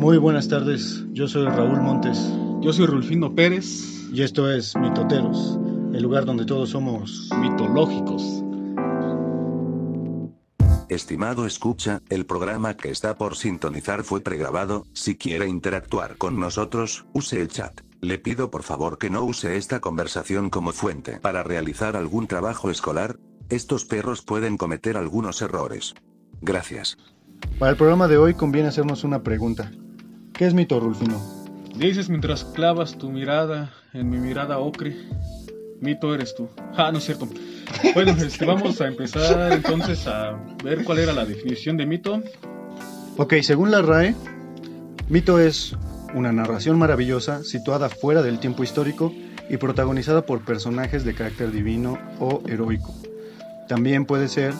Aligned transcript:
Muy 0.00 0.16
buenas 0.16 0.48
tardes, 0.48 1.04
yo 1.12 1.28
soy 1.28 1.44
Raúl 1.44 1.82
Montes 1.82 2.32
Yo 2.62 2.72
soy 2.72 2.86
Rulfino 2.86 3.34
Pérez, 3.34 4.08
y 4.10 4.22
esto 4.22 4.50
es 4.50 4.74
Mitoteros, 4.74 5.58
el 5.92 6.02
lugar 6.02 6.24
donde 6.24 6.46
todos 6.46 6.70
somos... 6.70 7.28
mitológicos. 7.38 8.42
Estimado 10.88 11.44
escucha, 11.44 12.00
el 12.08 12.24
programa 12.24 12.78
que 12.78 12.88
está 12.88 13.16
por 13.16 13.36
sintonizar 13.36 14.02
fue 14.02 14.22
pregrabado, 14.22 14.86
si 14.94 15.16
quiere 15.16 15.46
interactuar 15.46 16.16
con 16.16 16.40
nosotros, 16.40 17.04
use 17.12 17.38
el 17.38 17.48
chat. 17.48 17.82
Le 18.00 18.18
pido 18.18 18.50
por 18.50 18.62
favor 18.62 18.96
que 18.96 19.10
no 19.10 19.22
use 19.22 19.58
esta 19.58 19.80
conversación 19.80 20.48
como 20.48 20.72
fuente 20.72 21.20
para 21.20 21.42
realizar 21.42 21.94
algún 21.94 22.26
trabajo 22.26 22.70
escolar, 22.70 23.18
estos 23.50 23.84
perros 23.84 24.22
pueden 24.22 24.56
cometer 24.56 24.96
algunos 24.96 25.42
errores. 25.42 25.92
Gracias. 26.40 26.96
Para 27.58 27.72
el 27.72 27.76
programa 27.76 28.08
de 28.08 28.16
hoy 28.16 28.32
conviene 28.32 28.68
hacernos 28.68 29.04
una 29.04 29.22
pregunta. 29.22 29.70
¿Qué 30.40 30.46
es 30.46 30.54
mito, 30.54 30.80
Rulfino? 30.80 31.20
Dices 31.76 32.08
mientras 32.08 32.44
clavas 32.44 32.96
tu 32.96 33.10
mirada 33.10 33.74
en 33.92 34.08
mi 34.08 34.16
mirada 34.16 34.58
ocre, 34.58 34.96
mito 35.82 36.14
eres 36.14 36.34
tú. 36.34 36.48
Ah, 36.78 36.90
no 36.90 36.96
es 36.96 37.04
cierto. 37.04 37.28
Bueno, 37.92 38.12
este, 38.18 38.46
vamos 38.46 38.80
a 38.80 38.86
empezar 38.86 39.52
entonces 39.52 40.06
a 40.06 40.42
ver 40.64 40.82
cuál 40.84 41.00
era 41.00 41.12
la 41.12 41.26
definición 41.26 41.76
de 41.76 41.84
mito. 41.84 42.22
Ok, 43.18 43.34
según 43.42 43.70
la 43.70 43.82
RAE, 43.82 44.14
mito 45.10 45.38
es 45.38 45.76
una 46.14 46.32
narración 46.32 46.78
maravillosa 46.78 47.44
situada 47.44 47.90
fuera 47.90 48.22
del 48.22 48.40
tiempo 48.40 48.64
histórico 48.64 49.12
y 49.50 49.58
protagonizada 49.58 50.24
por 50.24 50.42
personajes 50.46 51.04
de 51.04 51.12
carácter 51.12 51.52
divino 51.52 51.98
o 52.18 52.42
heroico. 52.48 52.94
También 53.68 54.06
puede 54.06 54.26
ser 54.26 54.54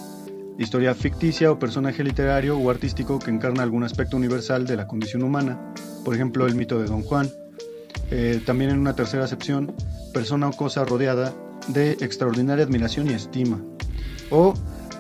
historia 0.60 0.94
ficticia 0.94 1.50
o 1.50 1.58
personaje 1.58 2.04
literario 2.04 2.58
o 2.58 2.68
artístico 2.68 3.18
que 3.18 3.30
encarna 3.30 3.62
algún 3.62 3.82
aspecto 3.82 4.18
universal 4.18 4.66
de 4.66 4.76
la 4.76 4.86
condición 4.86 5.22
humana, 5.22 5.58
por 6.04 6.14
ejemplo 6.14 6.46
el 6.46 6.54
mito 6.54 6.78
de 6.78 6.86
Don 6.86 7.02
Juan. 7.02 7.30
Eh, 8.10 8.42
también 8.44 8.70
en 8.70 8.78
una 8.78 8.94
tercera 8.94 9.24
acepción, 9.24 9.74
persona 10.12 10.48
o 10.48 10.52
cosa 10.52 10.84
rodeada 10.84 11.32
de 11.68 11.92
extraordinaria 11.92 12.64
admiración 12.64 13.08
y 13.10 13.14
estima. 13.14 13.58
O 14.30 14.52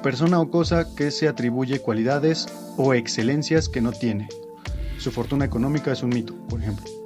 persona 0.02 0.40
o 0.40 0.50
cosa 0.50 0.86
que 0.96 1.10
se 1.10 1.28
atribuye 1.28 1.80
cualidades 1.80 2.46
o 2.78 2.94
excelencias 2.94 3.68
que 3.68 3.82
no 3.82 3.92
tiene. 3.92 4.28
Su 4.98 5.10
fortuna 5.10 5.44
económica 5.44 5.92
es 5.92 6.02
un 6.02 6.10
mito, 6.10 6.34
por 6.48 6.60
ejemplo. 6.60 6.99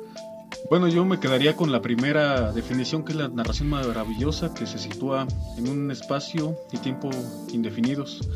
Bueno, 0.70 0.89
yo 0.89 1.05
me 1.05 1.20
quedaría 1.20 1.55
con 1.55 1.70
la 1.70 1.83
primera 1.83 2.51
definición, 2.53 3.05
que 3.05 3.12
es 3.12 3.19
la 3.19 3.29
narración 3.29 3.69
maravillosa 3.69 4.55
que 4.55 4.67
se 4.67 4.79
sitúa 4.79 5.27
en 5.59 5.69
un 5.69 5.91
espacio 5.91 6.57
y 6.73 6.79
tiempo 6.79 7.11
indefinidos. 7.53 8.27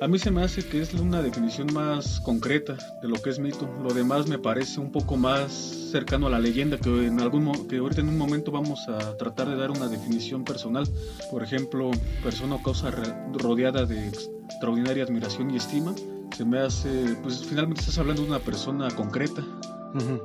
A 0.00 0.06
mí 0.06 0.18
se 0.18 0.30
me 0.30 0.42
hace 0.44 0.62
que 0.66 0.82
es 0.82 0.92
una 0.92 1.22
definición 1.22 1.72
más 1.72 2.20
concreta 2.20 2.76
de 3.00 3.08
lo 3.08 3.20
que 3.22 3.30
es 3.30 3.38
mito. 3.38 3.66
Lo 3.82 3.94
demás 3.94 4.28
me 4.28 4.38
parece 4.38 4.78
un 4.80 4.92
poco 4.92 5.16
más 5.16 5.50
cercano 5.90 6.26
a 6.26 6.30
la 6.30 6.38
leyenda, 6.38 6.76
que, 6.76 7.06
en 7.06 7.18
algún 7.20 7.66
que 7.66 7.78
ahorita 7.78 8.02
en 8.02 8.10
un 8.10 8.18
momento 8.18 8.52
vamos 8.52 8.86
a 8.88 9.16
tratar 9.16 9.48
de 9.48 9.56
dar 9.56 9.70
una 9.70 9.88
definición 9.88 10.44
personal. 10.44 10.86
Por 11.30 11.42
ejemplo, 11.42 11.90
persona 12.22 12.56
o 12.56 12.90
re- 12.90 13.14
rodeada 13.42 13.86
de 13.86 14.08
extraordinaria 14.44 15.04
admiración 15.04 15.50
y 15.50 15.56
estima. 15.56 15.94
Se 16.36 16.44
me 16.44 16.58
hace, 16.60 17.16
pues 17.22 17.42
finalmente 17.46 17.80
estás 17.80 17.96
hablando 17.96 18.20
de 18.22 18.28
una 18.28 18.40
persona 18.40 18.88
concreta, 18.90 19.42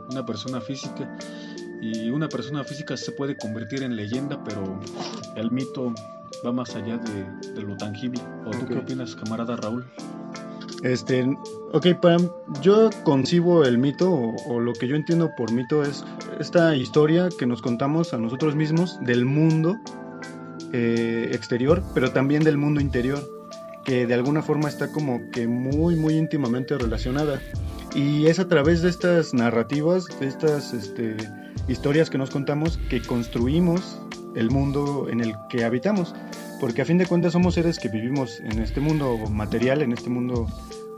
Una 0.09 0.25
persona 0.25 0.61
física. 0.61 1.17
Y 1.81 2.09
una 2.11 2.29
persona 2.29 2.63
física 2.63 2.95
se 2.95 3.11
puede 3.11 3.35
convertir 3.35 3.81
en 3.83 3.95
leyenda, 3.95 4.43
pero 4.43 4.79
el 5.35 5.49
mito 5.51 5.93
va 6.45 6.51
más 6.51 6.75
allá 6.75 6.97
de, 6.97 7.51
de 7.53 7.61
lo 7.63 7.75
tangible. 7.77 8.21
¿O 8.45 8.51
tú 8.51 8.59
Ok. 8.63 8.67
qué 8.67 8.77
opinas, 8.77 9.15
camarada 9.15 9.55
Raúl? 9.55 9.85
Este, 10.83 11.23
ok, 11.73 11.87
para, 12.01 12.17
yo 12.61 12.89
concibo 13.03 13.63
el 13.65 13.77
mito, 13.77 14.11
o, 14.11 14.35
o 14.47 14.59
lo 14.59 14.73
que 14.73 14.87
yo 14.87 14.95
entiendo 14.95 15.29
por 15.37 15.51
mito 15.51 15.83
es 15.83 16.03
esta 16.39 16.75
historia 16.75 17.29
que 17.37 17.45
nos 17.45 17.61
contamos 17.61 18.13
a 18.13 18.17
nosotros 18.17 18.55
mismos 18.55 18.99
del 19.01 19.25
mundo 19.25 19.77
eh, 20.73 21.29
exterior, 21.33 21.83
pero 21.93 22.11
también 22.11 22.43
del 22.43 22.57
mundo 22.57 22.79
interior, 22.81 23.19
que 23.85 24.05
de 24.07 24.13
alguna 24.13 24.41
forma 24.41 24.69
está 24.69 24.91
como 24.91 25.19
que 25.31 25.47
muy, 25.47 25.95
muy 25.95 26.13
íntimamente 26.15 26.77
relacionada. 26.77 27.39
Y 27.93 28.27
es 28.27 28.39
a 28.39 28.47
través 28.47 28.81
de 28.81 28.89
estas 28.89 29.33
narrativas, 29.33 30.05
de 30.19 30.27
estas 30.27 30.73
este, 30.73 31.17
historias 31.67 32.09
que 32.09 32.17
nos 32.17 32.29
contamos, 32.29 32.77
que 32.89 33.01
construimos 33.01 33.99
el 34.35 34.49
mundo 34.49 35.07
en 35.09 35.19
el 35.21 35.33
que 35.49 35.65
habitamos. 35.65 36.15
Porque 36.59 36.83
a 36.83 36.85
fin 36.85 36.97
de 36.97 37.05
cuentas 37.05 37.33
somos 37.33 37.55
seres 37.55 37.79
que 37.79 37.89
vivimos 37.89 38.39
en 38.39 38.59
este 38.59 38.79
mundo 38.79 39.17
material, 39.29 39.81
en 39.81 39.91
este 39.91 40.09
mundo 40.09 40.47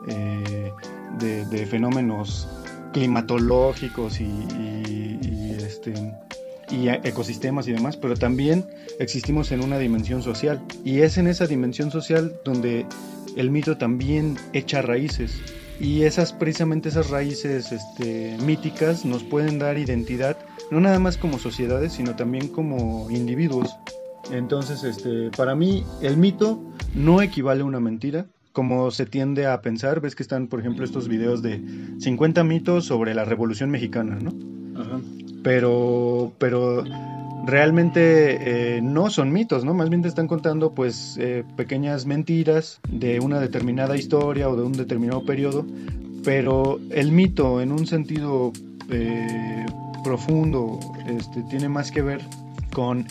eh, 0.08 0.72
de, 1.20 1.66
fenómenos 1.66 2.48
climatológicos 2.92 4.20
y, 4.20 4.26
y- 4.26 5.20
y, 5.24 5.52
este, 5.58 5.94
ecosistemas 7.04 7.68
y 7.68 7.72
demás, 7.72 7.98
pero 7.98 8.16
también 8.16 8.66
existimos 9.00 9.52
en 9.52 9.64
una 9.64 9.80
dimensión 9.80 10.22
social. 10.22 10.62
Y 10.84 11.00
es 11.00 11.18
en 11.18 11.28
esa 11.28 11.48
dimensión 11.48 11.90
social 11.92 12.34
donde 12.44 12.86
el 13.36 13.50
mito 13.50 13.78
también 13.78 14.38
echa 14.54 14.82
raíces. 14.82 15.42
Y 15.80 16.04
esas, 16.04 16.34
precisamente 16.34 16.90
esas 16.90 17.10
raíces 17.10 17.72
este, 17.72 18.38
míticas 18.46 19.06
nos 19.06 19.24
pueden 19.24 19.60
dar 19.60 19.78
identidad, 19.78 20.38
no 20.72 20.80
nada 20.80 21.00
más 21.00 21.18
como 21.18 21.40
sociedades, 21.40 21.94
sino 21.94 22.16
también 22.16 22.48
como 22.48 23.10
individuos. 23.10 23.76
Entonces, 24.32 24.84
este, 24.84 25.30
para 25.36 25.56
mí, 25.56 25.84
el 26.02 26.18
mito 26.18 26.62
no 26.96 27.22
equivale 27.22 27.62
a 27.62 27.66
una 27.66 27.80
mentira, 27.80 28.26
como 28.54 28.92
se 28.92 29.06
tiende 29.06 29.48
a 29.48 29.62
pensar. 29.62 30.00
Ves 30.00 30.16
que 30.16 30.24
están, 30.24 30.48
por 30.48 30.60
ejemplo, 30.60 30.86
estos 30.86 31.08
videos 31.08 31.42
de 31.42 31.62
50 32.00 32.44
mitos 32.44 32.86
sobre 32.86 33.14
la 33.14 33.26
Revolución 33.26 33.70
Mexicana, 33.70 34.18
¿no? 34.22 34.32
Ajá. 34.80 35.00
Pero, 35.44 36.32
pero 36.38 36.84
realmente 37.44 38.78
eh, 38.78 38.82
no 38.82 39.10
son 39.10 39.32
mitos, 39.32 39.66
¿no? 39.66 39.74
Más 39.74 39.90
bien 39.90 40.02
te 40.02 40.08
están 40.08 40.28
contando, 40.28 40.74
pues, 40.74 41.18
eh, 41.20 41.44
pequeñas 41.56 42.06
mentiras 42.06 42.80
de 42.88 43.20
una 43.20 43.40
determinada 43.40 43.98
historia 43.98 44.50
o 44.50 44.56
de 44.56 44.64
un 44.64 44.72
determinado 44.72 45.26
periodo. 45.26 45.66
Pero 46.24 46.80
el 46.90 47.12
mito, 47.12 47.62
en 47.62 47.74
un 47.74 47.86
sentido 47.86 48.54
eh, 48.90 49.66
profundo, 50.04 50.80
este, 51.06 51.44
tiene 51.44 51.68
más 51.68 51.92
que 51.92 52.02
ver 52.02 52.22
con 52.74 53.06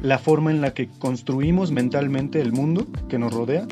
la 0.00 0.18
forma 0.18 0.50
en 0.50 0.60
la 0.60 0.74
que 0.74 0.88
construimos 0.98 1.70
mentalmente 1.70 2.40
el 2.40 2.52
mundo 2.52 2.86
que 3.08 3.18
nos 3.18 3.32
rodea 3.32 3.66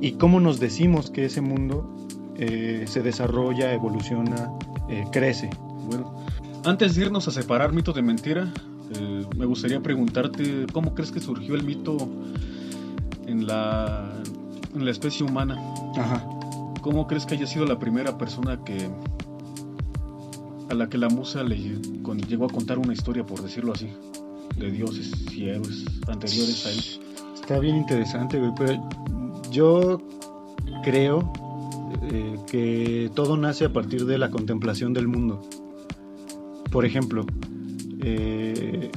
y 0.00 0.12
cómo 0.12 0.40
nos 0.40 0.58
decimos 0.58 1.10
que 1.10 1.26
ese 1.26 1.42
mundo 1.42 1.96
se 2.38 3.02
desarrolla, 3.02 3.74
evoluciona, 3.74 4.50
crece. 5.12 5.50
Bueno, 5.86 6.16
antes 6.64 6.94
de 6.94 7.02
irnos 7.02 7.28
a 7.28 7.30
separar 7.30 7.74
mito 7.74 7.92
de 7.92 8.00
mentira, 8.00 8.50
eh, 8.94 9.24
me 9.36 9.46
gustaría 9.46 9.80
preguntarte 9.80 10.66
cómo 10.72 10.94
crees 10.94 11.10
que 11.12 11.20
surgió 11.20 11.54
el 11.54 11.62
mito 11.64 11.96
en 13.26 13.46
la, 13.46 14.10
en 14.74 14.84
la 14.84 14.90
especie 14.90 15.24
humana. 15.24 15.58
Ajá. 15.96 16.26
¿Cómo 16.82 17.06
crees 17.06 17.26
que 17.26 17.34
haya 17.34 17.46
sido 17.46 17.66
la 17.66 17.78
primera 17.78 18.16
persona 18.18 18.62
que 18.64 18.88
a 20.70 20.74
la 20.74 20.88
que 20.88 20.98
la 20.98 21.08
musa 21.08 21.42
le 21.42 21.80
con- 22.02 22.18
llegó 22.20 22.44
a 22.46 22.48
contar 22.48 22.78
una 22.78 22.92
historia, 22.92 23.26
por 23.26 23.42
decirlo 23.42 23.72
así, 23.72 23.88
de 24.56 24.70
dioses 24.70 25.12
y 25.34 25.48
héroes 25.48 25.84
anteriores 26.08 26.64
a 26.66 26.70
él? 26.70 27.04
Está 27.34 27.58
bien 27.58 27.76
interesante, 27.76 28.38
güey, 28.38 28.52
pero 28.56 28.88
yo 29.50 30.00
creo 30.84 31.32
eh, 32.10 32.36
que 32.46 33.10
todo 33.14 33.36
nace 33.36 33.64
a 33.64 33.72
partir 33.72 34.06
de 34.06 34.16
la 34.16 34.30
contemplación 34.30 34.94
del 34.94 35.08
mundo. 35.08 35.42
Por 36.70 36.84
ejemplo, 36.84 37.26
eh, 38.02 38.90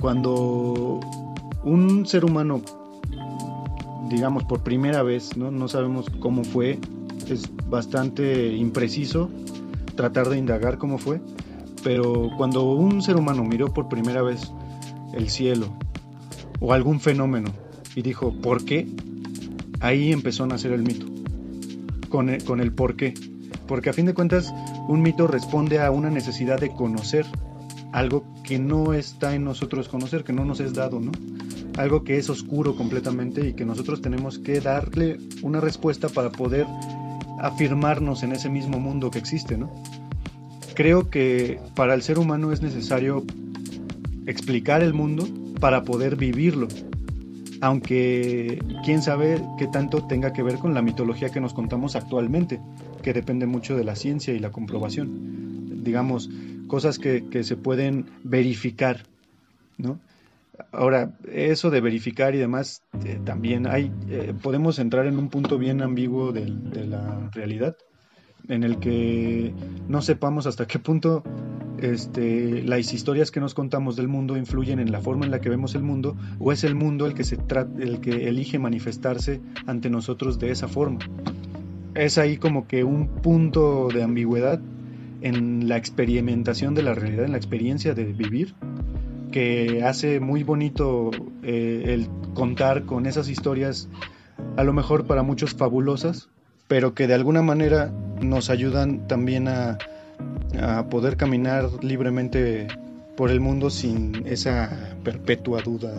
cuando 0.00 1.00
un 1.64 2.06
ser 2.06 2.24
humano, 2.24 2.62
digamos 4.08 4.44
por 4.44 4.62
primera 4.62 5.02
vez, 5.02 5.36
¿no? 5.36 5.68
sabemos 5.68 6.06
cómo 6.20 6.44
fue, 6.44 6.78
es 7.28 7.50
bastante 7.68 8.54
impreciso 8.56 9.30
tratar 9.94 10.28
de 10.28 10.38
indagar 10.38 10.78
cómo 10.78 10.98
fue, 10.98 11.20
pero 11.82 12.30
cuando 12.36 12.64
un 12.64 13.02
ser 13.02 13.16
humano 13.16 13.44
miró 13.44 13.72
por 13.72 13.88
primera 13.88 14.22
vez 14.22 14.52
el 15.12 15.28
cielo 15.28 15.68
o 16.60 16.72
algún 16.72 17.00
fenómeno 17.00 17.50
y 17.94 18.02
dijo, 18.02 18.32
¿por 18.40 18.64
qué? 18.64 18.86
Ahí 19.80 20.12
empezó 20.12 20.44
a 20.44 20.46
nacer 20.46 20.72
el 20.72 20.82
mito, 20.82 21.06
con 22.08 22.28
el, 22.28 22.44
con 22.44 22.60
el 22.60 22.72
por 22.72 22.96
qué. 22.96 23.14
Porque 23.66 23.90
a 23.90 23.92
fin 23.92 24.06
de 24.06 24.14
cuentas, 24.14 24.52
un 24.88 25.02
mito 25.02 25.26
responde 25.26 25.80
a 25.80 25.90
una 25.90 26.10
necesidad 26.10 26.60
de 26.60 26.70
conocer 26.70 27.26
algo 27.92 28.24
que 28.44 28.58
no 28.58 28.94
está 28.94 29.34
en 29.34 29.44
nosotros 29.44 29.88
conocer, 29.88 30.24
que 30.24 30.32
no 30.32 30.44
nos 30.44 30.60
es 30.60 30.74
dado, 30.74 31.00
¿no? 31.00 31.12
Algo 31.76 32.04
que 32.04 32.18
es 32.18 32.30
oscuro 32.30 32.76
completamente 32.76 33.48
y 33.48 33.54
que 33.54 33.64
nosotros 33.64 34.00
tenemos 34.00 34.38
que 34.38 34.60
darle 34.60 35.18
una 35.42 35.60
respuesta 35.60 36.08
para 36.08 36.30
poder 36.30 36.66
afirmarnos 37.40 38.22
en 38.22 38.32
ese 38.32 38.50
mismo 38.50 38.78
mundo 38.78 39.10
que 39.10 39.18
existe, 39.18 39.56
¿no? 39.56 39.70
Creo 40.74 41.10
que 41.10 41.60
para 41.74 41.94
el 41.94 42.02
ser 42.02 42.18
humano 42.18 42.52
es 42.52 42.62
necesario 42.62 43.24
explicar 44.26 44.82
el 44.82 44.94
mundo 44.94 45.26
para 45.58 45.82
poder 45.84 46.16
vivirlo. 46.16 46.68
Aunque 47.60 48.62
quién 48.84 49.02
sabe 49.02 49.42
qué 49.58 49.66
tanto 49.66 50.06
tenga 50.06 50.32
que 50.32 50.42
ver 50.42 50.56
con 50.56 50.72
la 50.72 50.80
mitología 50.80 51.30
que 51.30 51.40
nos 51.40 51.52
contamos 51.52 51.96
actualmente. 51.96 52.60
que 53.02 53.14
depende 53.14 53.46
mucho 53.46 53.76
de 53.78 53.84
la 53.84 53.96
ciencia 53.96 54.34
y 54.34 54.38
la 54.38 54.52
comprobación. 54.52 55.82
Digamos, 55.82 56.28
cosas 56.70 57.00
que, 57.00 57.26
que 57.28 57.42
se 57.42 57.56
pueden 57.56 58.06
verificar, 58.22 59.02
¿no? 59.76 59.98
Ahora, 60.70 61.18
eso 61.32 61.70
de 61.70 61.80
verificar 61.80 62.36
y 62.36 62.38
demás, 62.38 62.84
eh, 63.04 63.18
también 63.24 63.66
hay, 63.66 63.90
eh, 64.08 64.34
podemos 64.40 64.78
entrar 64.78 65.06
en 65.06 65.18
un 65.18 65.30
punto 65.30 65.58
bien 65.58 65.82
ambiguo 65.82 66.30
de, 66.30 66.46
de, 66.46 66.86
la 66.86 67.28
realidad, 67.32 67.76
en 68.48 68.62
el 68.62 68.78
que 68.78 69.52
no 69.88 70.00
sepamos 70.00 70.46
hasta 70.46 70.68
qué 70.68 70.78
punto 70.78 71.24
este, 71.78 72.62
las 72.62 72.92
historias 72.92 73.32
que 73.32 73.40
nos 73.40 73.54
contamos 73.54 73.96
del 73.96 74.06
mundo 74.06 74.36
influyen 74.36 74.78
en 74.78 74.92
la 74.92 75.00
forma 75.00 75.24
en 75.24 75.32
la 75.32 75.40
que 75.40 75.48
vemos 75.48 75.74
el 75.74 75.82
mundo, 75.82 76.16
o 76.38 76.52
es 76.52 76.62
el 76.62 76.76
mundo 76.76 77.06
el 77.06 77.14
que, 77.14 77.24
se 77.24 77.36
el 77.80 78.00
que 78.00 78.28
elige 78.28 78.60
manifestarse 78.60 79.40
ante 79.66 79.90
nosotros 79.90 80.38
de 80.38 80.52
esa 80.52 80.68
forma. 80.68 81.00
Es 81.94 82.16
ahí 82.16 82.36
como 82.36 82.68
que 82.68 82.84
un 82.84 83.08
punto 83.08 83.88
de 83.88 84.04
ambigüedad 84.04 84.60
en 85.22 85.68
la 85.68 85.76
experimentación 85.76 86.74
de 86.74 86.82
la 86.82 86.94
realidad, 86.94 87.24
en 87.24 87.32
la 87.32 87.38
experiencia 87.38 87.94
de 87.94 88.04
vivir, 88.04 88.54
que 89.30 89.82
hace 89.84 90.20
muy 90.20 90.42
bonito 90.42 91.10
eh, 91.42 91.84
el 91.88 92.08
contar 92.34 92.84
con 92.84 93.06
esas 93.06 93.28
historias, 93.28 93.88
a 94.56 94.64
lo 94.64 94.72
mejor 94.72 95.06
para 95.06 95.22
muchos 95.22 95.54
fabulosas, 95.54 96.28
pero 96.68 96.94
que 96.94 97.06
de 97.06 97.14
alguna 97.14 97.42
manera 97.42 97.92
nos 98.20 98.50
ayudan 98.50 99.06
también 99.06 99.48
a, 99.48 99.78
poder 100.90 101.16
caminar 101.16 101.70
libremente 101.82 102.66
por 103.16 103.30
el 103.30 103.40
mundo 103.40 103.70
sin 103.70 104.26
esa 104.26 104.96
perpetua 105.04 105.62
duda 105.62 105.94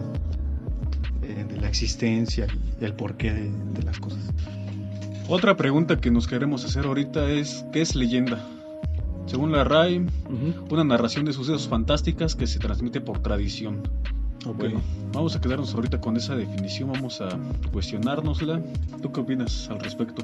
eh, 1.23 1.45
de 1.49 1.59
la 1.59 1.67
existencia 1.67 2.45
y 2.79 2.85
el 2.85 2.93
porqué 2.93 3.33
de, 3.33 3.49
de 3.49 3.83
las 3.83 3.99
cosas. 3.99 4.19
Otra 5.27 5.55
pregunta 5.55 5.99
que 5.99 6.11
nos 6.11 6.27
queremos 6.27 6.65
hacer 6.65 6.85
ahorita 6.85 7.29
es, 7.31 7.65
¿qué 7.71 7.81
es 7.81 7.95
leyenda? 7.95 8.45
Según 9.25 9.51
la 9.51 9.63
RAI, 9.63 9.99
uh 9.99 10.03
-huh. 10.03 10.71
una 10.71 10.83
narración 10.83 11.25
de 11.25 11.33
sucesos 11.33 11.67
fantásticas 11.67 12.35
que 12.35 12.47
se 12.47 12.59
transmite 12.59 13.01
por 13.01 13.19
tradición. 13.19 13.81
Okay. 14.45 14.53
Bueno, 14.53 14.81
vamos 15.13 15.35
a 15.35 15.41
quedarnos 15.41 15.73
ahorita 15.75 16.01
con 16.01 16.17
esa 16.17 16.35
definición, 16.35 16.91
vamos 16.91 17.21
a 17.21 17.29
cuestionárnosla. 17.71 18.61
¿Tú 19.01 19.11
qué 19.11 19.21
opinas 19.21 19.69
al 19.69 19.79
respecto? 19.79 20.23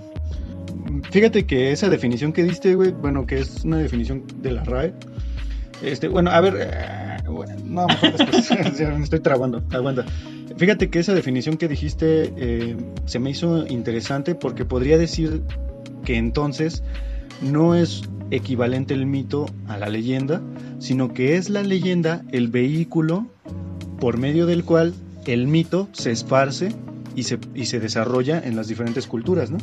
Fíjate 1.11 1.45
que 1.45 1.71
esa 1.71 1.89
definición 1.89 2.33
que 2.33 2.43
diste, 2.43 2.75
güey, 2.75 2.91
bueno, 2.91 3.25
que 3.25 3.39
es 3.39 3.63
una 3.63 3.77
definición 3.77 4.23
de 4.41 4.51
la 4.51 4.63
RAE. 4.63 4.93
Este, 5.83 6.07
bueno, 6.07 6.31
a 6.31 6.41
ver, 6.41 6.55
eh, 6.59 7.29
bueno, 7.29 7.55
no, 7.63 7.85
después, 8.01 8.49
me 8.79 9.03
estoy 9.03 9.19
trabando, 9.19 9.63
aguanta. 9.71 10.05
Fíjate 10.57 10.89
que 10.89 10.99
esa 10.99 11.13
definición 11.13 11.57
que 11.57 11.67
dijiste 11.67 12.33
eh, 12.35 12.75
se 13.05 13.19
me 13.19 13.29
hizo 13.29 13.67
interesante 13.67 14.33
porque 14.33 14.65
podría 14.65 14.97
decir 14.97 15.43
que 16.03 16.17
entonces 16.17 16.83
no 17.41 17.75
es 17.75 18.03
equivalente 18.31 18.93
el 18.93 19.05
mito 19.05 19.45
a 19.67 19.77
la 19.77 19.89
leyenda, 19.89 20.41
sino 20.79 21.13
que 21.13 21.35
es 21.35 21.49
la 21.49 21.63
leyenda 21.63 22.23
el 22.31 22.47
vehículo 22.49 23.27
por 23.99 24.17
medio 24.17 24.45
del 24.45 24.63
cual 24.63 24.93
el 25.25 25.47
mito 25.47 25.89
se 25.91 26.11
esparce 26.11 26.73
y 27.15 27.23
se, 27.23 27.39
y 27.55 27.65
se 27.65 27.79
desarrolla 27.79 28.39
en 28.39 28.55
las 28.55 28.67
diferentes 28.67 29.07
culturas, 29.07 29.49
¿no? 29.51 29.57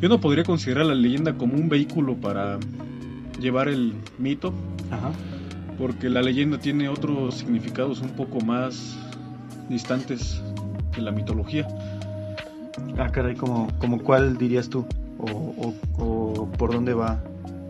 Yo 0.00 0.08
no 0.08 0.20
podría 0.20 0.44
considerar 0.44 0.86
la 0.86 0.94
leyenda 0.94 1.34
como 1.34 1.54
un 1.54 1.68
vehículo 1.68 2.16
para 2.16 2.58
llevar 3.40 3.68
el 3.68 3.94
mito, 4.18 4.52
Ajá. 4.90 5.10
porque 5.76 6.08
la 6.08 6.22
leyenda 6.22 6.58
tiene 6.58 6.88
otros 6.88 7.36
significados 7.36 8.00
un 8.00 8.10
poco 8.10 8.40
más 8.40 8.96
distantes 9.68 10.40
de 10.94 11.02
la 11.02 11.10
mitología. 11.10 11.66
Ah, 12.96 13.10
caray, 13.10 13.34
¿como, 13.34 13.68
como 13.78 13.98
cuál 14.02 14.38
dirías 14.38 14.68
tú? 14.68 14.86
O, 15.18 15.74
o, 15.98 16.02
o, 16.04 16.48
por 16.52 16.72
dónde 16.72 16.94
va? 16.94 17.20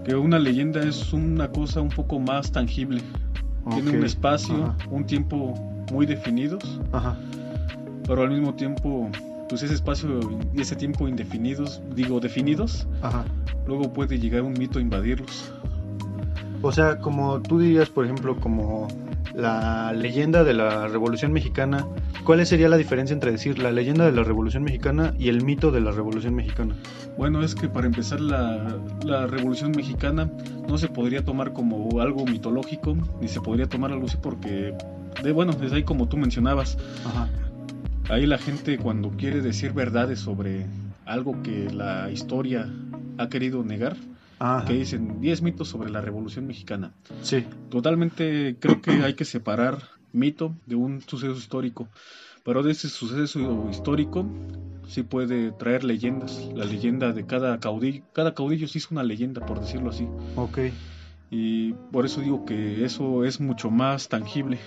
Que 0.04 0.14
una 0.14 0.38
leyenda 0.38 0.80
es 0.82 1.12
una 1.12 1.48
cosa 1.48 1.80
un 1.80 1.88
poco 1.88 2.18
más 2.18 2.52
tangible. 2.52 3.02
Okay. 3.64 3.82
Tiene 3.82 3.98
un 3.98 4.04
espacio, 4.04 4.64
Ajá. 4.64 4.76
un 4.90 5.04
tiempo 5.04 5.54
muy 5.92 6.06
definidos, 6.06 6.80
Ajá. 6.92 7.16
pero 8.06 8.22
al 8.22 8.30
mismo 8.30 8.54
tiempo 8.54 9.10
pues 9.48 9.62
ese 9.62 9.74
espacio 9.74 10.20
y 10.54 10.60
ese 10.60 10.76
tiempo 10.76 11.08
indefinidos, 11.08 11.80
digo 11.94 12.20
definidos, 12.20 12.86
Ajá. 13.02 13.24
luego 13.66 13.92
puede 13.92 14.18
llegar 14.18 14.42
un 14.42 14.52
mito 14.52 14.78
a 14.78 14.82
invadirlos. 14.82 15.52
O 16.60 16.72
sea, 16.72 16.98
como 16.98 17.40
tú 17.40 17.60
dirías, 17.60 17.88
por 17.88 18.04
ejemplo, 18.04 18.36
como 18.36 18.88
la 19.34 19.92
leyenda 19.92 20.42
de 20.42 20.54
la 20.54 20.88
Revolución 20.88 21.32
Mexicana, 21.32 21.86
¿cuál 22.24 22.44
sería 22.46 22.68
la 22.68 22.76
diferencia 22.76 23.14
entre 23.14 23.30
decir 23.30 23.58
la 23.60 23.70
leyenda 23.70 24.04
de 24.04 24.12
la 24.12 24.24
Revolución 24.24 24.64
Mexicana 24.64 25.14
y 25.18 25.28
el 25.28 25.44
mito 25.44 25.70
de 25.70 25.80
la 25.80 25.92
Revolución 25.92 26.34
Mexicana? 26.34 26.74
Bueno, 27.16 27.42
es 27.42 27.54
que 27.54 27.68
para 27.68 27.86
empezar 27.86 28.20
la, 28.20 28.76
la 29.04 29.26
Revolución 29.28 29.70
Mexicana 29.70 30.28
no 30.68 30.78
se 30.78 30.88
podría 30.88 31.24
tomar 31.24 31.52
como 31.52 32.00
algo 32.00 32.26
mitológico, 32.26 32.96
ni 33.20 33.28
se 33.28 33.40
podría 33.40 33.68
tomar 33.68 33.92
algo 33.92 34.06
así 34.06 34.16
porque, 34.20 34.74
de, 35.22 35.32
bueno, 35.32 35.52
desde 35.52 35.76
ahí 35.76 35.84
como 35.84 36.08
tú 36.08 36.16
mencionabas, 36.16 36.76
Ajá. 37.06 37.28
ahí 38.08 38.26
la 38.26 38.38
gente 38.38 38.78
cuando 38.78 39.10
quiere 39.10 39.40
decir 39.40 39.72
verdades 39.72 40.18
sobre 40.18 40.66
algo 41.06 41.40
que 41.42 41.70
la 41.72 42.10
historia 42.10 42.68
ha 43.16 43.28
querido 43.28 43.62
negar, 43.62 43.96
Ajá. 44.38 44.64
que 44.64 44.74
dicen 44.74 45.20
10 45.20 45.42
mitos 45.42 45.68
sobre 45.68 45.90
la 45.90 46.00
Revolución 46.00 46.46
Mexicana. 46.46 46.92
Sí. 47.22 47.44
Totalmente 47.70 48.56
creo 48.58 48.80
que 48.80 48.90
hay 49.02 49.14
que 49.14 49.24
separar 49.24 49.78
mito 50.12 50.54
de 50.66 50.74
un 50.74 51.00
suceso 51.02 51.34
histórico. 51.36 51.88
Pero 52.44 52.62
de 52.62 52.72
ese 52.72 52.88
suceso 52.88 53.68
histórico 53.70 54.26
sí 54.86 55.02
puede 55.02 55.52
traer 55.52 55.84
leyendas. 55.84 56.48
La 56.54 56.64
leyenda 56.64 57.12
de 57.12 57.26
cada 57.26 57.60
caudillo. 57.60 58.02
Cada 58.12 58.34
caudillo 58.34 58.68
sí 58.68 58.78
es 58.78 58.90
una 58.90 59.02
leyenda, 59.02 59.44
por 59.44 59.60
decirlo 59.60 59.90
así. 59.90 60.08
Ok. 60.36 60.58
Y 61.30 61.72
por 61.92 62.06
eso 62.06 62.20
digo 62.20 62.46
que 62.46 62.84
eso 62.84 63.24
es 63.24 63.40
mucho 63.40 63.70
más 63.70 64.08
tangible. 64.08 64.58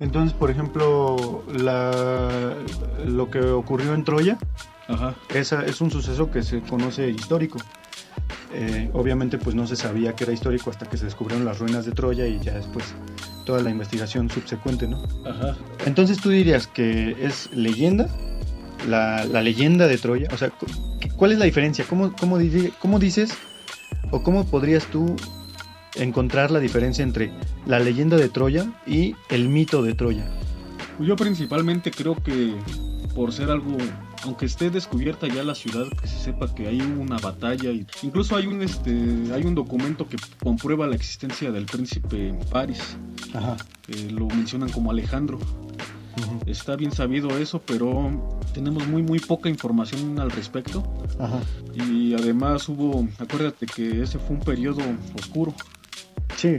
Entonces, 0.00 0.32
por 0.32 0.50
ejemplo, 0.50 1.44
la, 1.54 2.56
lo 3.06 3.30
que 3.30 3.40
ocurrió 3.40 3.94
en 3.94 4.04
Troya, 4.04 4.38
Ajá. 4.88 5.14
Esa, 5.32 5.64
es 5.64 5.80
un 5.80 5.90
suceso 5.90 6.30
que 6.30 6.42
se 6.42 6.60
conoce 6.60 7.08
histórico. 7.08 7.58
Eh, 8.54 8.90
obviamente 8.92 9.38
pues 9.38 9.56
no 9.56 9.66
se 9.66 9.76
sabía 9.76 10.14
que 10.14 10.24
era 10.24 10.32
histórico 10.32 10.70
hasta 10.70 10.86
que 10.86 10.98
se 10.98 11.06
descubrieron 11.06 11.44
las 11.44 11.58
ruinas 11.58 11.86
de 11.86 11.92
Troya 11.92 12.26
y 12.26 12.38
ya 12.40 12.52
después 12.52 12.94
toda 13.46 13.62
la 13.62 13.70
investigación 13.70 14.28
subsecuente, 14.28 14.86
¿no? 14.86 15.02
Ajá. 15.24 15.56
Entonces 15.86 16.18
tú 16.20 16.30
dirías 16.30 16.66
que 16.66 17.16
es 17.20 17.48
leyenda, 17.52 18.08
la, 18.88 19.24
la 19.24 19.40
leyenda 19.40 19.86
de 19.86 19.96
Troya, 19.96 20.28
o 20.32 20.36
sea, 20.36 20.52
¿cuál 21.16 21.32
es 21.32 21.38
la 21.38 21.46
diferencia? 21.46 21.84
¿Cómo, 21.88 22.12
cómo, 22.12 22.38
¿Cómo 22.78 22.98
dices 22.98 23.32
o 24.10 24.22
cómo 24.22 24.44
podrías 24.44 24.86
tú 24.86 25.16
encontrar 25.94 26.50
la 26.50 26.60
diferencia 26.60 27.02
entre 27.02 27.32
la 27.66 27.78
leyenda 27.78 28.16
de 28.16 28.28
Troya 28.28 28.66
y 28.86 29.14
el 29.30 29.48
mito 29.48 29.82
de 29.82 29.94
Troya? 29.94 30.26
Yo 31.00 31.16
principalmente 31.16 31.90
creo 31.90 32.14
que 32.22 32.54
por 33.14 33.32
ser 33.32 33.50
algo 33.50 33.76
aunque 34.24 34.46
esté 34.46 34.70
descubierta 34.70 35.26
ya 35.26 35.42
la 35.42 35.54
ciudad, 35.54 35.86
que 36.00 36.06
se 36.06 36.18
sepa 36.18 36.54
que 36.54 36.68
hay 36.68 36.80
una 36.80 37.18
batalla 37.18 37.70
y 37.70 37.86
incluso 38.02 38.36
hay 38.36 38.46
un 38.46 38.62
este 38.62 38.90
hay 39.32 39.44
un 39.44 39.54
documento 39.54 40.08
que 40.08 40.16
comprueba 40.42 40.86
la 40.86 40.94
existencia 40.94 41.50
del 41.50 41.66
príncipe 41.66 42.34
Paris. 42.50 42.96
Ajá. 43.34 43.56
Que 43.82 44.10
lo 44.10 44.26
mencionan 44.28 44.70
como 44.70 44.90
Alejandro. 44.90 45.38
Uh 45.38 46.20
-huh. 46.20 46.42
Está 46.46 46.76
bien 46.76 46.92
sabido 46.92 47.30
eso, 47.38 47.60
pero 47.60 48.38
tenemos 48.52 48.86
muy 48.86 49.02
muy 49.02 49.18
poca 49.18 49.48
información 49.48 50.18
al 50.20 50.30
respecto. 50.30 50.82
Ajá. 51.18 51.40
Y 51.74 52.14
además 52.14 52.68
hubo, 52.68 53.08
acuérdate 53.18 53.66
que 53.66 54.02
ese 54.02 54.18
fue 54.18 54.36
un 54.36 54.42
periodo 54.42 54.82
oscuro. 55.18 55.54
Sí, 56.36 56.58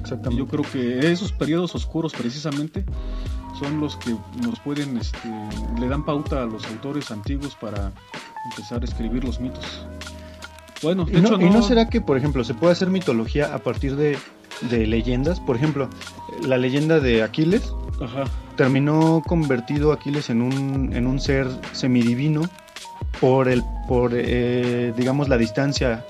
exactamente. 0.00 0.34
Y 0.34 0.38
yo 0.38 0.46
creo 0.46 0.62
que 0.62 1.10
esos 1.12 1.32
periodos 1.32 1.74
oscuros 1.74 2.12
precisamente 2.12 2.84
son 3.58 3.80
los 3.80 3.96
que 3.96 4.14
nos 4.42 4.60
pueden, 4.60 4.96
este, 4.98 5.28
le 5.78 5.88
dan 5.88 6.04
pauta 6.04 6.42
a 6.42 6.46
los 6.46 6.64
autores 6.66 7.10
antiguos 7.10 7.54
para 7.54 7.92
empezar 8.50 8.82
a 8.82 8.84
escribir 8.84 9.24
los 9.24 9.40
mitos. 9.40 9.86
Bueno, 10.82 11.04
de 11.04 11.18
¿Y, 11.18 11.20
no, 11.20 11.28
hecho, 11.28 11.38
no... 11.38 11.46
¿Y 11.46 11.50
no 11.50 11.62
será 11.62 11.88
que, 11.88 12.00
por 12.00 12.16
ejemplo, 12.16 12.44
se 12.44 12.54
puede 12.54 12.72
hacer 12.72 12.90
mitología 12.90 13.54
a 13.54 13.58
partir 13.58 13.96
de, 13.96 14.18
de 14.70 14.86
leyendas? 14.86 15.40
Por 15.40 15.56
ejemplo, 15.56 15.88
la 16.42 16.58
leyenda 16.58 17.00
de 17.00 17.22
Aquiles 17.22 17.72
Ajá. 18.00 18.24
terminó 18.56 19.22
convertido 19.26 19.92
Aquiles 19.92 20.30
en 20.30 20.42
un, 20.42 20.92
en 20.94 21.06
un 21.06 21.18
ser 21.18 21.48
semidivino 21.72 22.42
por, 23.20 23.48
el, 23.48 23.62
por 23.88 24.12
eh, 24.14 24.92
digamos, 24.96 25.28
la 25.28 25.38
distancia 25.38 26.04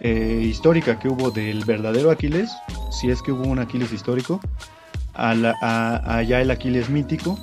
eh, 0.00 0.42
histórica 0.42 0.98
que 0.98 1.08
hubo 1.08 1.30
del 1.30 1.64
verdadero 1.64 2.10
Aquiles, 2.10 2.50
si 2.90 3.10
es 3.10 3.22
que 3.22 3.32
hubo 3.32 3.44
un 3.44 3.60
Aquiles 3.60 3.92
histórico, 3.92 4.40
a, 5.14 5.34
la, 5.34 5.56
a, 5.60 6.16
allá 6.18 6.40
el 6.40 6.50
Aquiles 6.50 6.90
mítico, 6.90 7.38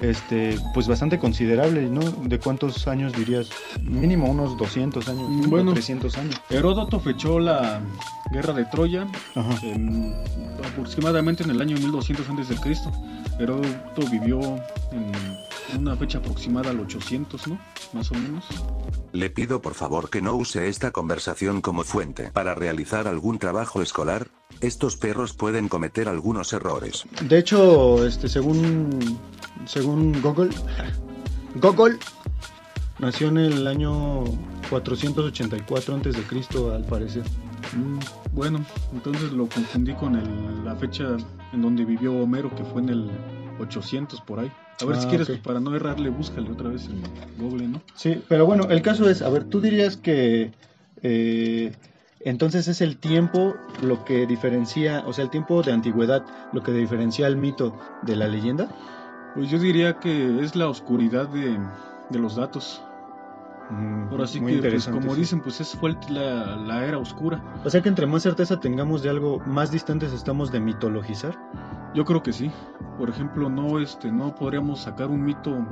este, 0.00 0.58
pues 0.74 0.86
bastante 0.88 1.18
considerable, 1.18 1.88
¿no? 1.88 2.00
¿De 2.00 2.38
cuántos 2.38 2.86
años 2.86 3.12
dirías? 3.14 3.48
Mínimo 3.80 4.30
unos 4.30 4.56
200 4.56 5.08
años, 5.08 5.48
bueno, 5.48 5.72
300 5.72 6.18
años. 6.18 6.40
Heródoto 6.50 7.00
fechó 7.00 7.38
la 7.38 7.80
guerra 8.30 8.52
de 8.52 8.64
Troya 8.66 9.06
en, 9.62 10.14
aproximadamente 10.64 11.44
en 11.44 11.50
el 11.50 11.60
año 11.60 11.76
1200 11.76 12.28
antes 12.28 12.48
de 12.48 12.56
Cristo. 12.56 12.92
Heródoto 13.38 14.02
vivió 14.10 14.40
en 14.92 15.12
una 15.78 15.96
fecha 15.96 16.18
aproximada 16.18 16.70
al 16.70 16.80
800, 16.80 17.48
¿no? 17.48 17.58
Más 17.92 18.10
o 18.10 18.14
menos. 18.14 18.44
Le 19.12 19.30
pido 19.30 19.60
por 19.62 19.74
favor 19.74 20.10
que 20.10 20.20
no 20.22 20.34
use 20.34 20.68
esta 20.68 20.90
conversación 20.90 21.60
como 21.60 21.82
fuente 21.84 22.30
para 22.32 22.54
realizar 22.54 23.08
algún 23.08 23.38
trabajo 23.38 23.82
escolar. 23.82 24.28
Estos 24.60 24.96
perros 24.96 25.32
pueden 25.32 25.68
cometer 25.68 26.08
algunos 26.08 26.52
errores. 26.52 27.04
De 27.28 27.38
hecho, 27.38 28.04
este, 28.06 28.28
según, 28.28 29.18
según 29.66 30.20
Google, 30.22 30.50
Google 31.56 31.98
nació 32.98 33.28
en 33.28 33.38
el 33.38 33.66
año 33.66 34.24
484 34.70 35.94
antes 35.94 36.16
de 36.16 36.22
Cristo, 36.22 36.72
al 36.74 36.84
parecer. 36.84 37.22
Mm, 37.74 37.98
bueno, 38.32 38.64
entonces 38.92 39.32
lo 39.32 39.46
confundí 39.48 39.94
con 39.94 40.16
el- 40.16 40.64
la 40.64 40.76
fecha 40.76 41.16
en 41.52 41.62
donde 41.62 41.84
vivió 41.84 42.14
Homero, 42.14 42.54
que 42.54 42.64
fue 42.64 42.82
en 42.82 42.88
el 42.90 43.10
800 43.60 44.20
por 44.22 44.40
ahí. 44.40 44.52
A 44.80 44.84
ver 44.84 44.96
Ah, 44.96 45.00
si 45.00 45.06
quieres, 45.08 45.30
ok. 45.30 45.38
para 45.38 45.60
no 45.60 45.74
errarle, 45.74 46.10
búscale 46.10 46.50
otra 46.50 46.68
vez 46.68 46.88
en 46.88 47.02
Google, 47.38 47.68
¿no? 47.68 47.80
Sí, 47.94 48.20
pero 48.28 48.44
bueno, 48.46 48.68
el 48.70 48.82
caso 48.82 49.08
es, 49.08 49.22
a 49.22 49.30
ver, 49.30 49.44
tú 49.44 49.60
dirías 49.60 49.96
que 49.96 50.52
eh, 51.02 51.72
entonces 52.20 52.68
es 52.68 52.80
el 52.80 52.96
tiempo 52.98 53.58
lo 53.82 54.04
que 54.04 54.26
diferencia, 54.26 55.02
o 55.06 55.12
sea, 55.12 55.24
el 55.24 55.30
tiempo 55.30 55.62
de 55.62 55.72
antigüedad, 55.72 56.24
lo 56.52 56.62
que 56.62 56.72
diferencia 56.72 57.26
el 57.26 57.36
mito 57.36 57.74
de 58.02 58.16
la 58.16 58.28
leyenda. 58.28 58.68
Pues 59.34 59.48
yo 59.50 59.58
diría 59.58 59.94
que 59.94 60.42
es 60.42 60.56
la 60.56 60.68
oscuridad 60.68 61.28
de, 61.28 61.58
de 62.10 62.18
los 62.18 62.34
datos. 62.36 62.82
Ahora 64.10 64.26
sí 64.26 64.40
Muy 64.40 64.60
que, 64.60 64.70
pues, 64.70 64.86
como 64.86 65.14
sí. 65.14 65.20
dicen, 65.20 65.40
pues 65.40 65.60
es 65.60 65.74
fue 65.74 65.96
la, 66.08 66.56
la 66.56 66.84
era 66.84 66.98
oscura. 66.98 67.42
O 67.64 67.70
sea 67.70 67.82
que 67.82 67.88
entre 67.88 68.06
más 68.06 68.22
certeza 68.22 68.60
tengamos 68.60 69.02
de 69.02 69.10
algo, 69.10 69.40
más 69.46 69.70
distantes 69.70 70.12
estamos 70.12 70.52
de 70.52 70.60
mitologizar. 70.60 71.36
Yo 71.94 72.04
creo 72.04 72.22
que 72.22 72.32
sí. 72.32 72.50
Por 72.98 73.08
ejemplo, 73.10 73.48
no 73.48 73.80
este 73.80 74.12
no 74.12 74.34
podríamos 74.34 74.80
sacar 74.80 75.08
un 75.08 75.24
mito, 75.24 75.66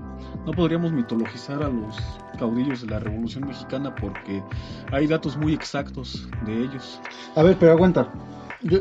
no 0.45 0.53
podríamos 0.53 0.93
mitologizar 0.93 1.63
a 1.63 1.69
los 1.69 1.97
caudillos 2.39 2.81
de 2.83 2.89
la 2.89 2.99
Revolución 2.99 3.47
Mexicana 3.47 3.95
porque 3.95 4.43
hay 4.91 5.07
datos 5.07 5.37
muy 5.37 5.53
exactos 5.53 6.29
de 6.47 6.65
ellos. 6.65 7.01
A 7.37 7.43
ver, 7.43 7.57
pero 7.59 7.73
aguanta. 7.73 8.09
Yo, 8.63 8.79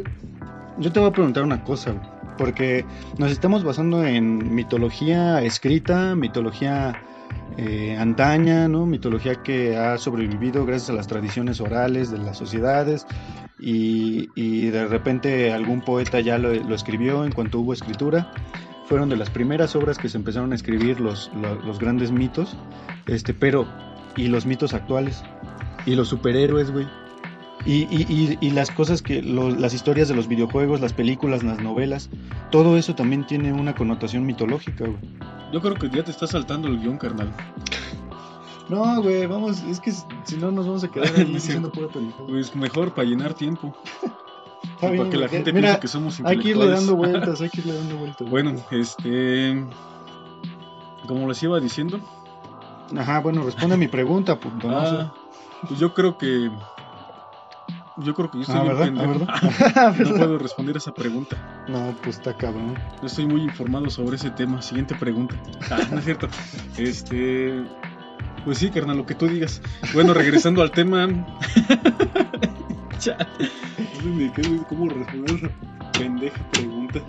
yo 0.79 0.91
te 0.91 0.99
voy 0.99 1.09
a 1.09 1.11
preguntar 1.11 1.43
una 1.43 1.63
cosa, 1.63 1.93
porque 2.37 2.85
nos 3.17 3.31
estamos 3.31 3.63
basando 3.63 4.03
en 4.03 4.55
mitología 4.55 5.41
escrita, 5.41 6.15
mitología 6.15 6.95
eh, 7.57 7.95
antaña, 7.99 8.67
¿no? 8.67 8.85
Mitología 8.85 9.35
que 9.43 9.77
ha 9.77 9.97
sobrevivido 9.97 10.65
gracias 10.65 10.89
a 10.89 10.93
las 10.93 11.07
tradiciones 11.07 11.61
orales 11.61 12.09
de 12.11 12.17
las 12.17 12.37
sociedades 12.37 13.05
y, 13.59 14.29
y 14.35 14.67
de 14.67 14.87
repente 14.87 15.53
algún 15.53 15.81
poeta 15.81 16.19
ya 16.19 16.37
lo, 16.37 16.51
escribió 16.73 17.25
en 17.25 17.31
cuanto 17.31 17.59
hubo 17.59 17.73
escritura. 17.73 18.31
Fueron 18.85 19.09
de 19.09 19.15
las 19.15 19.29
primeras 19.29 19.75
obras 19.75 19.97
que 19.97 20.09
se 20.09 20.17
empezaron 20.17 20.51
a 20.51 20.55
escribir 20.55 20.99
los, 20.99 21.31
lo- 21.41 21.55
los 21.63 21.79
grandes 21.79 22.11
mitos, 22.11 22.57
este, 23.05 23.33
pero 23.33 23.65
¿y 24.17 24.27
los 24.27 24.45
mitos 24.45 24.73
actuales? 24.73 25.23
¿Y 25.85 25.95
los 25.95 26.09
superhéroes, 26.09 26.71
güey? 26.71 26.87
Y, 27.65 27.83
y, 27.89 28.05
y, 28.09 28.37
y 28.41 28.49
las 28.51 28.71
cosas 28.71 29.01
que, 29.01 29.21
lo- 29.21 29.49
las 29.49 29.73
historias 29.73 30.09
de 30.09 30.15
los 30.15 30.27
videojuegos, 30.27 30.81
las 30.81 30.91
películas, 30.93 31.43
las 31.43 31.59
novelas, 31.61 32.09
todo 32.51 32.75
eso 32.77 32.93
también 32.93 33.25
tiene 33.25 33.53
una 33.53 33.73
connotación 33.73 34.25
mitológica, 34.25 34.83
güey. 34.85 34.97
Yo 35.53 35.61
creo 35.61 35.75
que 35.75 35.89
ya 35.89 36.03
te 36.03 36.11
está 36.11 36.27
saltando 36.27 36.67
el 36.67 36.79
guion, 36.81 36.97
carnal. 36.97 37.31
No, 38.69 39.01
güey, 39.01 39.25
vamos, 39.27 39.61
es 39.63 39.79
que 39.79 39.91
si 39.91 40.37
no 40.37 40.51
nos 40.51 40.65
vamos 40.65 40.83
a 40.83 40.87
quedar 40.89 41.09
ahí 41.15 41.23
diciendo 41.33 41.71
pura. 41.71 41.87
Pues 42.27 42.55
mejor 42.55 42.93
para 42.93 43.07
llenar 43.07 43.33
tiempo. 43.33 43.75
Está 44.75 44.87
y 44.87 44.91
bien, 44.91 44.97
para 44.97 45.09
que 45.09 45.17
la 45.17 45.27
gente 45.29 45.53
Mira, 45.53 45.67
piense 45.67 45.79
que 45.81 45.87
somos 45.87 46.21
Hay 46.25 46.39
que 46.39 46.49
irle 46.49 46.67
dando 46.67 46.95
vueltas, 46.95 47.39
hay 47.41 47.49
que 47.49 47.59
irle 47.61 47.75
dando 47.75 47.97
vueltas. 47.97 48.29
Bueno, 48.29 48.55
este. 48.71 49.65
Como 51.07 51.27
les 51.27 51.43
iba 51.43 51.59
diciendo, 51.59 51.99
Ajá, 52.97 53.19
bueno, 53.19 53.43
responde 53.43 53.75
a 53.75 53.77
mi 53.77 53.87
pregunta, 53.87 54.39
no 54.63 54.85
sé. 54.85 54.95
ah, 54.97 55.13
pues 55.67 55.79
yo 55.79 55.93
creo 55.93 56.17
que. 56.17 56.49
Yo 57.97 58.13
creo 58.15 58.31
que 58.31 58.37
yo 58.39 58.43
estoy 58.43 58.57
Ah, 58.57 58.63
bien. 58.63 58.97
Ah, 58.99 59.93
pendejo. 59.93 60.09
No 60.11 60.17
puedo 60.17 60.37
responder 60.39 60.77
esa 60.77 60.93
pregunta. 60.93 61.35
No, 61.67 61.95
pues 62.03 62.17
está 62.17 62.35
cabrón. 62.35 62.73
No 63.01 63.07
estoy 63.07 63.27
muy 63.27 63.41
informado 63.43 63.89
sobre 63.89 64.15
ese 64.15 64.31
tema. 64.31 64.61
Siguiente 64.61 64.95
pregunta. 64.95 65.35
Ah, 65.69 65.79
no 65.91 65.99
es 65.99 66.05
cierto. 66.05 66.27
Este. 66.77 67.63
Pues 68.45 68.57
sí, 68.57 68.69
carnal, 68.71 68.97
lo 68.97 69.05
que 69.05 69.15
tú 69.15 69.27
digas. 69.27 69.61
Bueno, 69.93 70.13
regresando 70.13 70.61
al 70.61 70.71
tema. 70.71 71.07
Ya, 73.01 73.17
no 73.17 74.01
sé 74.01 74.07
ni 74.07 74.29
qué- 74.29 74.61
cómo 74.69 74.87
responder 74.87 75.35
esa 75.35 75.49
pendeja 75.91 76.37
pregunta. 76.51 76.99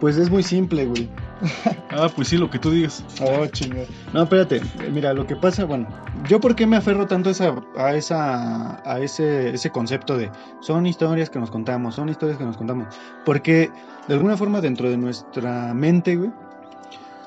Pues 0.00 0.16
es 0.16 0.30
muy 0.30 0.42
simple, 0.42 0.86
güey. 0.86 1.08
Ah, 1.92 2.08
pues 2.14 2.28
sí, 2.28 2.38
lo 2.38 2.48
que 2.48 2.60
tú 2.60 2.70
digas. 2.70 3.04
Oh, 3.20 3.44
chingada. 3.46 3.86
No, 4.12 4.22
espérate. 4.22 4.60
Mira, 4.92 5.12
lo 5.12 5.26
que 5.26 5.34
pasa, 5.34 5.64
bueno, 5.64 5.88
yo 6.28 6.40
por 6.40 6.54
qué 6.54 6.64
me 6.64 6.76
aferro 6.76 7.08
tanto 7.08 7.30
a 7.30 7.32
esa, 7.32 7.54
a 7.76 7.94
esa, 7.94 8.88
a 8.88 9.00
ese, 9.00 9.50
ese 9.50 9.70
concepto 9.70 10.16
de 10.16 10.30
son 10.60 10.86
historias 10.86 11.30
que 11.30 11.40
nos 11.40 11.50
contamos, 11.50 11.96
son 11.96 12.08
historias 12.08 12.38
que 12.38 12.44
nos 12.44 12.56
contamos, 12.56 12.94
porque 13.24 13.72
de 14.06 14.14
alguna 14.14 14.36
forma 14.36 14.60
dentro 14.60 14.88
de 14.88 14.96
nuestra 14.96 15.74
mente, 15.74 16.14
güey, 16.14 16.30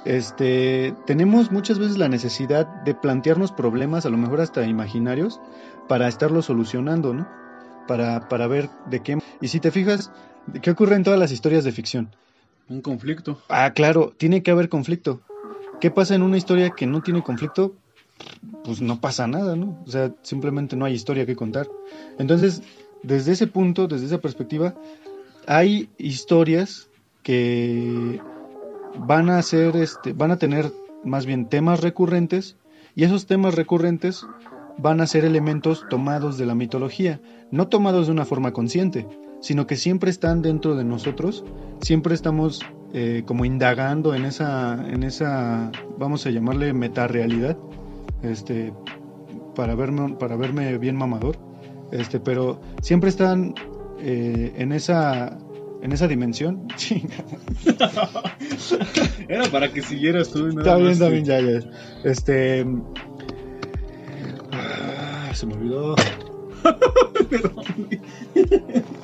este, 0.06 0.96
tenemos 1.06 1.52
muchas 1.52 1.78
veces 1.78 1.98
la 1.98 2.08
necesidad 2.08 2.66
de 2.84 2.96
plantearnos 2.96 3.52
problemas, 3.52 4.06
a 4.06 4.10
lo 4.10 4.18
mejor 4.18 4.40
hasta 4.40 4.66
imaginarios, 4.66 5.42
para 5.90 6.08
estarlos 6.08 6.46
solucionando, 6.46 7.14
¿no? 7.14 7.28
Para, 7.86 8.30
para 8.30 8.48
ver 8.48 8.70
de 8.90 9.02
qué. 9.02 9.20
Y 9.42 9.50
si 9.50 9.60
te 9.60 9.72
fijas, 9.72 10.12
¿qué 10.62 10.72
ocurre 10.72 10.96
en 10.96 11.04
todas 11.04 11.20
las 11.20 11.32
historias 11.32 11.66
de 11.66 11.74
ficción? 11.74 12.16
Un 12.70 12.82
conflicto. 12.82 13.42
Ah, 13.50 13.72
claro, 13.74 14.14
tiene 14.18 14.42
que 14.42 14.52
haber 14.52 14.70
conflicto. 14.70 15.22
¿Qué 15.80 15.92
pasa 15.92 16.16
en 16.16 16.22
una 16.22 16.38
historia 16.38 16.70
que 16.72 16.88
no 16.88 17.02
tiene 17.02 17.24
conflicto? 17.24 17.76
Pues 18.64 18.82
no 18.82 19.00
pasa 19.02 19.28
nada, 19.28 19.56
¿no? 19.56 19.82
O 19.86 19.92
sea, 19.92 20.14
simplemente 20.22 20.76
no 20.76 20.86
hay 20.86 20.94
historia 20.94 21.26
que 21.26 21.36
contar. 21.36 21.68
Entonces, 22.18 22.62
desde 23.02 23.34
ese 23.34 23.48
punto, 23.48 23.88
desde 23.88 24.06
esa 24.06 24.20
perspectiva, 24.20 24.76
hay 25.46 25.90
historias 25.98 26.90
que 27.22 28.22
van 28.98 29.30
a 29.30 29.42
ser, 29.42 29.76
este, 29.76 30.14
van 30.14 30.32
a 30.32 30.38
tener 30.38 30.72
más 31.04 31.26
bien 31.26 31.50
temas 31.50 31.82
recurrentes 31.82 32.56
y 32.96 33.04
esos 33.04 33.26
temas 33.26 33.56
recurrentes 33.56 34.26
van 34.78 35.02
a 35.02 35.08
ser 35.08 35.26
elementos 35.26 35.86
tomados 35.90 36.38
de 36.38 36.46
la 36.46 36.56
mitología, 36.56 37.20
no 37.52 37.68
tomados 37.68 38.08
de 38.08 38.14
una 38.14 38.26
forma 38.26 38.54
consciente, 38.54 39.08
sino 39.44 39.68
que 39.68 39.76
siempre 39.76 40.10
están 40.10 40.42
dentro 40.42 40.76
de 40.76 40.86
nosotros, 40.86 41.44
siempre 41.82 42.16
estamos 42.16 42.62
eh, 42.94 43.24
como 43.26 43.44
indagando 43.44 44.16
en 44.16 44.24
esa, 44.24 44.88
en 44.88 45.04
esa, 45.04 45.70
vamos 45.98 46.26
a 46.26 46.30
llamarle 46.30 46.72
metarealidad, 46.72 47.58
este, 48.22 48.74
para 49.54 49.76
verme, 49.76 50.16
para 50.16 50.38
verme 50.38 50.78
bien 50.78 50.96
mamador, 50.96 51.38
este, 51.92 52.22
pero 52.22 52.62
siempre 52.82 53.10
están 53.10 53.54
eh, 54.00 54.54
en 54.56 54.72
esa, 54.72 55.38
en 55.82 55.92
esa 55.92 56.08
dimensión. 56.08 56.66
Chinga. 56.78 57.26
Era 59.28 59.44
para 59.52 59.74
que 59.74 59.82
siguieras 59.82 60.30
tú. 60.30 60.48
nada 60.48 60.62
Está 60.62 60.78
bien, 60.78 60.92
está 60.92 61.10
bien, 61.10 61.26
ya, 61.26 61.42
ya. 61.42 61.60
Este. 62.06 62.66
ah, 64.54 65.32
se 65.34 65.46
me 65.46 65.56
olvidó. 65.56 65.96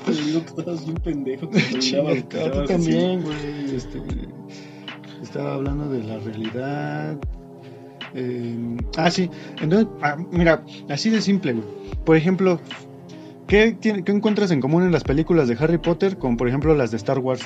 Te 0.06 0.12
digo 0.12 0.42
que 0.42 0.48
estabas 0.60 0.86
bien 0.86 0.98
pendejo. 0.98 1.48
tú 1.48 2.66
también, 2.68 3.22
güey. 3.24 3.76
Este, 3.76 4.02
estaba 5.22 5.54
hablando 5.56 5.90
de 5.90 6.04
la 6.04 6.18
realidad. 6.20 7.18
Eh, 8.14 8.78
ah, 8.98 9.12
sí. 9.12 9.30
Entonces, 9.62 9.88
ah, 10.02 10.18
mira, 10.32 10.64
así 10.90 11.10
de 11.10 11.22
simple, 11.22 11.54
güey. 11.54 11.66
Por 12.06 12.16
ejemplo, 12.16 12.60
¿qué, 13.48 13.74
tiene- 13.80 14.04
¿qué 14.04 14.12
encuentras 14.12 14.52
en 14.52 14.62
común 14.62 14.84
en 14.84 14.92
las 14.92 15.04
películas 15.04 15.48
de 15.48 15.56
Harry 15.60 15.78
Potter 15.78 16.18
con, 16.18 16.38
por 16.38 16.48
ejemplo, 16.48 16.74
las 16.76 16.92
de 16.92 16.98
Star 16.98 17.20
Wars? 17.20 17.42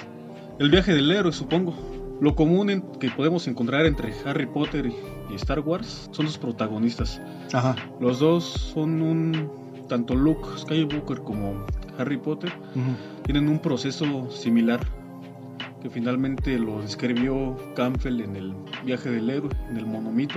El 0.60 0.70
viaje 0.70 0.94
del 0.94 1.12
héroe, 1.12 1.34
supongo. 1.34 1.74
Lo 2.22 2.36
común 2.36 2.70
en- 2.70 2.82
que 3.00 3.10
podemos 3.10 3.48
encontrar 3.48 3.86
entre 3.86 4.14
Harry 4.26 4.46
Potter 4.46 4.86
y, 4.86 4.94
y 5.34 5.36
Star 5.36 5.60
Wars 5.60 6.08
son 6.12 6.26
los 6.26 6.38
protagonistas. 6.38 7.20
Ajá. 7.52 7.76
Los 8.00 8.20
dos 8.20 8.44
son 8.74 9.02
un. 9.02 9.63
Tanto 9.88 10.16
Luke 10.16 10.48
Skywalker 10.58 11.20
como 11.22 11.66
Harry 11.98 12.18
Potter 12.18 12.52
tienen 13.24 13.48
un 13.50 13.60
proceso 13.60 14.30
similar 14.32 14.80
que 15.82 15.90
finalmente 15.90 16.58
lo 16.58 16.82
describió 16.82 17.58
Campbell 17.76 18.22
en 18.22 18.36
el 18.36 18.54
viaje 18.86 19.12
del 19.12 19.30
héroe, 19.30 19.52
en 19.70 19.78
el 19.78 19.86
monomito. 19.86 20.36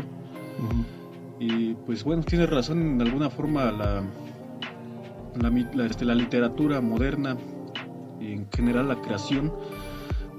Y 1.39 1.75
pues 1.87 2.03
bueno, 2.03 2.23
tiene 2.23 2.47
razón 2.47 2.83
en 2.83 3.03
alguna 3.03 3.31
forma 3.31 3.71
la, 3.71 4.03
la, 5.41 5.87
este, 5.87 6.05
la 6.05 6.15
literatura 6.15 6.81
moderna 6.81 7.37
y 8.21 8.33
en 8.33 8.49
general 8.51 8.89
la 8.89 9.01
creación, 9.01 9.53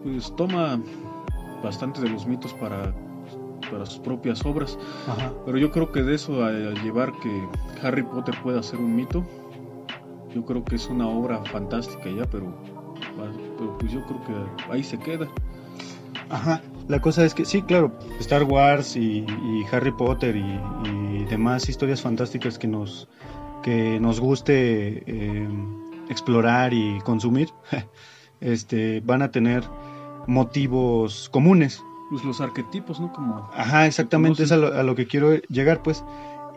pues 0.04 0.36
toma 0.36 0.80
bastante 1.64 2.02
de 2.02 2.10
los 2.10 2.26
mitos 2.26 2.54
para, 2.56 2.94
para 3.70 3.86
sus 3.86 4.00
propias 4.00 4.46
obras. 4.46 4.78
Ajá. 5.08 5.34
Pero 5.46 5.58
yo 5.58 5.72
creo 5.72 5.92
que 5.92 6.02
de 6.02 6.16
eso 6.16 6.44
a, 6.44 6.50
a 6.50 6.84
llevar 6.84 7.14
que 7.20 7.48
Harry 7.82 8.04
Potter 8.04 8.36
pueda 8.44 8.62
ser 8.64 8.80
un 8.80 8.96
mito, 8.96 9.26
yo 10.34 10.46
creo 10.46 10.64
que 10.64 10.76
es 10.76 10.88
una 10.88 11.08
obra 11.08 11.44
fantástica 11.46 12.10
ya, 12.10 12.26
pero, 12.26 12.54
pero 13.58 13.78
pues 13.78 13.92
yo 13.92 14.06
creo 14.06 14.22
que 14.26 14.72
ahí 14.72 14.84
se 14.84 14.98
queda. 15.00 15.28
Ajá. 16.30 16.62
La 16.88 17.02
cosa 17.02 17.26
es 17.26 17.34
que, 17.34 17.44
sí, 17.44 17.62
claro, 17.62 17.92
Star 18.20 18.44
Wars 18.44 18.96
y, 18.96 19.26
Harry 19.72 19.92
Potter 19.92 20.36
y, 20.36 21.26
demás 21.30 21.68
historias 21.68 22.02
fantásticas 22.02 22.58
que 22.58 22.68
nos, 22.68 23.10
que 23.62 24.00
nos 24.00 24.22
guste 24.22 25.04
eh, 25.06 25.50
explorar 26.10 26.74
y 26.74 27.00
consumir, 27.02 27.50
este, 28.40 29.02
van 29.02 29.22
a 29.22 29.32
tener 29.32 29.64
motivos 30.26 31.30
comunes. 31.30 31.84
Pues 32.10 32.24
los 32.24 32.40
arquetipos, 32.42 33.00
¿no? 33.00 33.12
Como 33.12 33.50
Ajá, 33.54 33.86
exactamente, 33.86 34.44
es 34.44 34.52
a 34.52 34.58
lo, 34.58 34.96
que 34.96 35.08
quiero 35.08 35.36
llegar, 35.50 35.84
pues. 35.84 36.04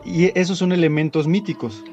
Y 0.05 0.37
esos 0.39 0.57
son 0.57 0.71
elementos 0.71 1.27
míticos. 1.27 1.83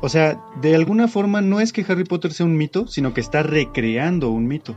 O 0.00 0.08
sea, 0.08 0.40
de 0.60 0.74
alguna 0.74 1.08
forma 1.08 1.40
no 1.40 1.60
es 1.60 1.72
que 1.72 1.84
Harry 1.88 2.04
Potter 2.04 2.32
sea 2.32 2.46
un 2.46 2.56
mito, 2.56 2.86
sino 2.86 3.14
que 3.14 3.20
está 3.20 3.42
recreando 3.42 4.30
un 4.30 4.46
mito. 4.46 4.76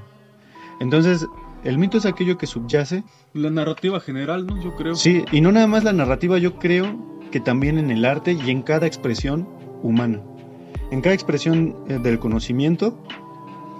Entonces, 0.80 1.28
el 1.64 1.78
mito 1.78 1.98
es 1.98 2.06
aquello 2.06 2.38
que 2.38 2.48
subyace. 2.48 3.04
La 3.34 3.50
narrativa 3.52 4.00
general, 4.00 4.48
¿no? 4.48 4.62
Yo 4.62 4.76
creo. 4.76 4.96
Sí, 4.96 5.24
y 5.32 5.42
no 5.42 5.52
nada 5.52 5.68
más 5.68 5.84
la 5.84 5.94
narrativa, 5.94 6.38
yo 6.40 6.58
creo 6.58 6.98
que 7.32 7.40
también 7.40 7.78
en 7.78 7.92
el 7.92 8.06
arte 8.06 8.34
y 8.34 8.50
en 8.50 8.64
cada 8.64 8.88
expresión 8.88 9.48
humana. 9.84 10.22
En 10.90 11.02
cada 11.02 11.14
expresión 11.14 11.76
eh, 11.88 12.00
del 12.02 12.20
conocimiento 12.20 12.98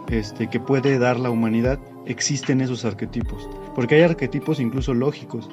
este, 0.10 0.50
que 0.50 0.60
puede 0.60 1.00
dar 1.00 1.20
la 1.20 1.30
humanidad, 1.30 1.80
existen 2.06 2.62
esos 2.62 2.86
arquetipos. 2.86 3.50
Porque 3.76 3.96
hay 3.96 4.02
arquetipos 4.02 4.60
incluso 4.60 4.94
lógicos. 4.94 5.50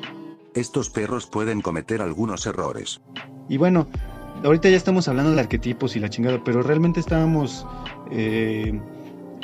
Estos 0.54 0.90
perros 0.90 1.26
pueden 1.26 1.60
cometer 1.60 2.02
algunos 2.02 2.46
errores. 2.46 3.00
Y 3.48 3.56
bueno, 3.56 3.86
ahorita 4.44 4.68
ya 4.68 4.76
estamos 4.76 5.08
hablando 5.08 5.32
de 5.32 5.40
arquetipos 5.40 5.96
y 5.96 6.00
la 6.00 6.08
chingada, 6.08 6.42
pero 6.44 6.62
realmente 6.62 7.00
estábamos 7.00 7.66
eh, 8.10 8.80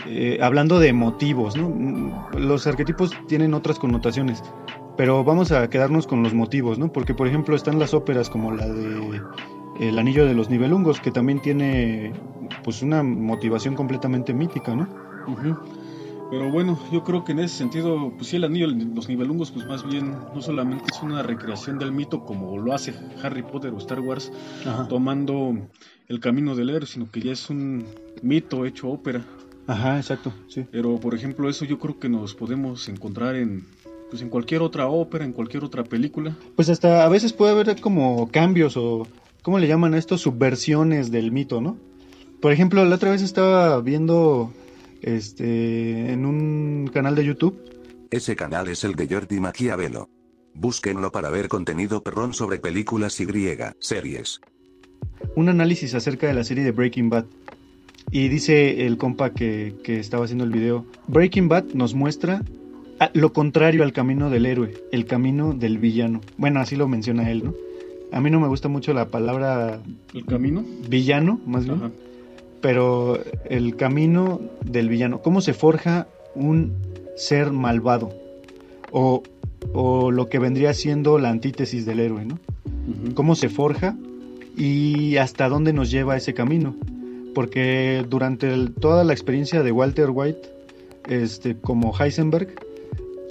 eh, 0.07 0.39
hablando 0.43 0.79
de 0.79 0.93
motivos, 0.93 1.57
¿no? 1.57 2.29
Los 2.37 2.67
arquetipos 2.67 3.13
tienen 3.29 3.55
otras 3.55 3.79
connotaciones, 3.79 4.43
pero 4.97 5.25
vamos 5.25 5.53
a 5.53 5.69
quedarnos 5.71 6.07
con 6.07 6.23
los 6.23 6.35
motivos, 6.35 6.79
¿no? 6.79 6.93
Porque, 6.93 7.15
por 7.15 7.27
ejemplo, 7.27 7.57
están 7.57 7.79
las 7.79 7.95
óperas 7.95 8.29
como 8.29 8.53
la 8.53 8.67
de 8.67 9.21
El 9.81 9.99
Anillo 9.99 10.27
de 10.27 10.35
los 10.35 10.51
Nibelungos, 10.51 11.01
que 11.01 11.11
también 11.11 11.41
tiene, 11.41 12.13
pues, 12.63 12.83
una 12.83 13.03
motivación 13.03 13.75
completamente 13.75 14.35
mítica, 14.35 14.75
¿no? 14.75 14.89
Pero 16.31 16.51
bueno, 16.51 16.79
yo 16.91 17.05
creo 17.05 17.25
que 17.25 17.33
en 17.33 17.41
ese 17.41 17.57
sentido, 17.57 18.13
pues 18.17 18.29
sí, 18.29 18.37
el 18.37 18.45
anillo 18.45 18.69
de 18.69 18.85
los 18.85 19.09
nivelungos, 19.09 19.51
pues 19.51 19.67
más 19.67 19.87
bien 19.87 20.17
no 20.35 20.43
solamente 20.43 20.87
es 20.91 21.03
una 21.03 21.23
recreación 21.23 21.79
del 21.79 21.93
mito 21.93 22.25
como 22.25 22.59
lo 22.59 22.75
hace 22.75 22.95
Harry 23.23 23.43
Potter 23.43 23.73
o 23.73 23.79
Star 23.79 24.01
Wars, 24.01 24.33
tomando 24.89 25.57
el 26.09 26.21
camino 26.21 26.55
del 26.55 26.71
héroe, 26.71 26.87
sino 26.87 27.11
que 27.11 27.21
ya 27.21 27.33
es 27.33 27.51
un 27.51 27.85
mito 28.23 28.65
hecho 28.65 28.89
ópera. 28.89 29.25
Ajá, 29.67 29.97
exacto, 29.97 30.33
sí. 30.49 30.67
Pero 30.71 30.99
por 30.99 31.15
ejemplo, 31.15 31.49
eso 31.49 31.65
yo 31.65 31.79
creo 31.79 31.99
que 31.99 32.09
nos 32.09 32.35
podemos 32.35 32.89
encontrar 32.89 33.37
en 33.37 33.65
pues 34.11 34.23
en 34.23 34.29
cualquier 34.29 34.63
otra 34.63 34.87
ópera, 34.87 35.25
en 35.25 35.33
cualquier 35.33 35.65
otra 35.65 35.83
película. 35.83 36.37
Pues 36.57 36.69
hasta 36.69 37.05
a 37.05 37.09
veces 37.09 37.33
puede 37.33 37.53
haber 37.53 37.81
como 37.81 38.29
cambios 38.31 38.77
o 38.77 39.07
¿cómo 39.43 39.59
le 39.59 39.67
llaman 39.67 39.95
a 39.95 39.99
esto? 39.99 40.19
subversiones 40.19 41.11
del 41.11 41.33
mito, 41.33 41.61
¿no? 41.61 41.77
Por 42.41 42.53
ejemplo, 42.53 42.85
la 42.85 42.95
otra 42.95 43.11
vez 43.11 43.23
estaba 43.23 43.81
viendo 43.81 44.53
este 45.05 46.13
en 46.13 46.25
un 46.25 46.91
canal 46.93 47.15
de 47.15 47.25
YouTube. 47.25 47.59
Ese 48.11 48.37
canal 48.37 48.69
es 48.69 48.85
el 48.85 48.95
de 48.95 49.07
Jordi 49.09 49.41
Maquiavelo. 49.41 50.09
Búsquenlo 50.55 51.11
para 51.11 51.31
ver 51.31 51.49
contenido 51.49 52.03
perrón 52.03 52.33
sobre 52.33 52.59
películas 52.59 53.21
y 53.21 53.25
griega, 53.25 53.75
series. 53.81 54.41
Un 55.35 55.49
análisis 55.49 55.95
acerca 55.95 56.27
de 56.27 56.35
la 56.35 56.45
serie 56.45 56.65
de 56.65 56.71
Breaking 56.71 57.11
Bad. 57.11 57.27
Y 58.11 58.29
dice 58.29 58.87
el 58.87 58.97
compa 58.97 59.31
que, 59.31 59.75
estaba 59.85 60.25
haciendo 60.25 60.45
el 60.45 60.51
video, 60.51 60.87
Breaking 61.09 61.49
Bad 61.49 61.65
nos 61.75 61.95
muestra 61.95 62.43
lo 63.13 63.33
contrario 63.33 63.83
al 63.83 63.93
camino 63.93 64.31
del 64.31 64.47
héroe, 64.47 64.75
el 64.93 65.07
camino 65.07 65.53
del 65.53 65.79
villano. 65.79 66.21
Bueno, 66.37 66.61
así 66.61 66.77
lo 66.77 66.87
menciona 66.87 67.31
él, 67.31 67.45
¿no? 67.45 67.55
A 68.13 68.21
mí 68.21 68.31
no 68.31 68.39
me 68.39 68.47
gusta 68.47 68.69
mucho 68.69 68.95
la 68.95 69.09
palabra... 69.09 69.83
¿El 70.13 70.25
camino? 70.27 70.65
Villano, 70.89 71.41
más 71.47 71.65
bien. 71.65 71.93
Pero 72.65 73.21
el 73.45 73.77
camino 73.77 74.41
del 74.65 74.89
villano. 74.89 75.21
¿Cómo 75.21 75.43
se 75.43 75.53
forja 75.53 76.07
un 76.35 76.73
ser 77.15 77.53
malvado? 77.53 78.15
O, 78.91 79.23
lo 80.11 80.29
que 80.31 80.39
vendría 80.39 80.73
siendo 80.73 81.19
la 81.19 81.29
antítesis 81.29 81.85
del 81.85 82.01
héroe, 82.01 82.25
¿no? 82.25 82.39
¿Cómo 83.13 83.35
se 83.35 83.51
forja? 83.51 83.99
Y 84.57 85.19
hasta 85.19 85.51
dónde 85.51 85.75
nos 85.75 85.91
lleva 85.91 86.17
ese 86.17 86.33
camino 86.33 86.75
porque 87.35 88.03
durante 88.09 88.71
toda 88.81 89.05
la 89.05 89.13
experiencia 89.13 89.63
de 89.63 89.71
Walter 89.71 90.09
White, 90.11 90.49
este, 91.09 91.57
como 91.57 91.93
Heisenberg, 91.95 92.49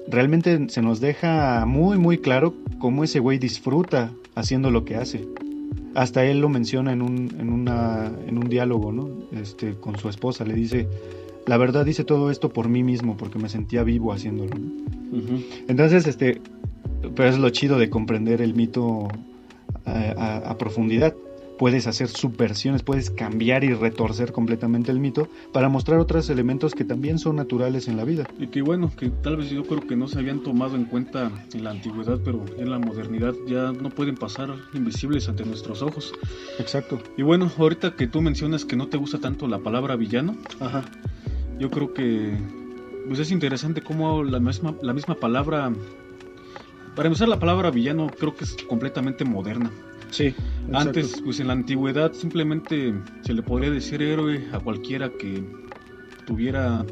realmente 0.08 0.70
se 0.70 0.84
nos 0.84 1.00
deja 1.00 1.66
muy, 1.66 1.98
muy 1.98 2.20
claro 2.20 2.54
cómo 2.78 3.04
ese 3.04 3.18
güey 3.20 3.40
disfruta 3.40 4.12
haciendo 4.36 4.70
lo 4.70 4.86
que 4.86 4.96
hace. 4.96 5.26
Hasta 5.96 6.26
él 6.26 6.40
lo 6.40 6.50
menciona 6.50 6.92
en 6.92 7.02
un, 7.02 7.36
en 7.40 7.50
una, 7.50 8.12
en 8.28 8.38
un 8.38 8.50
diálogo, 8.50 8.92
¿no? 8.92 9.10
Este, 9.32 9.76
con 9.76 9.98
su 9.98 10.10
esposa, 10.10 10.44
le 10.44 10.56
dice, 10.56 10.88
la 11.46 11.58
verdad 11.58 11.86
hice 11.86 12.04
todo 12.04 12.32
esto 12.32 12.50
por 12.50 12.70
mí 12.70 12.84
mismo, 12.84 13.16
porque 13.18 13.40
me 13.40 13.50
sentía 13.50 13.84
vivo 13.84 14.12
haciéndolo. 14.12 14.56
Entonces, 15.68 16.08
este, 16.08 16.42
pero 17.16 17.30
es 17.30 17.38
lo 17.38 17.50
chido 17.52 17.78
de 17.78 17.90
comprender 17.90 18.42
el 18.42 18.56
mito 18.56 19.08
eh, 19.86 20.14
a 20.18 20.58
profundidad 20.58 21.14
puedes 21.58 21.88
hacer 21.88 22.08
subversiones, 22.08 22.84
puedes 22.84 23.10
cambiar 23.10 23.64
y 23.64 23.74
retorcer 23.74 24.32
completamente 24.32 24.92
el 24.92 25.00
mito 25.00 25.28
para 25.52 25.70
mostrar 25.70 26.00
otros 26.00 26.30
elementos 26.30 26.74
que 26.74 26.84
también 26.84 27.20
son 27.20 27.36
naturales 27.36 27.88
en 27.88 27.98
la 27.98 28.04
vida. 28.04 28.28
Y 28.40 28.48
que 28.48 28.62
bueno, 28.62 28.92
que 28.98 29.10
tal 29.10 29.38
vez 29.38 29.50
yo 29.50 29.64
creo 29.64 29.86
que 29.86 29.96
no 29.96 30.08
se 30.08 30.20
habían 30.20 30.42
tomado 30.42 30.76
en 30.76 30.86
cuenta 30.86 31.32
en 31.54 31.64
la 31.64 31.72
antigüedad, 31.72 32.20
pero 32.24 32.44
en 32.58 32.70
la 32.70 32.80
modernidad 32.80 33.34
ya 33.48 33.72
no 33.72 33.90
pueden 33.90 34.16
pasar 34.16 34.54
invisibles 34.74 35.30
ante 35.30 35.46
nuestros 35.46 35.82
ojos. 35.82 36.14
Exacto. 36.60 37.00
Y 37.18 37.22
bueno, 37.22 37.52
ahorita 37.58 37.96
que 37.96 38.08
tú 38.08 38.22
mencionas 38.22 38.66
que 38.66 38.76
no 38.76 38.88
te 38.88 38.98
gusta 38.98 39.20
tanto 39.20 39.48
la 39.48 39.60
palabra 39.60 39.96
villano, 39.96 40.36
Ajá. 40.60 40.84
yo 41.60 41.70
creo 41.70 41.94
que 41.94 42.38
pues 43.08 43.20
es 43.20 43.32
interesante 43.32 43.82
cómo 43.82 44.24
la 44.24 44.40
misma, 44.40 44.76
la 44.82 44.94
misma 44.94 45.16
palabra, 45.16 45.72
para 46.96 47.08
empezar 47.08 47.28
la 47.28 47.40
palabra 47.40 47.70
villano 47.70 48.08
creo 48.08 48.36
que 48.36 48.46
es 48.46 48.56
completamente 48.68 49.26
moderna. 49.26 49.72
Sí. 50.14 50.36
Antes, 50.72 51.22
pues 51.26 51.40
en 51.40 51.48
la 51.48 51.54
antigüedad 51.54 52.14
simplemente 52.14 52.94
se 53.22 53.34
le 53.34 53.42
podría 53.42 53.72
decir 53.72 54.00
héroe 54.04 54.48
a 54.54 54.60
cualquiera 54.60 55.10
que 55.10 55.44
tuviera 56.28 56.86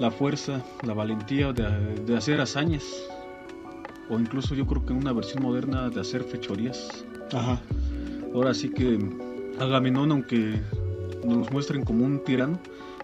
la 0.00 0.10
fuerza, 0.10 0.64
la 0.82 0.94
valentía 0.94 1.52
de, 1.52 2.16
hacer 2.16 2.40
hazañas. 2.40 2.84
O 4.08 4.18
incluso 4.18 4.54
yo 4.54 4.66
creo 4.66 4.86
que 4.86 4.94
en 4.94 5.00
una 5.00 5.12
versión 5.12 5.42
moderna 5.42 5.90
de 5.90 6.00
hacer 6.00 6.24
fechorías. 6.24 7.04
Ajá. 7.32 7.60
Ahora 8.34 8.54
sí 8.54 8.70
que 8.70 8.98
Agamenón, 9.58 10.10
aunque 10.10 10.58
nos 11.22 11.36
los 11.36 11.52
muestren 11.52 11.84
como 11.84 12.06
un 12.06 12.24
tirano, 12.24 12.58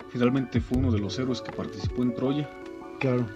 finalmente 0.08 0.58
fue 0.58 0.78
uno 0.78 0.90
de 0.90 1.00
los 1.00 1.18
héroes 1.18 1.42
que 1.42 1.52
participó 1.52 2.02
en 2.02 2.14
Troya. 2.14 2.48
Claro. 2.98 3.26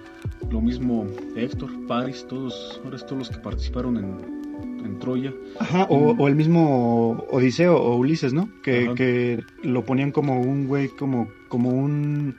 Lo 0.51 0.63
mismo 0.63 1.07
Héctor, 1.37 1.71
Paris, 1.87 2.25
todos, 2.27 2.81
ahora 2.83 2.97
todos 2.99 3.19
los 3.19 3.29
que 3.29 3.39
participaron 3.39 3.99
en, 3.99 4.36
en 4.87 4.99
Troya. 4.99 5.33
Ajá, 5.59 5.85
o, 5.91 6.29
el 6.29 6.35
mismo 6.35 7.25
Odiseo 7.31 7.77
o 7.77 7.97
Ulises, 7.97 8.33
¿no? 8.33 8.49
Que, 8.63 9.43
lo 9.63 9.85
ponían 9.85 10.13
como 10.13 10.41
un 10.41 10.67
güey, 10.67 10.89
como, 10.89 11.29
como 11.49 11.71
un, 11.71 12.37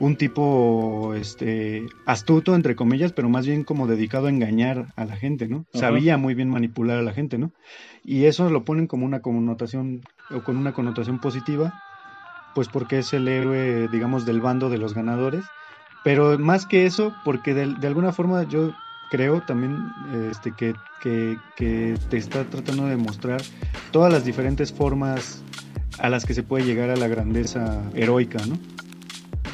un 0.00 0.16
tipo 0.16 1.14
este 1.14 1.86
astuto, 2.06 2.54
entre 2.54 2.74
comillas, 2.74 3.12
pero 3.12 3.28
más 3.28 3.46
bien 3.46 3.64
como 3.64 3.86
dedicado 3.86 4.26
a 4.26 4.30
engañar 4.30 4.86
a 4.96 5.04
la 5.04 5.16
gente, 5.16 5.48
¿no? 5.48 5.66
Sabía 5.72 6.16
muy 6.16 6.34
bien 6.34 6.50
manipular 6.50 6.98
a 6.98 7.02
la 7.02 7.12
gente, 7.12 7.38
¿no? 7.38 7.52
Y 8.04 8.24
eso 8.24 8.50
lo 8.50 8.64
ponen 8.64 8.86
como 8.86 9.06
una 9.06 9.20
connotación, 9.20 10.02
o 10.30 10.42
con 10.42 10.56
una 10.56 10.72
connotación 10.72 11.20
positiva, 11.20 11.74
pues 12.54 12.68
porque 12.68 12.98
es 12.98 13.12
el 13.12 13.28
héroe, 13.28 13.88
digamos, 13.88 14.26
del 14.26 14.40
bando 14.40 14.70
de 14.70 14.78
los 14.78 14.94
ganadores. 14.94 15.44
Pero 16.04 16.36
más 16.38 16.66
que 16.66 16.84
eso, 16.84 17.14
porque 17.24 17.54
de, 17.54 17.74
de 17.74 17.86
alguna 17.86 18.12
forma 18.12 18.42
yo 18.42 18.72
creo 19.12 19.42
también 19.42 19.76
este, 20.30 20.54
que, 20.56 20.74
te 22.08 22.16
está 22.16 22.44
tratando 22.44 22.86
de 22.86 22.96
mostrar 22.96 23.42
todas 23.90 24.10
las 24.10 24.24
diferentes 24.24 24.72
formas 24.72 25.42
a 25.98 26.08
las 26.08 26.24
que 26.24 26.32
se 26.32 26.42
puede 26.42 26.64
llegar 26.64 26.88
a 26.88 26.96
la 26.96 27.08
grandeza 27.08 27.82
heroica, 27.94 28.38
¿no? 28.46 28.58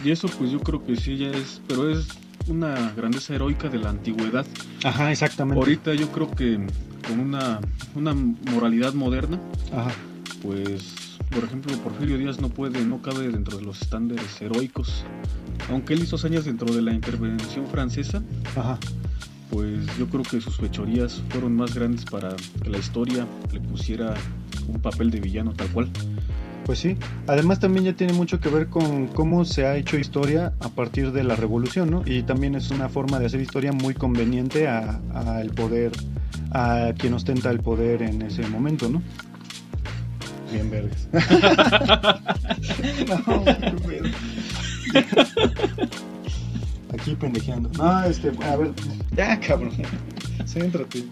Y 0.04 0.12
eso 0.12 0.28
pues 0.28 0.52
yo 0.52 0.60
creo 0.60 0.86
que 0.86 0.94
sí 0.94 1.16
ya 1.16 1.30
es, 1.30 1.60
pero 1.66 1.90
es 1.90 2.06
una 2.46 2.92
grandeza 2.96 3.34
heroica 3.34 3.68
de 3.68 3.78
la 3.78 3.90
antigüedad. 3.90 4.46
Ajá, 4.84 5.10
exactamente. 5.10 5.58
Ahorita 5.58 5.92
yo 5.94 6.06
creo 6.12 6.30
que 6.30 6.64
con 7.08 7.18
una, 7.18 7.58
una 7.96 8.14
moralidad 8.14 8.94
moderna, 8.94 9.40
Ajá. 9.72 9.90
pues 10.40 11.18
por 11.32 11.42
ejemplo 11.42 11.76
Porfirio 11.78 12.16
Díaz 12.16 12.40
no 12.40 12.48
puede, 12.48 12.84
no 12.84 13.02
cabe 13.02 13.26
dentro 13.26 13.58
de 13.58 13.64
los 13.64 13.82
estándares 13.82 14.40
heroicos. 14.40 15.04
Aunque 15.68 15.94
él 15.94 16.04
hizo 16.04 16.14
hazañas 16.14 16.44
dentro 16.44 16.72
de 16.72 16.80
la 16.80 16.92
intervención 16.92 17.66
francesa, 17.66 18.22
Ajá 18.54 18.78
pues 19.50 19.86
yo 19.98 20.06
creo 20.08 20.22
que 20.22 20.40
sus 20.40 20.56
fechorías 20.56 21.22
fueron 21.30 21.56
más 21.56 21.74
grandes 21.74 22.04
para 22.04 22.34
que 22.62 22.70
la 22.70 22.78
historia 22.78 23.26
le 23.52 23.60
pusiera 23.60 24.14
un 24.68 24.80
papel 24.80 25.10
de 25.10 25.20
villano 25.20 25.52
tal 25.52 25.68
cual. 25.68 25.88
Pues 26.64 26.80
sí, 26.80 26.96
además 27.26 27.60
también 27.60 27.86
ya 27.86 27.94
tiene 27.94 28.12
mucho 28.12 28.40
que 28.40 28.50
ver 28.50 28.68
con 28.68 29.06
cómo 29.06 29.46
se 29.46 29.64
ha 29.64 29.76
hecho 29.76 29.96
historia 29.96 30.52
a 30.60 30.68
partir 30.68 31.12
de 31.12 31.24
la 31.24 31.34
revolución, 31.34 31.90
¿no? 31.90 32.02
Y 32.04 32.24
también 32.24 32.54
es 32.54 32.70
una 32.70 32.90
forma 32.90 33.18
de 33.18 33.24
hacer 33.24 33.40
historia 33.40 33.72
muy 33.72 33.94
conveniente 33.94 34.68
al 34.68 35.48
poder, 35.56 35.92
a 36.50 36.92
quien 36.98 37.14
ostenta 37.14 37.50
el 37.50 37.60
poder 37.60 38.02
en 38.02 38.20
ese 38.20 38.46
momento, 38.48 38.90
¿no? 38.90 39.02
Bien 40.52 40.70
verdes. 40.70 41.08
no, 43.08 43.44
Aquí 46.92 47.14
pendejeando. 47.14 47.70
No, 47.76 48.04
este, 48.04 48.32
a 48.44 48.56
ver, 48.56 48.72
ya 49.16 49.38
cabrón. 49.40 49.72
Céntrate. 50.46 51.04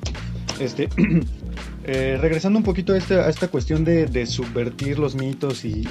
Este, 0.58 0.88
eh, 1.84 2.18
regresando 2.20 2.58
un 2.58 2.64
poquito 2.64 2.94
a 2.94 2.98
esta, 2.98 3.26
a 3.26 3.28
esta 3.28 3.48
cuestión 3.48 3.84
de, 3.84 4.26
subvertir 4.26 4.98
los 4.98 5.14
mitos 5.14 5.64
y, 5.64 5.86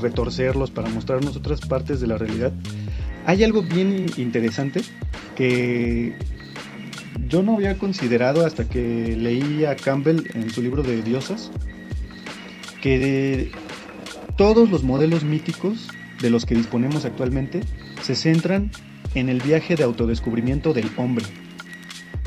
retorcerlos 0.00 0.70
para 0.70 0.88
mostrarnos 0.88 1.36
otras 1.36 1.60
partes 1.60 2.00
de 2.00 2.06
la 2.06 2.16
realidad, 2.16 2.52
hay 3.26 3.42
algo 3.42 3.62
bien 3.62 4.06
interesante 4.16 4.82
que 5.34 6.16
yo 7.28 7.42
no 7.42 7.54
había 7.54 7.78
considerado 7.78 8.46
hasta 8.46 8.68
que 8.68 9.16
leí 9.16 9.64
a 9.64 9.76
Campbell 9.76 10.30
en 10.34 10.50
su 10.50 10.62
libro 10.62 10.82
de 10.82 11.02
Diosas, 11.02 11.50
que 12.80 13.50
todos 14.36 14.70
los 14.70 14.82
modelos 14.84 15.24
míticos 15.24 15.88
de 16.20 16.30
los 16.30 16.44
que 16.44 16.54
disponemos 16.54 17.04
actualmente 17.04 17.60
se 18.02 18.14
centran 18.14 18.70
en 19.14 19.28
el 19.28 19.40
viaje 19.40 19.76
de 19.76 19.84
autodescubrimiento 19.84 20.72
del 20.72 20.90
hombre 20.96 21.24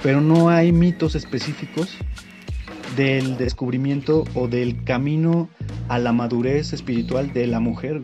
pero 0.03 0.21
no 0.21 0.49
hay 0.49 0.71
mitos 0.71 1.15
específicos 1.15 1.97
del 2.95 3.37
descubrimiento 3.37 4.23
o 4.33 4.47
del 4.47 4.83
camino 4.83 5.49
a 5.87 5.99
la 5.99 6.13
madurez 6.13 6.73
espiritual 6.73 7.33
de 7.33 7.47
la 7.47 7.59
mujer. 7.59 8.01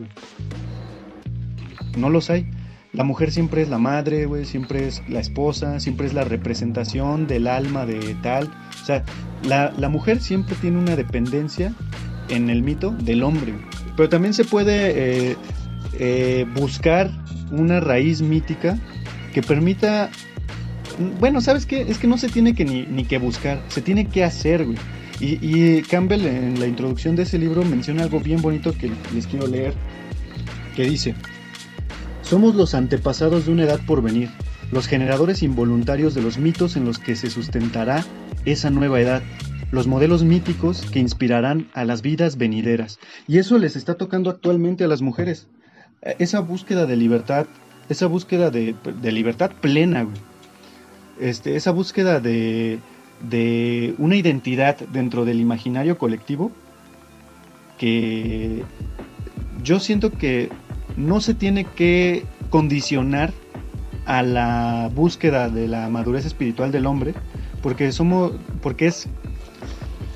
No 1.96 2.10
los 2.10 2.30
hay. 2.30 2.50
La 2.92 3.02
mujer 3.02 3.32
siempre 3.32 3.62
es 3.62 3.68
la 3.68 3.78
madre, 3.78 4.28
siempre 4.44 4.86
es 4.86 5.02
la 5.08 5.18
esposa, 5.20 5.80
siempre 5.80 6.06
es 6.06 6.14
la 6.14 6.24
representación 6.24 7.26
del 7.26 7.48
alma 7.48 7.86
de 7.86 8.14
tal. 8.22 8.52
O 8.82 8.84
sea, 8.84 9.02
la, 9.42 9.88
mujer 9.88 10.20
siempre 10.20 10.54
tiene 10.60 10.78
una 10.78 10.94
dependencia 10.94 11.74
en 12.28 12.50
el 12.50 12.62
mito 12.62 12.90
del 12.90 13.24
hombre. 13.24 13.54
Pero 13.96 14.08
también 14.08 14.32
se 14.32 14.44
puede 14.44 15.30
eh, 15.30 15.36
eh, 15.94 16.46
buscar 16.54 17.10
una 17.50 17.80
raíz 17.80 18.22
mítica 18.22 18.78
que 19.32 19.42
permita 19.42 20.10
bueno, 21.20 21.40
¿sabes 21.40 21.66
qué? 21.66 21.82
Es 21.82 21.98
que 21.98 22.06
no 22.06 22.18
se 22.18 22.28
tiene 22.28 22.54
que 22.54 22.64
ni, 22.64 23.04
que 23.04 23.18
buscar, 23.18 23.62
se 23.68 23.82
tiene 23.82 24.08
que 24.08 24.24
hacer, 24.24 24.64
güey. 24.64 24.78
Y, 25.20 25.82
Campbell 25.82 26.26
en 26.26 26.60
la 26.60 26.66
introducción 26.66 27.16
de 27.16 27.22
ese 27.22 27.38
libro 27.38 27.64
menciona 27.64 28.02
algo 28.02 28.20
bien 28.20 28.42
bonito 28.42 28.72
que 28.76 28.90
les 29.14 29.26
quiero 29.26 29.46
leer, 29.46 29.72
que 30.74 30.84
dice, 30.84 31.14
somos 32.22 32.54
los 32.54 32.74
antepasados 32.74 33.46
de 33.46 33.52
una 33.52 33.64
edad 33.64 33.80
por 33.86 34.02
venir, 34.02 34.28
los 34.72 34.86
generadores 34.86 35.42
involuntarios 35.42 36.14
de 36.14 36.22
los 36.22 36.38
mitos 36.38 36.76
en 36.76 36.84
los 36.84 36.98
que 36.98 37.16
se 37.16 37.30
sustentará 37.30 38.04
esa 38.44 38.70
nueva 38.70 39.00
edad, 39.00 39.22
los 39.70 39.86
modelos 39.86 40.24
míticos 40.24 40.82
que 40.90 40.98
inspirarán 40.98 41.68
a 41.74 41.84
las 41.84 42.02
vidas 42.02 42.36
venideras. 42.36 42.98
Y 43.28 43.38
eso 43.38 43.56
les 43.58 43.76
está 43.76 43.94
tocando 43.94 44.30
actualmente 44.30 44.84
a 44.84 44.88
las 44.88 45.00
mujeres. 45.00 45.48
Esa 46.18 46.40
búsqueda 46.40 46.86
de 46.86 46.96
libertad, 46.96 47.46
esa 47.88 48.06
búsqueda 48.06 48.50
de, 48.50 48.74
de 49.00 49.12
libertad 49.12 49.50
plena, 49.60 50.02
güey. 50.04 50.16
Este, 51.20 51.54
esa 51.54 51.70
búsqueda 51.70 52.18
de, 52.20 52.80
una 53.98 54.16
identidad 54.16 54.76
dentro 54.92 55.24
del 55.24 55.40
imaginario 55.40 55.96
colectivo 55.96 56.50
que 57.78 58.64
yo 59.62 59.78
siento 59.80 60.10
que 60.10 60.50
no 60.96 61.20
se 61.20 61.34
tiene 61.34 61.64
que 61.64 62.24
condicionar 62.50 63.32
a 64.06 64.22
la 64.22 64.90
búsqueda 64.94 65.48
de 65.48 65.68
la 65.68 65.88
madurez 65.88 66.26
espiritual 66.26 66.72
del 66.72 66.86
hombre, 66.86 67.14
porque 67.62 67.92
somos, 67.92 68.32
porque 68.60 68.86
es 68.86 69.08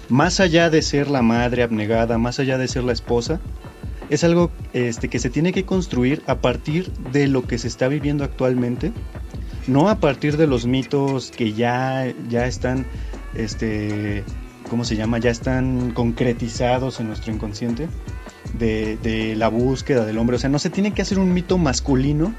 más 0.09 0.41
allá 0.41 0.69
de 0.69 0.83
ser 0.83 1.09
la 1.09 1.23
madre 1.23 1.63
abnegada, 1.63 2.19
más 2.19 2.39
allá 2.39 2.59
de 2.59 2.69
ser 2.69 2.85
la 2.85 2.93
esposa, 2.93 3.41
es 4.11 4.25
algo 4.25 4.51
este, 4.73 5.09
que 5.09 5.19
se 5.19 5.31
tiene 5.31 5.53
que 5.53 5.65
construir 5.65 6.23
a 6.27 6.37
partir 6.37 6.93
de 7.13 7.27
lo 7.27 7.47
que 7.47 7.59
se 7.59 7.69
está 7.69 7.89
viviendo 7.89 8.25
actualmente 8.25 8.93
no 9.69 9.89
a 9.91 10.01
partir 10.01 10.37
de 10.37 10.47
los 10.47 10.67
mitos 10.67 11.31
que 11.31 11.53
ya, 11.53 12.13
ya 12.29 12.47
están, 12.47 12.87
este, 13.35 14.25
¿cómo 14.69 14.85
se 14.85 14.97
llama? 14.97 15.19
Ya 15.19 15.31
están 15.31 15.93
concretizados 15.93 16.99
en 17.01 17.09
nuestro 17.09 17.33
inconsciente 17.33 17.89
de, 18.59 19.35
la 19.37 19.49
búsqueda 19.49 20.07
del 20.07 20.19
hombre. 20.19 20.37
O 20.37 20.39
sea, 20.39 20.51
no 20.51 20.59
se 20.59 20.71
tiene 20.71 20.93
que 20.93 21.03
hacer 21.03 21.19
un 21.19 21.35
mito 21.35 21.59
masculino 21.59 22.33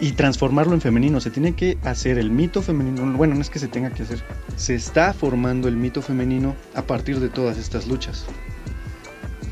y 0.00 0.12
transformarlo 0.12 0.74
en 0.74 0.82
femenino. 0.82 1.20
Se 1.20 1.30
tiene 1.30 1.54
que 1.54 1.78
hacer 1.82 2.18
el 2.18 2.30
mito 2.30 2.60
femenino. 2.60 3.10
Bueno, 3.16 3.34
no 3.34 3.40
es 3.40 3.48
que 3.48 3.58
se 3.58 3.68
tenga 3.68 3.90
que 3.90 4.02
hacer. 4.02 4.22
Se 4.56 4.74
está 4.74 5.14
formando 5.14 5.66
el 5.66 5.76
mito 5.76 6.02
femenino 6.02 6.54
a 6.74 6.82
partir 6.82 7.20
de 7.20 7.30
todas 7.30 7.56
estas 7.56 7.88
luchas. 7.88 8.26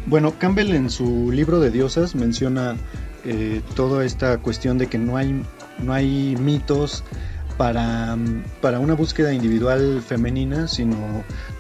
Bueno, 0.09 0.39
Campbell 0.39 0.75
en 0.75 0.89
su 0.89 1.31
libro 1.31 1.61
de 1.61 1.71
diosas 1.71 2.15
menciona 2.15 2.77
eh, 3.27 3.61
toda 3.77 4.07
esta 4.07 4.39
cuestión 4.39 4.79
de 4.79 4.87
que 4.87 4.97
no 4.97 5.19
hay 5.19 5.43
no 5.85 5.93
hay 5.93 6.35
mitos 6.41 7.05
para, 7.59 8.17
para, 8.63 8.81
una 8.81 8.95
búsqueda 8.95 9.35
individual 9.35 10.01
femenina, 10.01 10.67
sino 10.67 10.97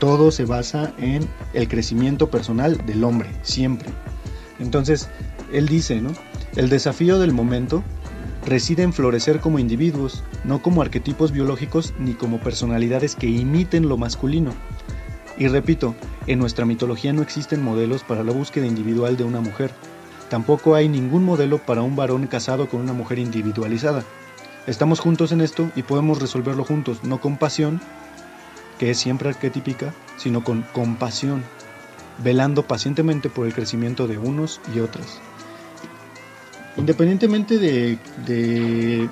todo 0.00 0.30
se 0.30 0.46
basa 0.46 0.94
en 0.96 1.28
el 1.52 1.68
crecimiento 1.68 2.30
personal 2.30 2.86
del 2.86 3.04
hombre, 3.04 3.28
siempre. 3.42 3.90
Entonces, 4.60 5.10
él 5.52 5.68
dice, 5.68 6.00
¿no? 6.00 6.12
El 6.56 6.70
desafío 6.70 7.18
del 7.18 7.34
momento 7.34 7.84
reside 8.46 8.82
en 8.82 8.94
florecer 8.94 9.40
como 9.40 9.58
individuos, 9.58 10.24
no 10.44 10.62
como 10.62 10.80
arquetipos 10.80 11.32
biológicos 11.32 11.92
ni 11.98 12.14
como 12.14 12.40
personalidades 12.40 13.14
que 13.14 13.26
imiten 13.26 13.90
lo 13.90 13.98
masculino. 13.98 14.54
Y 15.38 15.48
repito, 15.48 15.94
en 16.26 16.38
nuestra 16.38 16.64
mitología 16.64 17.12
no 17.12 17.22
existen 17.22 17.62
modelos 17.62 18.02
para 18.02 18.24
la 18.24 18.32
búsqueda 18.32 18.66
individual 18.66 19.16
de 19.16 19.24
una 19.24 19.40
mujer, 19.40 19.70
Tampoco 20.28 20.74
hay 20.74 20.88
ningún 20.88 21.24
modelo 21.24 21.58
para 21.58 21.82
un 21.82 21.96
varón 21.96 22.26
casado 22.26 22.68
con 22.68 22.80
una 22.80 22.92
mujer 22.92 23.18
individualizada. 23.18 24.04
Estamos 24.66 25.00
juntos 25.00 25.32
en 25.32 25.40
esto 25.40 25.70
y 25.74 25.82
podemos 25.82 26.20
resolverlo 26.20 26.64
juntos, 26.64 27.02
no 27.02 27.20
con 27.20 27.38
pasión, 27.38 27.80
que 28.78 28.90
es 28.90 28.98
siempre 28.98 29.30
arquetípica, 29.30 29.94
sino 30.18 30.44
con 30.44 30.62
compasión, 30.74 31.42
velando 32.22 32.62
pacientemente 32.64 33.30
por 33.30 33.46
el 33.46 33.54
crecimiento 33.54 34.06
de 34.06 34.18
unos 34.18 34.60
y 34.74 34.80
otras. 34.80 35.18
Independientemente 36.76 37.58
de, 37.58 39.08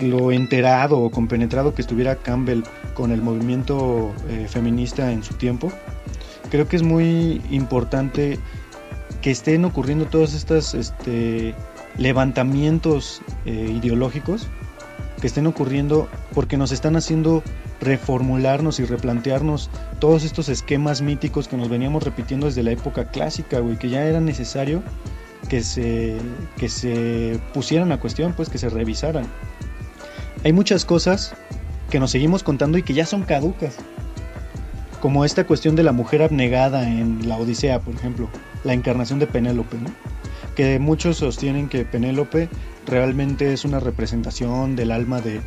lo 0.00 0.32
enterado 0.32 0.98
o 0.98 1.10
compenetrado 1.10 1.74
que 1.74 1.82
estuviera 1.82 2.16
Campbell 2.16 2.62
con 2.94 3.12
el 3.12 3.22
movimiento 3.22 4.12
eh, 4.28 4.46
feminista 4.48 5.12
en 5.12 5.22
su 5.22 5.34
tiempo, 5.34 5.72
creo 6.50 6.68
que 6.68 6.76
es 6.76 6.82
muy 6.82 7.40
importante 7.50 8.38
que 9.20 9.30
estén 9.30 9.64
ocurriendo 9.64 10.06
todos 10.06 10.34
estos 10.34 10.74
este, 10.74 11.54
levantamientos 11.96 13.22
eh, 13.46 13.50
ideológicos, 13.52 14.48
que 15.20 15.26
estén 15.28 15.46
ocurriendo 15.46 16.08
porque 16.34 16.56
nos 16.56 16.72
están 16.72 16.96
haciendo 16.96 17.42
reformularnos 17.80 18.80
y 18.80 18.84
replantearnos 18.84 19.70
todos 20.00 20.24
estos 20.24 20.48
esquemas 20.48 21.02
míticos 21.02 21.48
que 21.48 21.56
nos 21.56 21.68
veníamos 21.68 22.02
repitiendo 22.02 22.46
desde 22.46 22.62
la 22.62 22.72
época 22.72 23.08
clásica, 23.08 23.60
güey, 23.60 23.76
que 23.76 23.88
ya 23.88 24.04
era 24.04 24.20
necesario 24.20 24.82
que 25.48 25.62
se, 25.62 26.16
que 26.56 26.68
se 26.68 27.38
pusieran 27.52 27.92
a 27.92 28.00
cuestión, 28.00 28.32
pues 28.34 28.48
que 28.48 28.58
se 28.58 28.68
revisaran. 28.68 29.26
Hay 30.44 30.52
muchas 30.52 30.84
cosas 30.84 31.34
que 31.92 32.00
nos 32.00 32.10
seguimos 32.10 32.42
contando 32.42 32.78
y 32.78 32.82
que 32.82 32.94
ya 32.94 33.04
son 33.04 33.22
caducas, 33.22 33.76
como 35.02 35.26
esta 35.26 35.44
cuestión 35.46 35.76
de 35.76 35.82
la 35.82 35.92
mujer 35.92 36.22
abnegada 36.22 36.88
en 36.88 37.28
la 37.28 37.36
Odisea, 37.36 37.80
por 37.80 37.94
ejemplo 37.94 38.30
la 38.64 38.72
encarnación 38.72 39.18
de 39.18 39.26
Penélope, 39.26 39.76
que 40.56 40.78
muchos 40.78 41.18
sostienen 41.18 41.68
que 41.68 41.84
Penélope 41.84 42.48
realmente 42.86 43.52
es 43.52 43.66
una 43.66 43.78
representación 43.78 44.74
del 44.74 44.90
alma 44.90 45.20
de, 45.20 45.42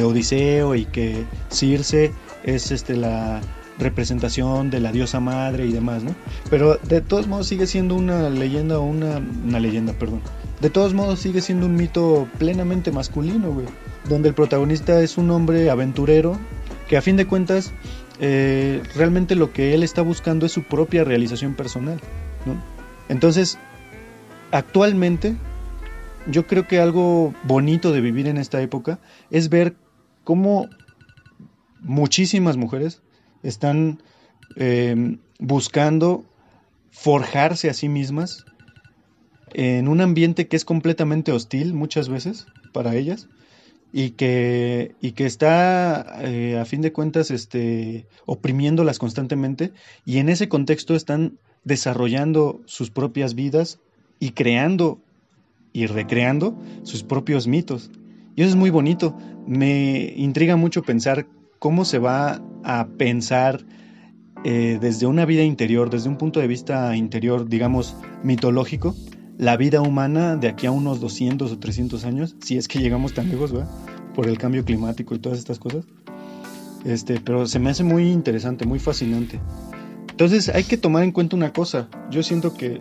Odiseo 0.00 0.76
y 0.76 0.84
que 0.84 1.24
Circe 1.50 2.12
es 2.44 2.70
este, 2.70 2.94
la 2.94 3.40
representación 3.80 4.70
de 4.70 4.78
la 4.78 4.92
diosa 4.92 5.18
madre 5.18 5.66
y 5.66 5.72
demás, 5.72 6.04
¿no? 6.04 6.14
Pero 6.48 6.76
de 6.76 7.00
todos 7.00 7.26
modos 7.26 7.48
sigue 7.48 7.66
siendo 7.66 7.96
una 7.96 8.30
leyenda 8.30 8.78
o 8.78 8.84
una, 8.84 9.20
una 9.44 9.58
leyenda, 9.58 9.94
perdón. 9.94 10.20
De 10.60 10.70
todos 10.70 10.94
modos 10.94 11.18
sigue 11.18 11.40
siendo 11.40 11.66
un 11.66 11.74
mito 11.74 12.28
plenamente 12.38 12.92
masculino, 12.92 13.50
güey. 13.50 13.66
Donde 14.08 14.28
el 14.28 14.34
protagonista 14.34 15.02
es 15.02 15.18
un 15.18 15.30
hombre 15.30 15.70
aventurero 15.70 16.38
que 16.88 16.96
a 16.96 17.02
fin 17.02 17.16
de 17.16 17.26
cuentas 17.26 17.72
eh, 18.20 18.82
realmente 18.94 19.34
lo 19.34 19.52
que 19.52 19.74
él 19.74 19.82
está 19.82 20.02
buscando 20.02 20.46
es 20.46 20.52
su 20.52 20.62
propia 20.62 21.04
realización 21.04 21.54
personal. 21.54 22.00
Entonces, 23.08 23.58
actualmente, 24.50 25.36
yo 26.26 26.46
creo 26.46 26.66
que 26.66 26.80
algo 26.80 27.34
bonito 27.44 27.92
de 27.92 28.00
vivir 28.00 28.26
en 28.26 28.38
esta 28.38 28.60
época 28.60 28.98
es 29.30 29.48
ver 29.48 29.76
cómo 30.24 30.68
muchísimas 31.80 32.56
mujeres 32.56 33.02
están 33.42 34.02
em, 34.56 35.18
buscando 35.38 36.24
forjarse 36.90 37.70
a 37.70 37.74
sí 37.74 37.88
mismas 37.88 38.44
en 39.52 39.88
un 39.88 40.00
ambiente 40.00 40.48
que 40.48 40.56
es 40.56 40.64
completamente 40.64 41.32
hostil 41.32 41.72
muchas 41.72 42.08
veces 42.08 42.46
para 42.72 42.94
ellas 42.96 43.28
y 43.92 44.10
que, 44.10 44.94
y 45.00 45.12
que 45.12 45.26
está, 45.26 46.20
eh, 46.22 46.58
a 46.58 46.64
fin 46.64 46.82
de 46.82 46.92
cuentas, 46.92 47.30
este, 47.30 48.06
oprimiéndolas 48.26 48.98
constantemente 48.98 49.72
y 50.04 50.18
en 50.18 50.28
ese 50.28 50.48
contexto 50.48 50.94
están 50.94 51.38
desarrollando 51.64 52.60
sus 52.66 52.90
propias 52.90 53.34
vidas 53.34 53.78
y 54.20 54.30
creando 54.30 55.00
y 55.72 55.86
recreando 55.86 56.56
sus 56.82 57.02
propios 57.02 57.46
mitos. 57.46 57.90
Y 58.36 58.42
eso 58.42 58.50
es 58.50 58.56
muy 58.56 58.70
bonito. 58.70 59.16
Me 59.46 60.12
intriga 60.16 60.56
mucho 60.56 60.82
pensar 60.82 61.26
cómo 61.58 61.84
se 61.84 61.98
va 61.98 62.42
a 62.64 62.86
pensar 62.86 63.64
eh, 64.44 64.78
desde 64.80 65.06
una 65.06 65.24
vida 65.24 65.42
interior, 65.42 65.90
desde 65.90 66.08
un 66.08 66.16
punto 66.16 66.40
de 66.40 66.46
vista 66.46 66.96
interior, 66.96 67.48
digamos, 67.48 67.96
mitológico, 68.22 68.94
la 69.38 69.56
vida 69.56 69.80
humana 69.80 70.36
de 70.36 70.48
aquí 70.48 70.66
a 70.66 70.72
unos 70.72 71.00
200 71.00 71.52
o 71.52 71.58
300 71.58 72.04
años, 72.04 72.34
si 72.40 72.58
es 72.58 72.66
que 72.66 72.80
llegamos 72.80 73.14
tan 73.14 73.28
lejos, 73.28 73.52
¿verdad? 73.52 73.70
Por 74.14 74.26
el 74.26 74.36
cambio 74.36 74.64
climático 74.64 75.14
y 75.14 75.20
todas 75.20 75.38
estas 75.38 75.60
cosas. 75.60 75.84
Este, 76.84 77.20
pero 77.20 77.46
se 77.46 77.60
me 77.60 77.70
hace 77.70 77.84
muy 77.84 78.10
interesante, 78.10 78.66
muy 78.66 78.80
fascinante. 78.80 79.40
Entonces 80.10 80.48
hay 80.48 80.64
que 80.64 80.76
tomar 80.76 81.04
en 81.04 81.12
cuenta 81.12 81.36
una 81.36 81.52
cosa. 81.52 81.88
Yo 82.10 82.24
siento 82.24 82.54
que 82.54 82.80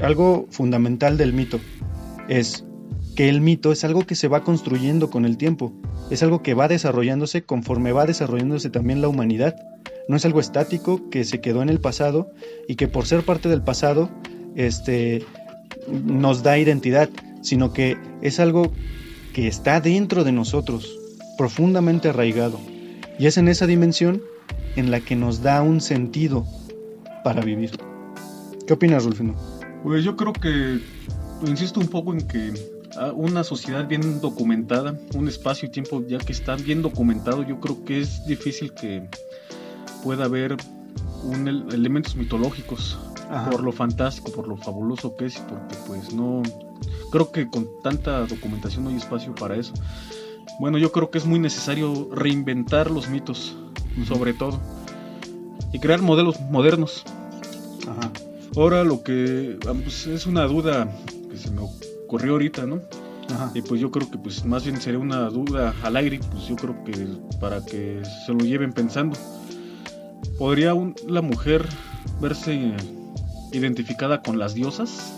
algo 0.00 0.46
fundamental 0.50 1.16
del 1.16 1.32
mito 1.32 1.58
es 2.28 2.64
que 3.16 3.28
el 3.28 3.40
mito 3.40 3.72
es 3.72 3.82
algo 3.82 4.06
que 4.06 4.14
se 4.14 4.28
va 4.28 4.44
construyendo 4.44 5.10
con 5.10 5.24
el 5.24 5.36
tiempo, 5.36 5.72
es 6.10 6.22
algo 6.22 6.40
que 6.40 6.54
va 6.54 6.68
desarrollándose 6.68 7.42
conforme 7.42 7.90
va 7.90 8.06
desarrollándose 8.06 8.70
también 8.70 9.02
la 9.02 9.08
humanidad. 9.08 9.56
No 10.08 10.16
es 10.16 10.24
algo 10.24 10.38
estático 10.38 11.10
que 11.10 11.24
se 11.24 11.40
quedó 11.40 11.60
en 11.60 11.68
el 11.68 11.80
pasado 11.80 12.30
y 12.68 12.76
que 12.76 12.86
por 12.86 13.06
ser 13.06 13.24
parte 13.24 13.48
del 13.48 13.62
pasado 13.62 14.08
este, 14.54 15.24
nos 15.88 16.42
da 16.42 16.58
identidad, 16.58 17.08
sino 17.42 17.72
que 17.72 17.96
es 18.22 18.40
algo 18.40 18.72
que 19.32 19.48
está 19.48 19.80
dentro 19.80 20.24
de 20.24 20.32
nosotros, 20.32 20.98
profundamente 21.36 22.08
arraigado. 22.08 22.58
Y 23.18 23.26
es 23.26 23.36
en 23.36 23.48
esa 23.48 23.66
dimensión 23.66 24.22
en 24.76 24.90
la 24.90 25.00
que 25.00 25.16
nos 25.16 25.42
da 25.42 25.62
un 25.62 25.80
sentido 25.80 26.46
para 27.24 27.42
vivir. 27.42 27.72
¿Qué 28.66 28.74
opinas, 28.74 29.04
Rulfino? 29.04 29.34
Pues 29.82 30.04
yo 30.04 30.16
creo 30.16 30.32
que 30.32 30.80
insisto 31.46 31.80
un 31.80 31.88
poco 31.88 32.12
en 32.12 32.26
que 32.26 32.52
una 33.14 33.44
sociedad 33.44 33.86
bien 33.86 34.20
documentada, 34.20 34.98
un 35.14 35.28
espacio 35.28 35.68
y 35.68 35.72
tiempo 35.72 36.02
ya 36.06 36.18
que 36.18 36.32
está 36.32 36.56
bien 36.56 36.82
documentado, 36.82 37.42
yo 37.46 37.60
creo 37.60 37.84
que 37.84 38.00
es 38.00 38.26
difícil 38.26 38.72
que 38.72 39.08
pueda 40.02 40.24
haber 40.24 40.56
un, 41.22 41.48
elementos 41.72 42.16
mitológicos 42.16 42.98
por 43.50 43.62
lo 43.62 43.72
fantástico, 43.72 44.32
por 44.32 44.48
lo 44.48 44.56
fabuloso 44.56 45.16
que 45.16 45.26
es 45.26 45.36
y 45.36 45.40
porque 45.40 45.76
pues 45.86 46.12
no 46.12 46.42
creo 47.10 47.30
que 47.30 47.48
con 47.48 47.68
tanta 47.82 48.26
documentación 48.26 48.84
no 48.84 48.90
hay 48.90 48.96
espacio 48.96 49.34
para 49.34 49.56
eso. 49.56 49.74
Bueno, 50.60 50.78
yo 50.78 50.90
creo 50.92 51.10
que 51.10 51.18
es 51.18 51.26
muy 51.26 51.38
necesario 51.38 52.08
reinventar 52.12 52.90
los 52.90 53.08
mitos, 53.08 53.56
sobre 54.06 54.32
todo, 54.32 54.60
y 55.72 55.78
crear 55.78 56.02
modelos 56.02 56.40
modernos. 56.40 57.04
Ahora 58.56 58.82
lo 58.82 59.02
que 59.02 59.58
ah, 59.68 59.74
pues, 59.82 60.06
es 60.06 60.26
una 60.26 60.44
duda 60.44 60.90
que 61.30 61.36
se 61.36 61.50
me 61.50 61.62
ocurrió 61.62 62.32
ahorita, 62.32 62.66
¿no? 62.66 62.80
Y 63.54 63.60
pues 63.60 63.78
yo 63.80 63.90
creo 63.90 64.10
que 64.10 64.16
pues 64.16 64.44
más 64.46 64.64
bien 64.64 64.80
sería 64.80 64.98
una 64.98 65.28
duda 65.28 65.74
al 65.82 65.96
aire, 65.96 66.18
pues 66.30 66.46
yo 66.46 66.56
creo 66.56 66.82
que 66.82 67.06
para 67.38 67.62
que 67.64 68.02
se 68.26 68.32
lo 68.32 68.40
lleven 68.40 68.72
pensando. 68.72 69.16
¿Podría 70.38 70.74
la 71.06 71.20
mujer 71.20 71.68
verse 72.20 72.74
identificada 73.52 74.22
con 74.22 74.38
las 74.38 74.54
diosas 74.54 75.12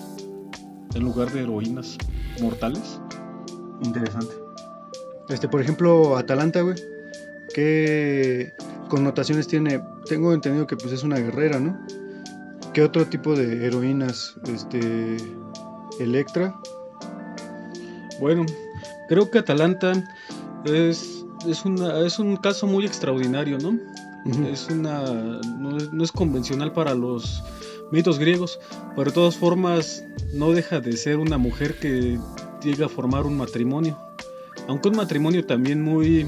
en 0.95 1.03
lugar 1.03 1.31
de 1.33 1.43
heroínas 1.43 1.97
mortales? 2.41 3.01
Interesante. 3.83 4.35
Este, 5.29 5.49
por 5.49 5.61
ejemplo, 5.61 6.17
Atalanta, 6.17 6.61
güey. 6.61 6.77
¿Qué 7.55 8.53
connotaciones 8.89 9.47
tiene? 9.47 9.81
Tengo 10.09 10.33
entendido 10.33 10.67
que 10.67 10.77
pues 10.77 10.93
es 10.93 11.03
una 11.03 11.19
guerrera, 11.19 11.59
¿no? 11.59 11.79
¿Qué 12.73 12.83
otro 12.83 13.07
tipo 13.07 13.35
de 13.35 13.67
heroínas? 13.67 14.35
Este, 14.53 15.17
Electra. 15.99 16.55
Bueno, 18.21 18.47
creo 19.09 19.31
que 19.31 19.39
Atalanta 19.39 19.93
es, 20.65 21.25
es, 21.47 21.65
una, 21.65 22.01
es 22.01 22.19
un 22.19 22.37
caso 22.37 22.67
muy 22.67 22.87
extraordinario, 22.87 23.59
¿no? 23.59 23.79
Es 24.47 24.69
una. 24.69 25.03
No 25.03 26.05
es, 26.05 26.13
convencional 26.13 26.73
para 26.73 26.95
los 26.95 27.43
mitos 27.91 28.19
griegos, 28.19 28.61
pero 28.97 29.11
de 29.11 29.15
todas 29.15 29.37
formas 29.37 30.05
no 30.33 30.53
deja 30.53 30.81
de 30.81 30.97
ser 30.97 31.17
una 31.19 31.39
mujer 31.39 31.79
que 31.79 32.19
llega 32.63 32.87
a 32.87 32.89
formar 32.89 33.27
un 33.27 33.37
matrimonio. 33.37 33.99
Aunque 34.69 34.89
un 34.89 34.97
matrimonio 34.97 35.45
también 35.45 35.83
muy 35.83 36.27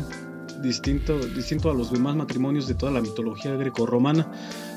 distinto, 0.62 1.18
distinto 1.18 1.70
a 1.70 1.75
los 1.75 1.92
demás 1.92 2.16
matrimonios 2.16 2.66
de 2.66 2.75
toda 2.75 2.92
la 2.92 3.01
mitología 3.01 3.55
greco-romana, 3.55 4.31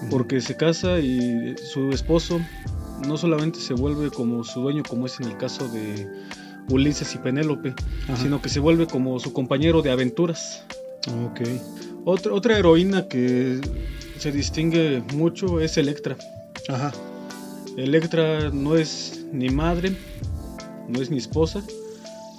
porque 0.10 0.41
se 0.41 0.58
casa 0.58 1.00
y 1.00 1.56
su 1.58 1.91
esposo 1.91 2.39
no 3.08 3.17
solamente 3.17 3.60
se 3.60 3.74
vuelve 3.74 4.10
como 4.10 4.43
su 4.43 4.62
dueño, 4.62 4.84
como 4.88 5.06
es 5.06 5.19
en 5.19 5.28
el 5.28 5.38
caso 5.38 5.67
de 5.69 6.08
Ulises 6.69 7.13
y 7.15 7.17
Penélope, 7.19 7.74
sino 8.15 8.41
que 8.41 8.50
se 8.50 8.60
vuelve 8.60 8.88
como 8.88 9.19
su 9.19 9.34
compañero 9.34 9.82
de 9.82 9.91
aventuras. 9.91 10.63
Ok. 11.26 11.41
Otra, 12.06 12.34
otra 12.34 12.58
heroína 12.58 13.08
que 13.08 13.60
se 14.17 14.32
distingue 14.32 15.04
mucho 15.13 15.60
es 15.60 15.78
Electra. 15.78 16.17
Ajá. 16.69 16.91
Electra 17.78 18.49
no 18.51 18.75
es 18.75 19.25
ni 19.32 19.49
madre, 19.49 19.95
no 20.88 21.01
es 21.01 21.10
ni 21.12 21.17
esposa, 21.17 21.63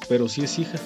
pero 0.09 0.29
sí 0.29 0.43
es 0.43 0.59
hija. 0.59 0.79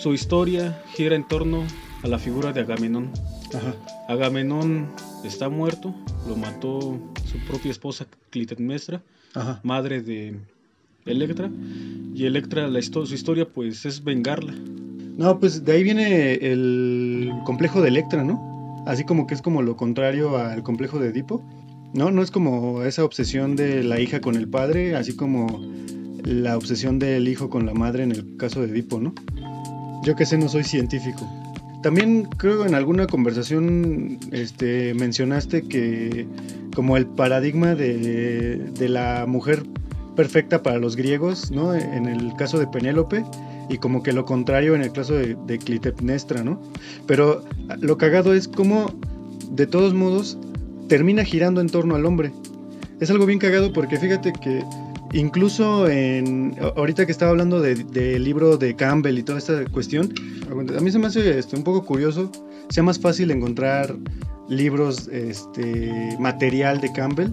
Su 0.00 0.12
historia 0.12 0.82
gira 0.94 1.16
en 1.16 1.26
torno 1.26 1.64
a 2.02 2.08
la 2.08 2.18
figura 2.18 2.52
de 2.52 2.60
Agamenón. 2.60 3.10
Ajá. 3.54 3.74
Agamenón 4.08 4.88
está 5.24 5.48
muerto, 5.48 5.94
lo 6.28 6.36
mató 6.36 6.98
su 7.24 7.38
propia 7.48 7.70
esposa 7.70 8.06
Clitemnestra, 8.30 9.02
madre 9.62 10.02
de 10.02 10.36
Electra, 11.06 11.50
y 12.14 12.26
Electra, 12.26 12.68
la 12.68 12.82
su 12.82 13.14
historia 13.14 13.48
pues 13.48 13.84
es 13.86 14.04
vengarla. 14.04 14.54
No, 15.16 15.38
pues 15.38 15.64
de 15.64 15.72
ahí 15.72 15.82
viene 15.82 16.34
el 16.34 17.30
complejo 17.44 17.82
de 17.82 17.88
Electra, 17.88 18.24
¿no? 18.24 18.84
Así 18.86 19.04
como 19.04 19.26
que 19.26 19.34
es 19.34 19.42
como 19.42 19.62
lo 19.62 19.76
contrario 19.76 20.36
al 20.36 20.62
complejo 20.62 20.98
de 20.98 21.08
Edipo. 21.08 21.42
No, 21.94 22.10
no 22.10 22.22
es 22.22 22.30
como 22.30 22.82
esa 22.84 23.04
obsesión 23.04 23.54
de 23.54 23.82
la 23.82 24.00
hija 24.00 24.20
con 24.20 24.36
el 24.36 24.48
padre, 24.48 24.96
así 24.96 25.14
como 25.14 25.60
la 26.24 26.56
obsesión 26.56 26.98
del 26.98 27.28
hijo 27.28 27.50
con 27.50 27.66
la 27.66 27.74
madre 27.74 28.04
en 28.04 28.12
el 28.12 28.36
caso 28.36 28.62
de 28.62 28.68
Edipo, 28.68 29.00
¿no? 29.00 29.14
Yo 30.02 30.16
que 30.16 30.24
sé, 30.24 30.38
no 30.38 30.48
soy 30.48 30.64
científico. 30.64 31.28
También 31.82 32.24
creo 32.36 32.64
en 32.64 32.74
alguna 32.74 33.06
conversación 33.06 34.18
este, 34.30 34.94
mencionaste 34.94 35.62
que 35.62 36.26
como 36.74 36.96
el 36.96 37.06
paradigma 37.06 37.74
de, 37.74 38.72
la 38.78 39.26
mujer 39.26 39.64
perfecta 40.16 40.62
para 40.62 40.78
los 40.78 40.96
griegos, 40.96 41.50
¿no? 41.50 41.74
En 41.74 42.06
el 42.06 42.34
caso 42.36 42.58
de 42.58 42.68
Penélope 42.68 43.24
y 43.68 43.78
como 43.78 44.02
que 44.02 44.12
lo 44.12 44.24
contrario 44.24 44.74
en 44.74 44.82
el 44.82 44.92
caso 44.92 45.14
de, 45.14 45.36
de 45.46 45.58
Clitemnestra, 45.58 46.44
¿no? 46.44 46.60
Pero 47.06 47.44
lo 47.80 47.98
cagado 47.98 48.32
es 48.32 48.48
como 48.48 48.92
de 49.50 49.66
todos 49.66 49.92
modos 49.92 50.38
termina 50.92 51.24
girando 51.24 51.62
en 51.62 51.70
torno 51.70 51.94
al 51.94 52.04
hombre. 52.04 52.34
Es 53.00 53.10
algo 53.10 53.24
bien 53.24 53.38
cagado 53.38 53.72
porque 53.72 53.96
fíjate 53.96 54.30
que 54.30 54.62
incluso 55.14 55.88
en 55.88 56.54
ahorita 56.76 57.06
que 57.06 57.12
estaba 57.12 57.30
hablando 57.30 57.62
del 57.62 58.22
libro 58.22 58.58
de 58.58 58.76
Campbell 58.76 59.16
y 59.16 59.22
toda 59.22 59.38
esta 59.38 59.64
cuestión, 59.70 60.12
a 60.50 60.80
mí 60.82 60.90
se 60.90 60.98
me 60.98 61.06
hace 61.06 61.38
este, 61.38 61.56
un 61.56 61.64
poco 61.64 61.86
curioso, 61.86 62.30
sea 62.68 62.82
más 62.82 62.98
fácil 62.98 63.30
encontrar 63.30 63.96
libros, 64.50 65.08
este, 65.08 66.14
material 66.20 66.82
de 66.82 66.92
Campbell. 66.92 67.30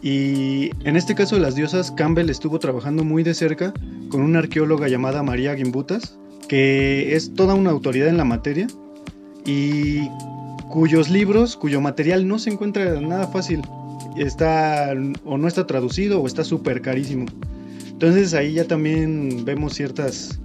Y 0.00 0.70
en 0.84 0.94
este 0.94 1.16
caso 1.16 1.34
de 1.34 1.40
las 1.40 1.56
diosas, 1.56 1.90
Campbell 1.90 2.30
estuvo 2.30 2.60
trabajando 2.60 3.02
muy 3.02 3.24
de 3.24 3.34
cerca 3.34 3.74
con 4.10 4.22
una 4.22 4.38
arqueóloga 4.38 4.86
llamada 4.86 5.24
María 5.24 5.56
Gimbutas, 5.56 6.16
que 6.46 7.16
es 7.16 7.34
toda 7.34 7.54
una 7.54 7.70
autoridad 7.70 8.06
en 8.06 8.16
la 8.16 8.24
materia 8.24 8.68
y 9.44 10.08
cuyos 10.70 11.08
libros, 11.08 11.56
cuyo 11.56 11.80
material 11.80 12.26
no 12.26 12.38
se 12.38 12.50
encuentra 12.50 13.00
nada 13.00 13.28
fácil. 13.28 13.62
Está 14.16 14.94
o 15.24 15.38
no 15.38 15.48
está 15.48 15.66
traducido 15.66 16.20
o 16.20 16.26
está 16.26 16.44
súper 16.44 16.80
carísimo. 16.82 17.26
Entonces 17.88 18.34
ahí 18.34 18.54
ya 18.54 18.66
también 18.66 19.44
vemos 19.44 19.74
ciertas, 19.74 20.38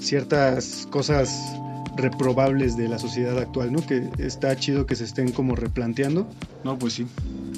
ciertas 0.00 0.86
cosas 0.90 1.58
reprobables 1.96 2.76
de 2.76 2.88
la 2.88 2.98
sociedad 2.98 3.38
actual, 3.38 3.72
¿no? 3.72 3.84
Que 3.84 4.08
está 4.18 4.54
chido 4.56 4.86
que 4.86 4.94
se 4.94 5.04
estén 5.04 5.32
como 5.32 5.56
replanteando. 5.56 6.26
No, 6.64 6.78
pues 6.78 6.94
sí. 6.94 7.06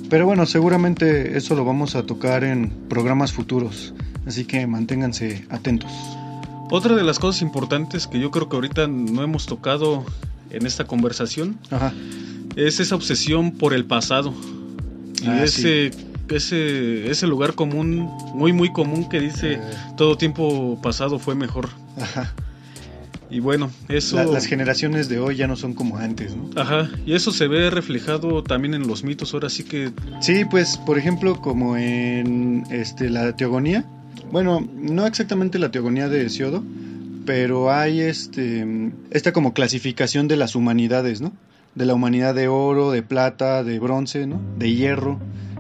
Pero 0.09 0.27
bueno, 0.27 0.47
seguramente 0.47 1.37
eso 1.37 1.55
lo 1.55 1.65
vamos 1.65 1.95
a 1.95 2.03
tocar 2.05 2.43
en 2.43 2.71
programas 2.89 3.33
futuros, 3.33 3.95
así 4.27 4.45
que 4.45 4.67
manténganse 4.67 5.45
atentos. 5.51 5.93
Otra 6.71 6.97
de 6.97 7.03
las 7.03 7.19
cosas 7.19 7.43
importantes 7.43 8.07
que 8.07 8.19
yo 8.19 8.31
creo 8.31 8.49
que 8.49 8.57
ahorita 8.57 8.87
no 8.87 9.23
hemos 9.23 9.47
tocado 9.47 10.05
en 10.51 10.67
esta 10.67 10.85
conversación 10.85 11.59
es 12.57 12.81
esa 12.81 12.95
obsesión 12.97 13.53
por 13.53 13.73
el 13.75 13.85
pasado 13.85 14.35
y 15.23 15.27
ah, 15.29 15.45
ese 15.45 15.91
ese, 16.29 17.11
ese 17.11 17.27
lugar 17.27 17.55
común, 17.55 18.09
muy, 18.35 18.53
muy 18.53 18.73
común 18.73 19.09
que 19.09 19.21
dice 19.21 19.55
Eh. 19.55 19.61
todo 19.97 20.17
tiempo 20.17 20.79
pasado 20.81 21.19
fue 21.19 21.35
mejor. 21.35 21.69
Ajá. 22.01 22.33
Y 23.29 23.41
bueno, 23.41 23.69
eso... 23.89 24.15
La- 24.17 24.25
las 24.27 24.47
generaciones 24.47 25.09
de 25.09 25.19
hoy 25.19 25.35
ya 25.37 25.49
no 25.49 25.57
son 25.57 25.75
como 25.75 25.97
antes, 25.99 26.37
¿no? 26.37 26.49
Ajá, 26.61 26.89
y 27.05 27.15
eso 27.15 27.33
se 27.33 27.49
ve 27.49 27.69
reflejado 27.71 28.45
también 28.45 28.75
en 28.75 28.87
los 28.87 29.03
mitos. 29.05 29.35
Ahora 29.35 29.49
sí 29.49 29.65
que 29.65 29.91
Sí, 30.21 30.45
pues, 30.49 30.77
por 30.79 30.99
ejemplo, 30.99 31.41
como 31.41 31.77
en 31.77 32.65
este, 32.71 33.11
la 33.11 33.35
teogonía. 33.37 33.85
Bueno, 34.31 34.67
no 34.77 35.07
exactamente 35.09 35.59
la 35.59 35.73
teogonía 35.73 36.09
de 36.09 36.27
Hesiodo, 36.27 36.63
pero 37.27 37.71
hay 37.73 38.01
este, 38.01 38.67
esta 39.11 39.33
como 39.33 39.53
clasificación 39.55 40.29
de 40.29 40.37
las 40.37 40.55
humanidades, 40.55 41.21
¿no? 41.21 41.33
De 41.75 41.85
la 41.87 41.95
humanidad 41.95 42.35
de 42.35 42.49
oro, 42.49 42.91
de 42.91 43.03
plata, 43.03 43.63
de 43.63 43.79
bronce, 43.79 44.27
¿no? 44.27 44.41
De 44.59 44.73
hierro, 44.75 45.19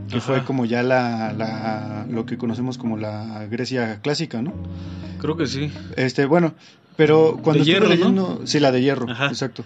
que 0.09 0.17
Ajá. 0.19 0.27
fue 0.27 0.45
como 0.45 0.65
ya 0.65 0.83
la, 0.83 1.33
la- 1.33 2.07
lo 2.11 2.27
que 2.27 2.37
conocemos 2.37 2.79
como 2.79 2.97
la 2.97 3.47
Grecia 3.51 4.01
clásica, 4.03 4.43
¿no? 4.43 4.53
creo 5.19 5.37
que 5.37 5.47
sí. 5.47 5.71
Este, 5.97 6.25
bueno, 6.25 6.55
pero 6.97 7.39
cuando 7.43 7.63
De 7.65 7.71
estuve 7.71 7.89
hierro, 7.89 7.89
¿no? 7.89 7.95
leyendo, 7.95 8.47
sí, 8.47 8.59
la 8.59 8.73
de 8.73 8.81
hierro, 8.83 9.09
Ajá. 9.11 9.27
exacto. 9.27 9.63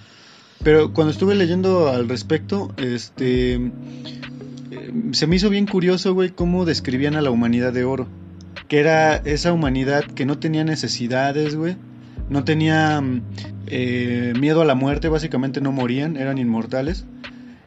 Pero 0.65 0.93
cuando 0.93 1.13
estuve 1.13 1.35
leyendo 1.37 1.89
al 1.91 2.09
respecto, 2.09 2.73
este, 2.77 3.55
eh, 3.55 4.93
se 5.13 5.27
me 5.27 5.37
hizo 5.37 5.51
bien 5.51 5.67
curioso, 5.67 6.13
güey, 6.15 6.31
cómo 6.31 6.65
describían 6.65 7.15
a 7.17 7.23
la 7.23 7.31
humanidad 7.31 7.73
de 7.73 7.85
oro, 7.85 8.09
era 8.79 9.17
esa 9.17 9.53
humanidad 9.53 10.05
que 10.05 10.27
no 10.27 10.39
tenía 10.39 10.65
necesidades, 10.65 11.55
güey, 11.55 11.77
no 12.29 12.45
tenía 12.45 13.01
mm, 13.01 13.23
eh, 13.67 14.33
miedo 14.39 14.63
a 14.63 14.65
la 14.65 14.75
muerte, 14.75 15.09
básicamente 15.09 15.61
no 15.61 15.73
morían, 15.73 16.17
eran 16.17 16.39
inmortales. 16.39 17.05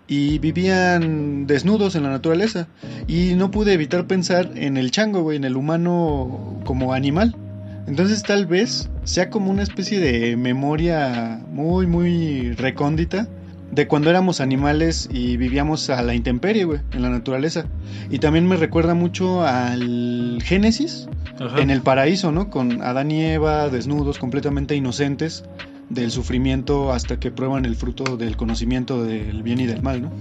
Y 0.10 0.40
vivían 0.40 1.48
desnudos 1.48 1.96
en 1.96 2.04
la 2.04 2.10
naturaleza. 2.10 2.70
Y 3.08 3.34
no 3.36 3.52
pude 3.52 3.74
evitar 3.74 4.08
pensar 4.08 4.52
en 4.56 4.78
el 4.78 4.90
chango, 4.90 5.22
güey, 5.22 5.36
en 5.36 5.44
el 5.44 5.58
humano 5.58 6.62
como 6.64 6.94
animal. 6.94 7.36
Entonces 7.88 8.24
tal 8.24 8.46
vez 8.46 8.90
sea 9.04 9.30
como 9.30 9.52
una 9.52 9.64
especie 9.64 10.00
de 10.00 10.38
memoria 10.38 11.42
muy, 11.52 11.88
muy 11.88 12.54
recóndita 12.54 13.28
de 13.72 13.88
cuando 13.88 14.10
éramos 14.10 14.42
animales 14.42 15.10
y 15.12 15.38
vivíamos 15.38 15.90
a 15.90 16.02
la 16.02 16.16
intemperie, 16.16 16.66
güey, 16.66 16.80
en 16.94 17.02
la 17.02 17.10
naturaleza. 17.10 17.66
Y 18.10 18.20
también 18.20 18.48
me 18.48 18.56
recuerda 18.56 18.94
mucho 18.94 19.46
al 19.46 20.40
Génesis, 20.44 21.08
Ajá. 21.40 21.60
en 21.60 21.70
el 21.70 21.82
paraíso, 21.82 22.32
¿no? 22.32 22.50
Con 22.50 22.82
Adán 22.82 23.12
y 23.12 23.24
Eva 23.24 23.70
desnudos, 23.70 24.20
completamente 24.20 24.76
inocentes 24.76 25.44
del 25.90 26.12
sufrimiento 26.12 26.92
hasta 26.92 27.20
que 27.20 27.32
prueban 27.32 27.66
el 27.66 27.76
fruto 27.76 28.18
del 28.18 28.36
conocimiento 28.36 29.04
del 29.04 29.44
bien 29.44 29.60
y 29.60 29.66
del 29.68 29.82
mal, 29.82 30.02
¿no? 30.02 30.12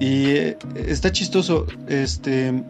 Y 0.00 0.26
eh, 0.26 0.58
está 0.74 1.12
chistoso, 1.12 1.66
este, 1.88 2.64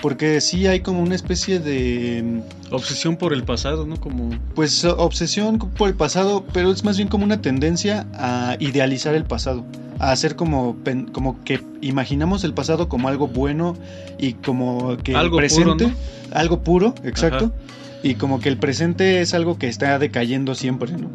porque 0.00 0.40
sí 0.40 0.66
hay 0.66 0.80
como 0.80 1.02
una 1.02 1.14
especie 1.14 1.58
de, 1.58 2.42
Obsesión 2.70 3.16
por 3.16 3.32
el 3.32 3.44
pasado, 3.44 3.86
¿no? 3.86 3.96
Como... 3.96 4.30
pues, 4.54 4.84
obsesión 4.84 5.58
por 5.58 5.88
el 5.88 5.94
pasado, 5.94 6.44
pero 6.52 6.70
es 6.70 6.84
más 6.84 6.96
bien 6.96 7.08
como 7.08 7.24
una 7.24 7.40
tendencia 7.40 8.06
a 8.14 8.56
idealizar 8.58 9.14
el 9.14 9.24
pasado, 9.24 9.64
a 9.98 10.12
hacer 10.12 10.36
como, 10.36 10.76
como 11.12 11.42
que 11.44 11.62
imaginamos 11.80 12.44
el 12.44 12.54
pasado 12.54 12.88
como 12.88 13.08
algo 13.08 13.28
bueno 13.28 13.76
y 14.18 14.34
como 14.34 14.96
que 14.98 15.14
Algo 15.14 15.40
el 15.40 15.48
puro, 15.48 15.76
presente, 15.76 15.86
¿no? 15.86 15.94
algo 16.32 16.62
puro, 16.62 16.94
exacto, 17.04 17.46
Ajá. 17.46 18.02
y 18.02 18.14
como 18.14 18.40
que 18.40 18.48
el 18.48 18.58
presente 18.58 19.20
es 19.20 19.34
algo 19.34 19.58
que 19.58 19.68
está 19.68 19.98
decayendo 19.98 20.54
siempre, 20.54 20.92
¿no? 20.92 21.08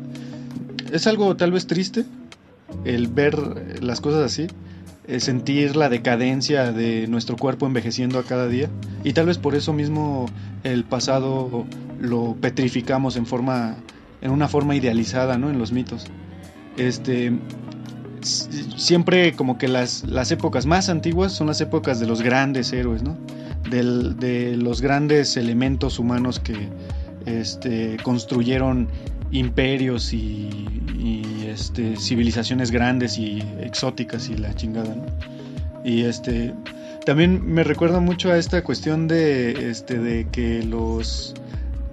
Es 0.91 1.07
algo 1.07 1.35
tal 1.35 1.51
vez 1.51 1.67
triste 1.67 2.05
el 2.85 3.07
ver 3.07 3.81
las 3.81 4.01
cosas 4.01 4.23
así, 4.23 4.47
sentir 5.19 5.75
la 5.75 5.89
decadencia 5.89 6.71
de 6.71 7.07
nuestro 7.07 7.35
cuerpo 7.35 7.65
envejeciendo 7.65 8.19
a 8.19 8.23
cada 8.23 8.47
día 8.47 8.69
y 9.03 9.13
tal 9.13 9.25
vez 9.25 9.37
por 9.37 9.55
eso 9.55 9.73
mismo 9.73 10.27
el 10.63 10.85
pasado 10.85 11.65
lo 11.99 12.35
petrificamos 12.39 13.17
en 13.17 13.25
forma 13.25 13.75
en 14.21 14.31
una 14.31 14.47
forma 14.47 14.75
idealizada, 14.75 15.37
¿no? 15.37 15.49
En 15.49 15.59
los 15.59 15.71
mitos. 15.73 16.05
Este 16.77 17.33
siempre 18.21 19.33
como 19.33 19.57
que 19.57 19.67
las, 19.67 20.03
las 20.05 20.31
épocas 20.31 20.65
más 20.65 20.87
antiguas 20.89 21.33
son 21.33 21.47
las 21.47 21.59
épocas 21.59 21.99
de 21.99 22.07
los 22.07 22.21
grandes 22.21 22.71
héroes, 22.71 23.03
¿no? 23.03 23.17
De 23.69 24.55
los 24.55 24.81
grandes 24.81 25.35
elementos 25.35 25.99
humanos 25.99 26.39
que 26.39 26.69
este, 27.25 27.97
construyeron 28.03 28.87
imperios 29.33 30.13
y, 30.13 30.49
este, 31.47 31.97
civilizaciones 31.97 32.71
grandes 32.71 33.17
y 33.17 33.43
exóticas 33.59 34.29
y 34.29 34.37
la 34.37 34.55
chingada. 34.55 34.95
Y 35.83 36.03
este 36.03 36.53
también 37.05 37.45
me 37.45 37.63
recuerda 37.63 37.99
mucho 37.99 38.31
a 38.31 38.37
esta 38.37 38.63
cuestión 38.63 39.07
de 39.07 39.69
este 39.69 39.99
de 39.99 40.27
que 40.31 40.63
los 40.63 41.33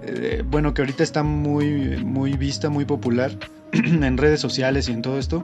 eh, 0.03 0.41
bueno 0.45 0.73
que 0.73 0.81
ahorita 0.81 1.03
está 1.03 1.21
muy 1.21 2.01
muy 2.03 2.33
vista 2.33 2.69
muy 2.69 2.85
popular 2.85 3.31
en 3.73 4.17
redes 4.17 4.39
sociales 4.39 4.87
y 4.87 4.93
en 4.93 5.01
todo 5.01 5.19
esto 5.19 5.43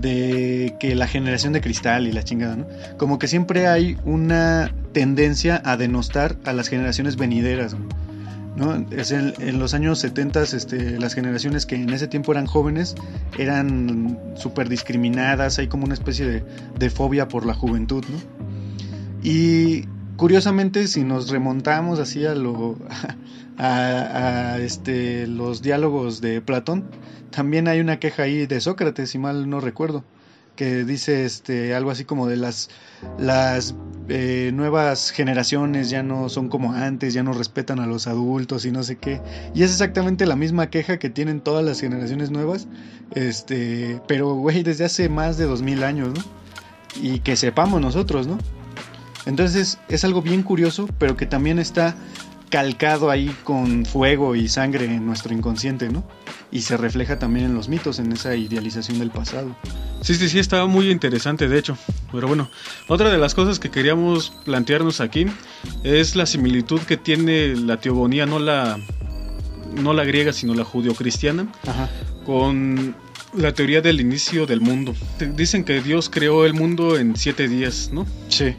de 0.00 0.74
que 0.80 0.94
la 0.94 1.06
generación 1.06 1.52
de 1.52 1.60
cristal 1.60 2.06
y 2.06 2.12
la 2.12 2.22
chingada. 2.22 2.56
Como 2.96 3.18
que 3.18 3.28
siempre 3.28 3.66
hay 3.66 3.98
una 4.04 4.72
tendencia 4.92 5.60
a 5.64 5.76
denostar 5.76 6.36
a 6.44 6.52
las 6.52 6.68
generaciones 6.68 7.16
venideras, 7.16 7.76
en, 8.56 9.58
los 9.58 9.74
años 9.74 9.98
70 10.00 10.42
este, 10.42 10.98
las 10.98 11.14
generaciones 11.14 11.66
que 11.66 11.76
en 11.76 11.90
ese 11.90 12.06
tiempo 12.06 12.32
eran 12.32 12.46
jóvenes 12.46 12.94
eran 13.38 14.18
súper 14.36 14.68
discriminadas, 14.68 15.58
hay 15.58 15.68
como 15.68 15.84
una 15.84 15.94
especie 15.94 16.26
de, 16.26 16.44
de 16.78 16.90
fobia 16.90 17.28
por 17.28 17.46
la 17.46 17.54
juventud, 17.54 18.04
¿no? 18.10 18.18
Y 19.22 19.86
curiosamente, 20.16 20.88
si 20.88 21.04
nos 21.04 21.30
remontamos 21.30 21.98
así 21.98 22.26
a 22.26 22.34
lo 22.34 22.76
a, 23.58 24.58
este 24.60 25.26
los 25.26 25.62
diálogos 25.62 26.20
de 26.20 26.40
Platón, 26.40 26.84
también 27.30 27.68
hay 27.68 27.80
una 27.80 27.98
queja 27.98 28.24
ahí 28.24 28.46
de 28.46 28.60
Sócrates, 28.60 29.10
si 29.10 29.18
mal 29.18 29.48
no 29.48 29.60
recuerdo, 29.60 30.04
que 30.56 30.84
dice 30.84 31.24
este 31.24 31.74
algo 31.74 31.90
así 31.90 32.04
como 32.04 32.26
de 32.26 32.36
las 32.36 32.70
las 33.18 33.74
eh, 34.08 34.50
nuevas 34.52 35.10
generaciones 35.10 35.88
ya 35.90 36.02
no 36.02 36.28
son 36.28 36.48
como 36.48 36.72
antes, 36.72 37.14
ya 37.14 37.22
no 37.22 37.32
respetan 37.32 37.80
a 37.80 37.86
los 37.86 38.06
adultos 38.06 38.64
y 38.64 38.70
no 38.70 38.82
sé 38.82 38.96
qué. 38.96 39.20
Y 39.54 39.62
es 39.62 39.70
exactamente 39.70 40.26
la 40.26 40.36
misma 40.36 40.70
queja 40.70 40.98
que 40.98 41.10
tienen 41.10 41.40
todas 41.40 41.64
las 41.64 41.80
generaciones 41.80 42.30
nuevas, 42.30 42.66
este, 43.14 44.00
pero 44.08 44.34
güey, 44.34 44.62
desde 44.62 44.84
hace 44.84 45.08
más 45.08 45.36
de 45.36 45.44
dos 45.44 45.62
mil 45.62 45.84
años, 45.84 46.10
¿no? 46.14 46.22
Y 47.00 47.20
que 47.20 47.36
sepamos 47.36 47.80
nosotros, 47.80 48.26
¿no? 48.26 48.38
Entonces 49.24 49.78
es 49.88 50.04
algo 50.04 50.20
bien 50.20 50.42
curioso, 50.42 50.88
pero 50.98 51.16
que 51.16 51.26
también 51.26 51.58
está 51.58 51.94
calcado 52.52 53.10
ahí 53.10 53.34
con 53.44 53.86
fuego 53.86 54.36
y 54.36 54.46
sangre 54.46 54.84
en 54.84 55.06
nuestro 55.06 55.32
inconsciente, 55.32 55.88
¿no? 55.88 56.04
Y 56.52 56.60
se 56.60 56.76
refleja 56.76 57.18
también 57.18 57.46
en 57.46 57.54
los 57.54 57.70
mitos, 57.70 57.98
en 57.98 58.12
esa 58.12 58.36
idealización 58.36 58.98
del 58.98 59.10
pasado. 59.10 59.56
Sí, 60.02 60.14
sí, 60.14 60.28
sí, 60.28 60.38
estaba 60.38 60.66
muy 60.66 60.90
interesante, 60.90 61.48
de 61.48 61.58
hecho. 61.58 61.78
Pero 62.12 62.28
bueno, 62.28 62.50
otra 62.88 63.10
de 63.10 63.16
las 63.16 63.34
cosas 63.34 63.58
que 63.58 63.70
queríamos 63.70 64.34
plantearnos 64.44 65.00
aquí 65.00 65.26
es 65.82 66.14
la 66.14 66.26
similitud 66.26 66.80
que 66.82 66.98
tiene 66.98 67.56
la 67.56 67.78
teogonía, 67.78 68.26
no 68.26 68.38
la, 68.38 68.78
no 69.80 69.94
la 69.94 70.04
griega, 70.04 70.34
sino 70.34 70.54
la 70.54 70.64
judeocristiana, 70.64 71.50
Ajá. 71.66 71.88
con 72.26 72.94
la 73.34 73.54
teoría 73.54 73.80
del 73.80 73.98
inicio 74.02 74.44
del 74.44 74.60
mundo. 74.60 74.94
Dicen 75.34 75.64
que 75.64 75.80
Dios 75.80 76.10
creó 76.10 76.44
el 76.44 76.52
mundo 76.52 76.98
en 76.98 77.16
siete 77.16 77.48
días, 77.48 77.88
¿no? 77.94 78.06
Sí. 78.28 78.54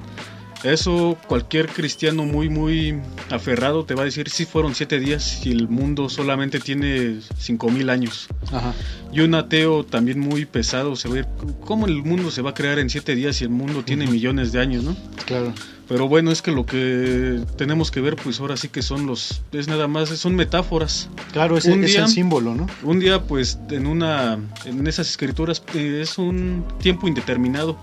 Eso 0.64 1.18
cualquier 1.28 1.68
cristiano 1.68 2.24
muy 2.26 2.48
muy 2.50 2.96
aferrado 3.30 3.84
te 3.84 3.96
va 3.96 4.04
a 4.04 4.06
decir 4.06 4.30
si 4.30 4.46
fueron 4.46 4.76
siete 4.76 5.00
días 5.00 5.46
y 5.46 5.52
el 5.52 5.68
mundo 5.68 6.08
solamente 6.10 6.60
tiene 6.60 7.20
cinco 7.38 7.70
mil 7.70 7.90
años. 7.90 8.28
Ajá. 8.52 8.74
Y 9.12 9.20
un 9.20 9.36
ateo 9.36 9.84
también 9.84 10.20
muy 10.20 10.46
pesado 10.46 10.96
se 10.96 11.10
va 11.10 11.16
a 11.16 11.20
ir, 11.20 11.28
¿cómo 11.66 11.86
el 11.86 12.02
mundo 12.04 12.32
se 12.32 12.42
va 12.42 12.52
a 12.52 12.54
crear 12.54 12.80
en 12.80 12.90
siete 12.90 13.14
días 13.16 13.36
si 13.36 13.44
el 13.44 13.50
mundo 13.50 13.84
tiene 13.84 14.08
millones 14.08 14.52
de 14.54 14.62
años, 14.62 14.84
no? 14.84 14.96
Claro. 15.26 15.54
Pero 15.88 16.08
bueno, 16.08 16.32
es 16.32 16.42
que 16.42 16.52
lo 16.52 16.66
que 16.66 17.42
tenemos 17.58 17.92
que 17.92 18.00
ver 18.00 18.16
pues 18.16 18.40
ahora 18.40 18.56
sí 18.56 18.70
que 18.70 18.82
son 18.82 19.06
los, 19.06 19.42
es 19.52 19.68
nada 19.68 19.88
más, 19.90 20.10
son 20.18 20.34
metáforas. 20.34 21.10
Claro, 21.34 21.58
es, 21.58 21.66
Un 21.66 21.84
es 21.84 21.92
día- 21.92 22.04
el 22.04 22.08
símbolo, 22.08 22.56
¿no? 22.56 22.68
Un 22.84 23.00
día 23.00 23.22
pues 23.24 23.60
en 23.70 23.86
una, 23.86 24.40
en 24.66 24.88
esas 24.88 25.10
escrituras 25.10 25.62
eh, 25.76 26.00
es 26.02 26.18
un 26.18 26.64
tiempo 26.82 27.08
indeterminado 27.10 27.78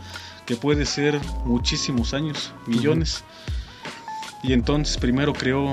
que 0.50 0.56
puede 0.56 0.84
ser 0.84 1.20
muchísimos 1.44 2.12
años, 2.12 2.52
millones. 2.66 3.22
Y 4.42 4.52
entonces 4.52 4.96
primero 4.96 5.32
creó 5.32 5.70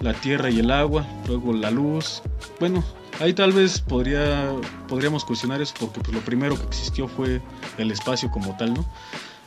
la 0.00 0.14
tierra 0.14 0.50
y 0.50 0.58
el 0.58 0.72
agua, 0.72 1.06
luego 1.28 1.52
la 1.52 1.70
luz. 1.70 2.20
Bueno, 2.58 2.82
ahí 3.20 3.34
tal 3.34 3.52
vez 3.52 3.78
podría, 3.78 4.50
podríamos 4.88 5.24
cuestionar 5.24 5.62
eso 5.62 5.74
porque 5.78 6.00
pues, 6.00 6.12
lo 6.12 6.22
primero 6.22 6.56
que 6.56 6.64
existió 6.64 7.06
fue 7.06 7.40
el 7.76 7.92
espacio 7.92 8.32
como 8.32 8.56
tal, 8.56 8.74
¿no? 8.74 8.84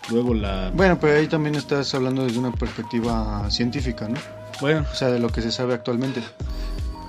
Luego 0.10 0.34
la... 0.34 0.72
Bueno, 0.74 0.98
pero 0.98 1.20
ahí 1.20 1.28
también 1.28 1.56
estás 1.56 1.94
hablando 1.94 2.24
desde 2.24 2.40
una 2.40 2.54
perspectiva 2.54 3.52
científica, 3.52 4.08
¿no? 4.08 4.18
Bueno, 4.62 4.86
O 4.90 4.96
sea, 4.96 5.10
de 5.10 5.20
lo 5.20 5.28
que 5.28 5.42
se 5.42 5.52
sabe 5.52 5.74
actualmente. 5.74 6.24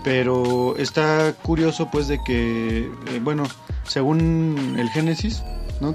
Pero 0.03 0.75
está 0.77 1.33
curioso, 1.41 1.89
pues, 1.89 2.09
de 2.09 2.19
que, 2.25 2.91
eh, 3.11 3.21
bueno, 3.23 3.45
según 3.87 4.75
el 4.77 4.91
Génesis, 4.91 5.45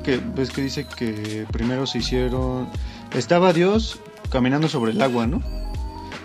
Que 0.03 0.17
ves 0.17 0.51
que 0.51 0.61
dice 0.61 0.85
que 0.85 1.45
primero 1.51 1.87
se 1.87 1.99
hicieron. 1.99 2.67
Estaba 3.15 3.53
Dios 3.53 3.99
caminando 4.29 4.67
sobre 4.67 4.91
el 4.91 5.01
agua, 5.01 5.27
¿no? 5.27 5.41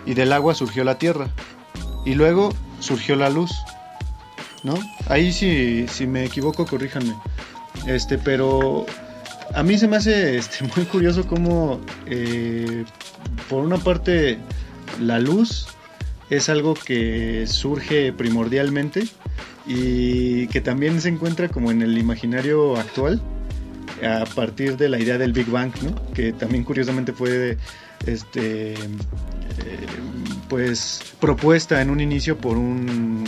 Y 0.05 0.15
del 0.15 0.33
agua 0.33 0.53
surgió 0.53 0.83
la 0.83 0.97
tierra. 0.97 1.29
Y 2.05 2.15
luego 2.15 2.53
surgió 2.79 3.15
la 3.15 3.29
luz, 3.29 3.51
¿no? 4.63 4.73
Ahí 5.07 5.31
si, 5.31 5.87
si 5.87 6.05
me 6.05 6.25
equivoco, 6.25 6.65
corríjanme. 6.65 7.15
Este, 7.87 8.17
pero 8.17 8.85
a 9.53 9.63
mí 9.63 9.77
se 9.77 9.87
me 9.87 9.95
hace 9.95 10.37
este, 10.37 10.65
muy 10.75 10.85
curioso 10.85 11.25
cómo, 11.25 11.79
eh, 12.05 12.83
por 13.49 13.63
una 13.63 13.77
parte, 13.77 14.37
la 14.99 15.19
luz 15.19 15.67
es 16.29 16.49
algo 16.49 16.73
que 16.73 17.47
surge 17.47 18.11
primordialmente 18.11 19.07
y 19.65 20.47
que 20.47 20.59
también 20.59 20.99
se 20.99 21.07
encuentra 21.07 21.47
como 21.47 21.71
en 21.71 21.81
el 21.81 21.97
imaginario 21.97 22.75
actual 22.75 23.21
a 24.05 24.25
partir 24.25 24.77
de 24.77 24.89
la 24.89 24.99
idea 24.99 25.17
del 25.17 25.33
Big 25.33 25.49
Bang, 25.49 25.71
¿no? 25.81 26.13
que 26.13 26.33
también 26.33 26.63
curiosamente 26.63 27.13
fue 27.13 27.57
este, 28.05 28.73
eh, 28.73 28.75
pues 30.49 31.01
propuesta 31.19 31.81
en 31.81 31.89
un 31.89 31.99
inicio 31.99 32.37
por 32.37 32.57
un 32.57 33.27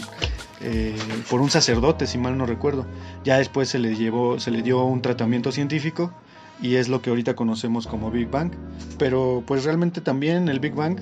eh, 0.62 0.96
por 1.30 1.42
un 1.42 1.50
sacerdote, 1.50 2.08
si 2.08 2.18
mal 2.18 2.38
no 2.38 2.46
recuerdo. 2.46 2.86
Ya 3.24 3.38
después 3.38 3.70
se 3.70 3.80
le 3.80 3.96
llevó, 3.96 4.40
se 4.40 4.52
le 4.52 4.62
dio 4.62 4.84
un 4.84 5.02
tratamiento 5.02 5.52
científico 5.52 6.12
y 6.62 6.76
es 6.76 6.88
lo 6.88 7.02
que 7.02 7.10
ahorita 7.10 7.36
conocemos 7.36 7.88
como 7.88 8.10
Big 8.10 8.30
Bang. 8.30 8.52
Pero 8.98 9.44
pues 9.46 9.64
realmente 9.64 10.02
también 10.02 10.50
el 10.50 10.60
Big 10.60 10.74
Bang 10.74 11.00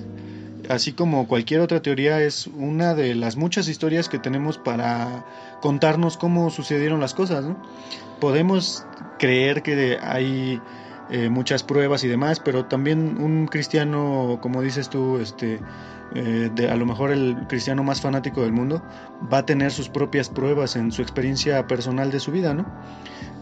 así 0.68 0.92
como 0.92 1.26
cualquier 1.26 1.60
otra 1.60 1.82
teoría, 1.82 2.20
es 2.20 2.46
una 2.46 2.94
de 2.94 3.14
las 3.14 3.36
muchas 3.36 3.68
historias 3.68 4.08
que 4.08 4.18
tenemos 4.18 4.58
para 4.58 5.24
contarnos 5.60 6.16
cómo 6.16 6.50
sucedieron 6.50 7.00
las 7.00 7.14
cosas. 7.14 7.44
Podemos 8.20 8.86
creer 9.18 9.62
que 9.62 9.98
hay 10.00 10.60
eh, 11.10 11.28
muchas 11.28 11.62
pruebas 11.62 12.02
y 12.04 12.08
demás, 12.08 12.40
pero 12.40 12.64
también 12.64 13.20
un 13.20 13.46
cristiano, 13.46 14.38
como 14.40 14.62
dices 14.62 14.88
tú, 14.88 15.18
este, 15.18 15.60
eh, 16.14 16.50
de, 16.54 16.70
a 16.70 16.76
lo 16.76 16.86
mejor 16.86 17.10
el 17.10 17.36
cristiano 17.48 17.82
más 17.82 18.00
fanático 18.00 18.42
del 18.42 18.52
mundo, 18.52 18.82
va 19.32 19.38
a 19.38 19.46
tener 19.46 19.70
sus 19.70 19.88
propias 19.88 20.28
pruebas 20.28 20.76
en 20.76 20.92
su 20.92 21.02
experiencia 21.02 21.66
personal 21.66 22.10
de 22.10 22.20
su 22.20 22.32
vida, 22.32 22.54
¿no? 22.54 22.64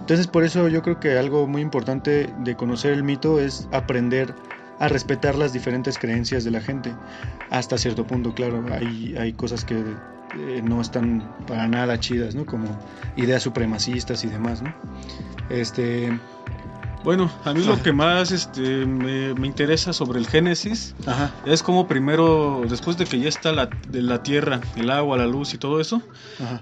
Entonces 0.01 0.27
por 0.27 0.43
eso 0.43 0.67
yo 0.69 0.83
creo 0.83 0.99
que 0.99 1.17
algo 1.17 1.47
muy 1.47 1.63
importante 1.63 2.33
de 2.39 2.57
conocer 2.57 2.93
el 2.93 3.05
mito 3.05 3.39
es 3.39 3.69
aprender 3.71 4.35
a 4.81 4.89
respetar 4.89 5.37
las 5.37 5.53
diferentes 5.53 5.99
creencias 5.99 6.43
de 6.43 6.51
la 6.51 6.61
gente. 6.61 6.93
Hasta 7.51 7.79
cierto 7.79 8.05
punto, 8.05 8.35
claro, 8.35 8.65
hay, 8.73 9.15
hay 9.17 9.33
cosas 9.35 9.65
que 9.65 9.77
eh, 10.39 10.63
no 10.63 10.81
están 10.81 11.29
para 11.47 11.69
nada 11.69 11.99
chidas, 12.01 12.35
¿no? 12.35 12.47
Como 12.47 12.67
ideas 13.17 13.43
supremacistas 13.43 14.25
y 14.25 14.29
demás, 14.29 14.63
¿no? 14.63 14.75
Este... 15.51 16.19
Bueno, 17.05 17.29
a 17.45 17.53
mí 17.53 17.65
lo 17.65 17.83
que 17.83 17.93
más 17.93 18.31
este, 18.31 18.87
me, 18.87 19.31
interesa 19.45 19.93
sobre 19.93 20.21
el 20.21 20.27
Génesis 20.29 20.95
es 21.45 21.61
como 21.65 21.89
primero, 21.89 22.63
después 22.69 22.97
de 22.97 23.07
que 23.07 23.19
ya 23.19 23.29
está 23.29 23.51
la, 23.51 23.69
de 23.89 24.03
la 24.03 24.23
tierra, 24.23 24.61
el 24.77 24.89
agua, 24.89 25.17
la 25.17 25.27
luz 25.27 25.53
y 25.53 25.59
todo 25.59 25.81
eso, 25.81 26.01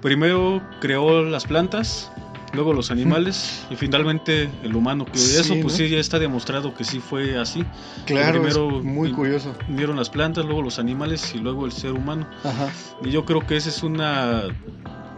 primero 0.01 0.63
creó 0.81 1.23
las 1.23 1.45
plantas, 1.45 2.11
luego 2.53 2.73
los 2.73 2.91
animales 2.91 3.65
y 3.71 3.77
finalmente 3.77 4.51
el 4.63 4.75
humano, 4.75 5.05
que 5.05 5.19
eso 5.19 5.55
pues 5.63 5.75
sí 5.75 5.89
ya 5.89 5.99
está 5.99 6.19
demostrado 6.19 6.75
que 6.75 6.85
sí 6.85 7.01
fue 7.01 7.39
así. 7.39 7.65
Claro, 8.07 8.41
primero 8.41 8.69
muy 8.83 9.13
curioso. 9.13 9.55
Vieron 9.69 9.97
las 9.97 10.11
plantas, 10.11 10.45
luego 10.45 10.63
los 10.63 10.79
animales 10.79 11.35
y 11.35 11.39
luego 11.39 11.67
el 11.67 11.73
ser 11.73 11.93
humano. 11.93 12.27
Ajá. 12.45 12.71
Y 13.05 13.11
yo 13.11 13.25
creo 13.25 13.47
que 13.47 13.57
esa 13.57 13.69
es 13.69 13.83
una, 13.83 14.45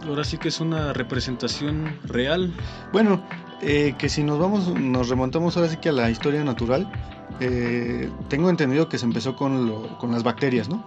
ahora 0.07 0.23
sí 0.23 0.37
que 0.37 0.49
es 0.49 0.59
una 0.59 0.93
representación 0.93 1.97
real. 2.05 2.53
Bueno, 2.91 3.23
eh, 3.61 3.95
que 3.97 4.09
si 4.09 4.23
nos 4.23 4.39
vamos, 4.39 4.67
nos 4.67 5.09
remontamos 5.09 5.57
ahora 5.57 5.69
sí 5.69 5.77
que 5.77 5.89
a 5.89 5.93
la 5.93 6.09
historia 6.09 6.43
natural, 6.43 6.91
eh, 7.39 8.09
tengo 8.29 8.49
entendido 8.49 8.89
que 8.89 8.97
se 8.97 9.05
empezó 9.05 9.35
con, 9.35 9.67
lo, 9.67 9.97
con 9.97 10.11
las 10.11 10.23
bacterias, 10.23 10.69
¿no? 10.69 10.85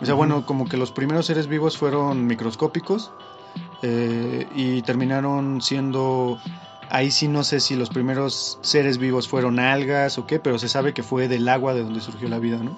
O 0.00 0.04
sea, 0.04 0.14
bueno, 0.14 0.46
como 0.46 0.68
que 0.68 0.76
los 0.76 0.92
primeros 0.92 1.26
seres 1.26 1.48
vivos 1.48 1.76
fueron 1.76 2.24
microscópicos 2.26 3.10
eh, 3.82 4.48
y 4.54 4.82
terminaron 4.82 5.60
siendo 5.60 6.38
ahí 6.90 7.10
sí 7.10 7.28
no 7.28 7.44
sé 7.44 7.60
si 7.60 7.76
los 7.76 7.90
primeros 7.90 8.58
seres 8.62 8.98
vivos 8.98 9.28
fueron 9.28 9.58
algas 9.58 10.18
o 10.18 10.26
qué, 10.26 10.38
pero 10.38 10.58
se 10.58 10.68
sabe 10.68 10.94
que 10.94 11.02
fue 11.02 11.28
del 11.28 11.48
agua 11.48 11.74
de 11.74 11.82
donde 11.82 12.00
surgió 12.00 12.28
la 12.28 12.38
vida, 12.38 12.58
¿no? 12.58 12.76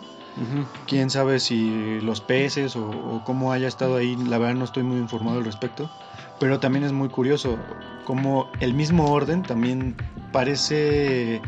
Quién 0.86 1.10
sabe 1.10 1.38
si 1.38 2.00
los 2.00 2.20
peces 2.20 2.74
o, 2.74 3.20
cómo 3.24 3.52
haya 3.52 3.68
estado 3.68 3.96
ahí, 3.96 4.16
la 4.16 4.38
verdad 4.38 4.54
no 4.54 4.64
estoy 4.64 4.82
muy 4.84 4.98
informado 4.98 5.38
al 5.38 5.44
respecto, 5.44 5.90
pero 6.38 6.60
también 6.60 6.84
es 6.84 6.92
muy 6.92 7.08
curioso 7.08 7.58
cómo 8.04 8.48
el 8.60 8.72
mismo 8.72 9.10
orden 9.12 9.42
también 9.42 9.96
parece 10.32 11.42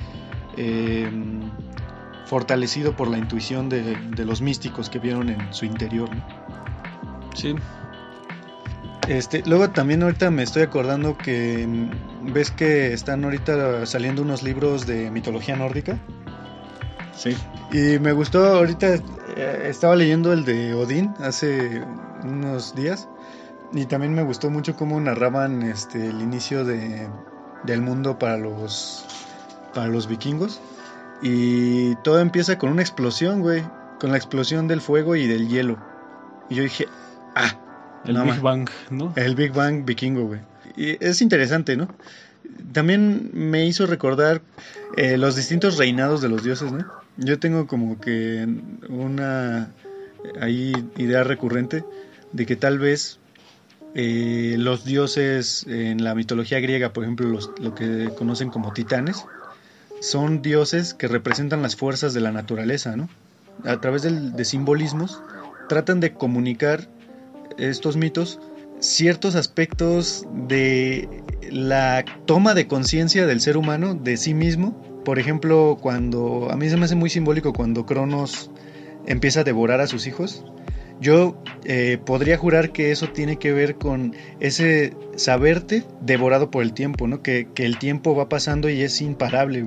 em, 0.56 1.40
fortalecido 2.26 2.94
por 2.94 3.08
la 3.08 3.16
intuición 3.16 3.70
de, 3.70 3.96
de, 3.96 4.24
los 4.26 4.42
místicos 4.42 4.90
que 4.90 4.98
vieron 4.98 5.30
en 5.30 5.54
su 5.54 5.64
interior, 5.64 6.14
¿no? 6.14 6.22
Sí, 7.34 7.54
este, 9.08 9.42
luego 9.46 9.70
también 9.70 10.02
ahorita 10.02 10.30
me 10.30 10.42
estoy 10.42 10.62
acordando 10.62 11.18
que 11.18 11.66
mm, 11.66 12.32
ves 12.32 12.50
que 12.50 12.92
están 12.92 13.24
ahorita 13.24 13.86
saliendo 13.86 14.22
unos 14.22 14.42
libros 14.42 14.86
de 14.86 15.10
mitología 15.10 15.56
nórdica. 15.56 15.98
Sí. 17.14 17.36
Y 17.72 17.98
me 17.98 18.12
gustó, 18.12 18.44
ahorita 18.46 18.94
eh, 19.36 19.66
estaba 19.68 19.96
leyendo 19.96 20.32
el 20.32 20.44
de 20.44 20.74
Odín 20.74 21.14
hace 21.20 21.82
unos 22.24 22.74
días 22.74 23.08
y 23.72 23.86
también 23.86 24.14
me 24.14 24.22
gustó 24.22 24.50
mucho 24.50 24.76
cómo 24.76 25.00
narraban 25.00 25.62
este 25.62 26.08
el 26.08 26.20
inicio 26.20 26.64
de, 26.64 27.08
del 27.64 27.80
mundo 27.80 28.18
para 28.18 28.36
los 28.36 29.06
para 29.74 29.88
los 29.88 30.06
vikingos 30.06 30.60
y 31.22 31.94
todo 31.96 32.20
empieza 32.20 32.58
con 32.58 32.70
una 32.70 32.82
explosión, 32.82 33.40
güey, 33.40 33.62
con 33.98 34.10
la 34.10 34.16
explosión 34.16 34.68
del 34.68 34.80
fuego 34.80 35.16
y 35.16 35.26
del 35.26 35.48
hielo. 35.48 35.78
Y 36.50 36.56
yo 36.56 36.62
dije, 36.64 36.88
"Ah, 37.34 37.54
el 38.04 38.22
Big 38.22 38.40
Bang, 38.40 38.68
¿no? 38.90 39.12
El 39.16 39.34
Big 39.34 39.52
Bang 39.52 39.84
vikingo, 39.84 40.26
güey. 40.26 40.40
Y 40.76 41.04
es 41.04 41.22
interesante, 41.22 41.76
¿no? 41.76 41.88
También 42.72 43.30
me 43.32 43.66
hizo 43.66 43.86
recordar 43.86 44.42
eh, 44.96 45.16
los 45.16 45.36
distintos 45.36 45.78
reinados 45.78 46.20
de 46.20 46.28
los 46.28 46.42
dioses, 46.42 46.72
¿no? 46.72 46.86
Yo 47.16 47.38
tengo 47.38 47.66
como 47.66 48.00
que 48.00 48.46
una 48.88 49.70
ahí 50.40 50.72
idea 50.96 51.24
recurrente 51.24 51.84
de 52.32 52.46
que 52.46 52.56
tal 52.56 52.78
vez 52.78 53.18
eh, 53.94 54.56
los 54.58 54.84
dioses 54.84 55.66
en 55.68 56.02
la 56.02 56.14
mitología 56.14 56.60
griega, 56.60 56.92
por 56.92 57.04
ejemplo, 57.04 57.28
los, 57.28 57.50
lo 57.60 57.74
que 57.74 58.10
conocen 58.16 58.48
como 58.48 58.72
titanes, 58.72 59.24
son 60.00 60.42
dioses 60.42 60.94
que 60.94 61.08
representan 61.08 61.62
las 61.62 61.76
fuerzas 61.76 62.14
de 62.14 62.20
la 62.20 62.32
naturaleza, 62.32 62.96
¿no? 62.96 63.08
A 63.64 63.80
través 63.80 64.02
de 64.02 64.44
simbolismos 64.44 65.20
tratan 65.68 66.00
de 66.00 66.14
comunicar 66.14 66.88
estos 67.58 67.96
mitos 67.96 68.40
ciertos 68.82 69.36
aspectos 69.36 70.26
de 70.48 71.08
la 71.50 72.04
toma 72.26 72.52
de 72.54 72.66
conciencia 72.66 73.26
del 73.26 73.40
ser 73.40 73.56
humano 73.56 73.94
de 73.94 74.16
sí 74.16 74.34
mismo. 74.34 74.76
Por 75.04 75.18
ejemplo, 75.18 75.78
cuando 75.80 76.48
a 76.50 76.56
mí 76.56 76.68
se 76.68 76.76
me 76.76 76.84
hace 76.84 76.96
muy 76.96 77.08
simbólico 77.08 77.52
cuando 77.52 77.86
Cronos 77.86 78.50
empieza 79.06 79.40
a 79.40 79.44
devorar 79.44 79.80
a 79.80 79.86
sus 79.86 80.06
hijos. 80.06 80.44
Yo 81.00 81.36
eh, 81.64 81.98
podría 82.04 82.36
jurar 82.36 82.72
que 82.72 82.92
eso 82.92 83.08
tiene 83.08 83.36
que 83.36 83.52
ver 83.52 83.76
con 83.76 84.14
ese 84.38 84.94
saberte 85.16 85.84
devorado 86.00 86.50
por 86.50 86.62
el 86.62 86.72
tiempo, 86.72 87.08
¿no? 87.08 87.22
Que, 87.22 87.48
que 87.54 87.64
el 87.64 87.78
tiempo 87.78 88.14
va 88.14 88.28
pasando 88.28 88.68
y 88.68 88.82
es 88.82 89.00
imparable. 89.00 89.66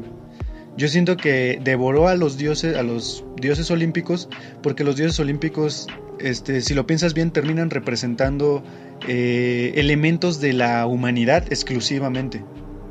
Yo 0.77 0.88
siento 0.88 1.17
que 1.17 1.59
devoró 1.63 2.07
a 2.07 2.15
los 2.15 2.38
dioses, 2.38 2.75
a 2.77 2.83
los 2.83 3.25
dioses 3.38 3.71
olímpicos, 3.71 4.29
porque 4.61 4.83
los 4.83 4.97
dioses 4.97 5.19
olímpicos, 5.19 5.88
este, 6.20 6.61
si 6.61 6.74
lo 6.74 6.88
piensas 6.88 7.13
bien, 7.13 7.32
terminan 7.32 7.70
representando 7.70 8.63
eh, 9.07 9.74
elementos 9.76 10.39
de 10.39 10.53
la 10.53 10.86
humanidad 10.86 11.45
exclusivamente. 11.51 12.43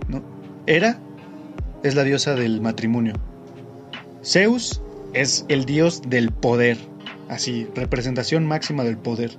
¿no? 0.08 0.22
Hera 0.66 0.98
es 1.82 1.94
la 1.94 2.04
diosa 2.04 2.34
del 2.34 2.60
matrimonio. 2.60 3.14
Zeus 4.22 4.80
es 5.12 5.44
el 5.48 5.64
dios 5.64 6.02
del 6.08 6.30
poder, 6.30 6.78
así, 7.28 7.66
representación 7.74 8.46
máxima 8.46 8.84
del 8.84 8.96
poder. 8.96 9.32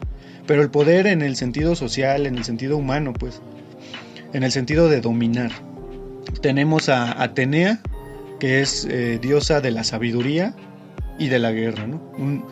Pero 0.46 0.62
el 0.62 0.70
poder 0.70 1.08
en 1.08 1.22
el 1.22 1.36
sentido 1.36 1.76
social, 1.76 2.26
en 2.26 2.38
el 2.38 2.44
sentido 2.44 2.78
humano, 2.78 3.14
pues, 3.14 3.42
en 4.34 4.44
el 4.44 4.52
sentido 4.52 4.90
de 4.90 5.02
dominar. 5.02 5.52
Tenemos 6.42 6.90
a 6.90 7.22
Atenea, 7.22 7.80
que 8.40 8.62
es 8.62 8.86
eh, 8.86 9.20
diosa 9.22 9.62
de 9.62 9.72
la 9.72 9.84
sabiduría 9.84 10.56
y 11.18 11.30
de 11.30 11.40
la 11.40 11.52
guerra. 11.52 11.86
Un 11.86 12.46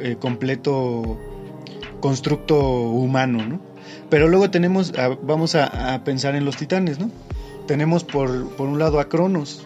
eh, 0.00 0.16
completo 0.18 1.18
constructo 2.00 2.58
humano, 2.58 3.44
¿no? 3.46 3.60
Pero 4.10 4.28
luego 4.28 4.50
tenemos, 4.50 4.92
vamos 5.22 5.54
a, 5.54 6.02
pensar 6.04 6.34
en 6.34 6.44
los 6.44 6.56
titanes, 6.56 6.98
¿no? 6.98 7.10
Tenemos 7.66 8.04
por, 8.04 8.48
por 8.56 8.68
un 8.68 8.78
lado 8.78 9.00
a 9.00 9.08
Cronos, 9.08 9.62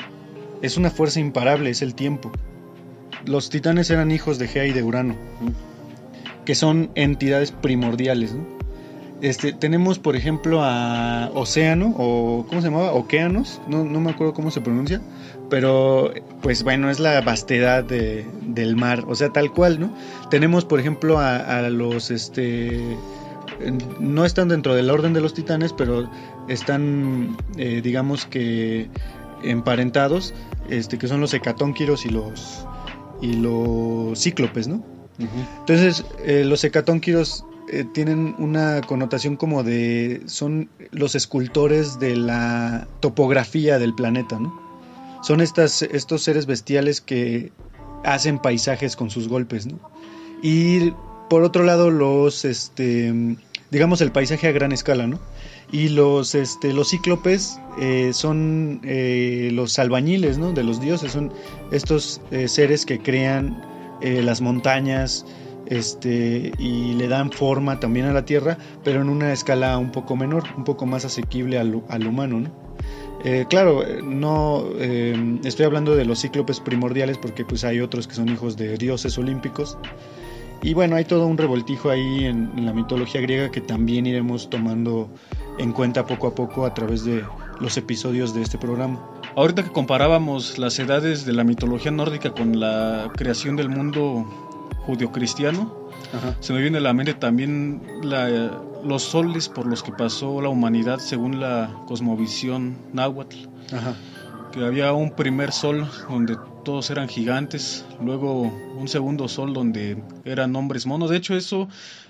es 0.62 0.76
una 0.76 0.90
fuerza 0.90 1.20
imparable, 1.20 1.70
es 1.70 1.82
el 1.82 1.94
tiempo. 1.94 2.32
Los 3.24 3.50
titanes 3.50 3.90
eran 3.90 4.10
hijos 4.10 4.38
de 4.38 4.48
Gea 4.48 4.66
y 4.66 4.72
de 4.72 4.82
Urano, 4.82 5.14
que 6.44 6.54
son 6.54 6.90
entidades 6.94 7.52
primordiales, 7.52 8.34
¿no? 8.34 8.62
Este, 9.22 9.52
tenemos, 9.52 10.00
por 10.00 10.16
ejemplo, 10.16 10.62
a 10.64 11.30
Océano, 11.34 11.94
o 11.96 12.44
¿cómo 12.48 12.60
se 12.60 12.68
llamaba? 12.68 12.92
Okeanos, 12.92 13.60
no, 13.68 13.84
no 13.84 14.00
me 14.00 14.10
acuerdo 14.10 14.34
cómo 14.34 14.50
se 14.50 14.60
pronuncia, 14.60 15.00
pero 15.48 16.12
pues 16.42 16.64
bueno, 16.64 16.90
es 16.90 16.98
la 16.98 17.20
vastedad 17.20 17.84
del 17.84 18.76
mar, 18.76 19.04
o 19.06 19.14
sea, 19.14 19.30
tal 19.30 19.52
cual, 19.52 19.78
¿no? 19.78 19.94
Tenemos, 20.28 20.64
por 20.64 20.80
ejemplo, 20.80 21.18
a, 21.18 21.60
los, 21.70 22.10
este, 22.10 22.96
no 24.00 24.24
están 24.24 24.48
dentro 24.48 24.74
del 24.74 24.90
orden 24.90 25.12
de 25.12 25.20
los 25.20 25.34
titanes, 25.34 25.72
pero 25.72 26.10
están, 26.48 27.36
eh, 27.56 27.80
digamos 27.82 28.26
que, 28.26 28.90
emparentados, 29.44 30.34
este, 30.68 30.98
que 30.98 31.06
son 31.08 31.20
los 31.20 31.32
hecatónquiros 31.32 32.06
y 32.06 32.10
los, 32.10 32.66
y 33.20 33.34
los 33.34 34.18
cíclopes, 34.20 34.68
¿no? 34.68 34.84
Entonces, 35.60 36.04
eh, 36.24 36.42
los 36.44 36.64
hecatónquiros 36.64 37.44
eh, 37.70 37.84
tienen 37.84 38.34
una 38.38 38.80
connotación 38.80 39.36
como 39.36 39.62
de, 39.62 40.22
son 40.26 40.68
los 40.90 41.14
escultores 41.14 42.00
de 42.00 42.16
la 42.16 42.88
topografía 42.98 43.78
del 43.78 43.94
planeta, 43.94 44.40
¿no? 44.40 44.61
Son 45.22 45.40
estos 45.40 46.22
seres 46.22 46.46
bestiales 46.46 47.00
que 47.00 47.52
hacen 48.04 48.38
paisajes 48.38 48.96
con 48.96 49.10
sus 49.10 49.28
golpes, 49.28 49.66
¿no? 49.66 49.78
Y 50.42 50.92
por 51.30 51.44
otro 51.44 51.62
lado, 51.64 51.90
los, 51.90 52.44
este, 52.44 53.36
digamos, 53.70 54.00
el 54.00 54.12
paisaje 54.12 54.48
a 54.48 54.52
gran 54.52 54.72
escala, 54.72 55.06
¿no? 55.06 55.18
Y 55.70 55.88
los, 55.88 56.34
este, 56.34 56.72
los 56.74 56.90
cíclopes 56.90 57.58
eh, 57.80 58.10
son 58.12 58.80
eh, 58.84 59.50
los 59.52 59.78
albañiles, 59.78 60.36
¿no? 60.36 60.52
De 60.52 60.64
los 60.64 60.80
dioses, 60.80 61.12
son 61.12 61.32
estos 61.70 62.20
eh, 62.30 62.48
seres 62.48 62.84
que 62.84 62.98
crean 62.98 63.70
las 64.02 64.40
montañas, 64.40 65.24
este, 65.66 66.50
y 66.58 66.94
le 66.94 67.06
dan 67.06 67.30
forma 67.30 67.78
también 67.78 68.06
a 68.06 68.12
la 68.12 68.24
tierra, 68.24 68.58
pero 68.82 69.00
en 69.00 69.08
una 69.08 69.32
escala 69.32 69.78
un 69.78 69.92
poco 69.92 70.16
menor, 70.16 70.42
un 70.56 70.64
poco 70.64 70.86
más 70.86 71.04
asequible 71.04 71.56
al, 71.56 71.84
al 71.88 72.06
humano, 72.08 72.40
¿no? 72.40 72.50
Eh, 73.24 73.46
claro, 73.48 73.84
no 74.02 74.64
eh, 74.78 75.38
estoy 75.44 75.66
hablando 75.66 75.94
de 75.94 76.04
los 76.04 76.20
cíclopes 76.20 76.58
primordiales 76.58 77.18
porque 77.18 77.44
pues 77.44 77.62
hay 77.62 77.80
otros 77.80 78.08
que 78.08 78.14
son 78.14 78.28
hijos 78.28 78.56
de 78.56 78.76
dioses 78.76 79.16
olímpicos. 79.16 79.78
Y 80.62 80.74
bueno, 80.74 80.96
hay 80.96 81.04
todo 81.04 81.26
un 81.26 81.38
revoltijo 81.38 81.90
ahí 81.90 82.24
en, 82.24 82.64
la 82.64 82.72
mitología 82.72 83.20
griega 83.20 83.50
que 83.50 83.60
también 83.60 84.06
iremos 84.06 84.48
tomando 84.48 85.08
en 85.58 85.72
cuenta 85.72 86.06
poco 86.06 86.28
a 86.28 86.34
poco 86.34 86.64
a 86.64 86.72
través 86.72 87.04
de 87.04 87.24
los 87.60 87.76
episodios 87.76 88.32
de 88.34 88.42
este 88.42 88.58
programa. 88.58 89.04
Ahorita 89.36 89.64
que 89.64 89.70
comparábamos 89.70 90.58
las 90.58 90.78
edades 90.78 91.24
de 91.24 91.32
la 91.32 91.42
mitología 91.42 91.90
nórdica 91.90 92.32
con 92.32 92.60
la 92.60 93.10
creación 93.16 93.56
del 93.56 93.68
mundo 93.68 94.24
judio-cristiano, 94.74 95.90
se 96.40 96.52
me 96.52 96.60
viene 96.60 96.78
a 96.78 96.80
la 96.80 96.92
mente 96.92 97.14
también 97.14 97.82
los 98.02 99.02
soles 99.02 99.48
por 99.48 99.66
los 99.66 99.82
que 99.82 99.92
pasó 99.92 100.40
la 100.40 100.48
humanidad 100.48 100.98
según 100.98 101.40
la 101.40 101.74
cosmovisión 101.86 102.76
náhuatl. 102.92 103.36
Que 104.52 104.64
había 104.64 104.92
un 104.92 105.12
primer 105.12 105.50
sol 105.52 105.88
donde 106.10 106.36
todos 106.64 106.90
eran 106.90 107.08
gigantes, 107.08 107.86
luego 108.02 108.42
un 108.42 108.86
segundo 108.86 109.26
sol 109.28 109.54
donde 109.54 110.02
eran 110.24 110.54
hombres 110.56 110.84
monos. 110.84 111.08
De 111.08 111.16
hecho, 111.16 111.34
eso 111.34 111.68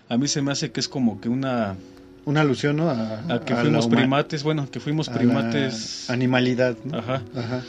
a 0.09 0.17
mí 0.17 0.27
se 0.27 0.43
me 0.43 0.51
hace 0.51 0.73
que 0.73 0.81
es 0.81 0.89
como 0.89 1.21
que 1.21 1.29
una 1.29 1.77
una 2.25 2.43
alusión, 2.43 2.77
¿no? 2.77 2.89
A, 2.89 3.41
que 3.45 3.55
fuimos 3.57 3.89
primates, 3.89 4.43
bueno, 4.45 4.71
que 4.71 4.79
fuimos 4.79 5.09
primates. 5.09 6.09
Animalidad. 6.09 6.77
Ajá. 6.93 7.23
Ajá. 7.35 7.63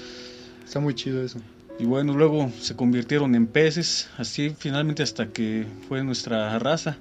Está 0.64 0.80
muy 0.80 0.94
chido 0.94 1.24
eso. 1.24 1.40
Y 1.80 1.86
bueno, 1.86 2.14
luego 2.14 2.52
se 2.60 2.76
convirtieron 2.76 3.36
en 3.36 3.48
peces, 3.48 4.10
así 4.18 4.56
finalmente 4.58 5.04
hasta 5.04 5.28
que 5.28 5.66
fue 5.88 6.04
nuestra 6.04 6.58
raza. 6.60 6.98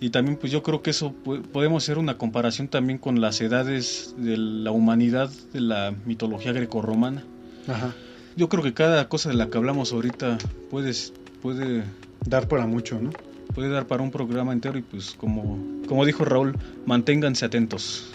Y 0.00 0.10
también 0.10 0.36
pues 0.36 0.52
yo 0.52 0.62
creo 0.62 0.82
que 0.82 0.90
eso 0.90 1.14
podemos 1.52 1.84
hacer 1.84 1.98
una 1.98 2.18
comparación 2.18 2.68
también 2.68 2.98
con 2.98 3.20
las 3.20 3.40
edades 3.40 4.14
de 4.18 4.36
la 4.36 4.70
humanidad 4.70 5.30
de 5.52 5.60
la 5.60 5.94
mitología 6.04 6.52
grecorromana. 6.52 7.24
Ajá. 7.66 7.94
Yo 8.36 8.48
creo 8.50 8.62
que 8.62 8.74
cada 8.74 9.08
cosa 9.08 9.30
de 9.30 9.36
la 9.36 9.48
que 9.48 9.56
hablamos 9.56 9.92
ahorita 9.92 10.36
puede, 10.70 10.92
puede 11.40 11.84
dar 12.26 12.48
para 12.48 12.66
mucho, 12.66 13.00
¿no? 13.00 13.10
Puede 13.54 13.70
dar 13.70 13.86
para 13.86 14.02
un 14.02 14.10
programa 14.10 14.52
entero 14.52 14.78
y 14.78 14.82
pues 14.82 15.12
como, 15.16 15.58
como 15.88 16.04
dijo 16.04 16.24
Raúl, 16.26 16.54
manténganse 16.84 17.46
atentos. 17.46 18.10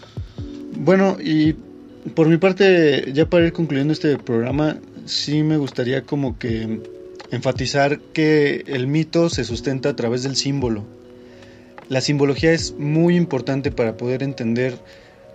Bueno, 0.78 1.18
y 1.20 1.56
por 2.14 2.28
mi 2.28 2.38
parte, 2.38 3.12
ya 3.14 3.28
para 3.28 3.48
ir 3.48 3.54
concluyendo 3.54 3.94
este 3.94 4.18
programa, 4.18 4.78
sí 5.06 5.44
me 5.44 5.58
gustaría 5.58 6.04
como 6.04 6.38
que 6.38 6.80
enfatizar 7.32 8.00
que 8.00 8.64
el 8.68 8.88
mito 8.88 9.30
se 9.30 9.44
sustenta 9.44 9.90
a 9.90 9.96
través 9.96 10.24
del 10.24 10.36
símbolo. 10.36 10.84
La 11.90 12.02
simbología 12.02 12.54
es 12.54 12.74
muy 12.78 13.16
importante 13.16 13.72
para 13.72 13.98
poder 13.98 14.24
entender 14.24 14.78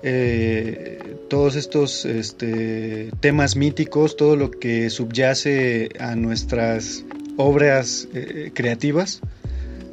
eh, 0.02 1.16
todos 1.28 1.56
estos 1.56 2.04
este, 2.04 3.10
temas 3.20 3.56
míticos, 3.56 4.16
todo 4.16 4.36
lo 4.36 4.50
que 4.50 4.90
subyace 4.90 5.88
a 5.98 6.14
nuestras 6.14 7.04
obras 7.36 8.06
eh, 8.14 8.52
creativas, 8.54 9.20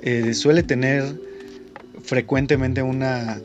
eh, 0.01 0.33
suele 0.33 0.63
tener 0.63 1.03
frecuentemente 2.03 2.81
una 2.81 3.41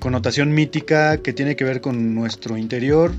connotación 0.00 0.54
mítica 0.54 1.18
que 1.18 1.32
tiene 1.34 1.54
que 1.54 1.64
ver 1.64 1.80
con 1.80 2.14
nuestro 2.14 2.56
interior, 2.56 3.12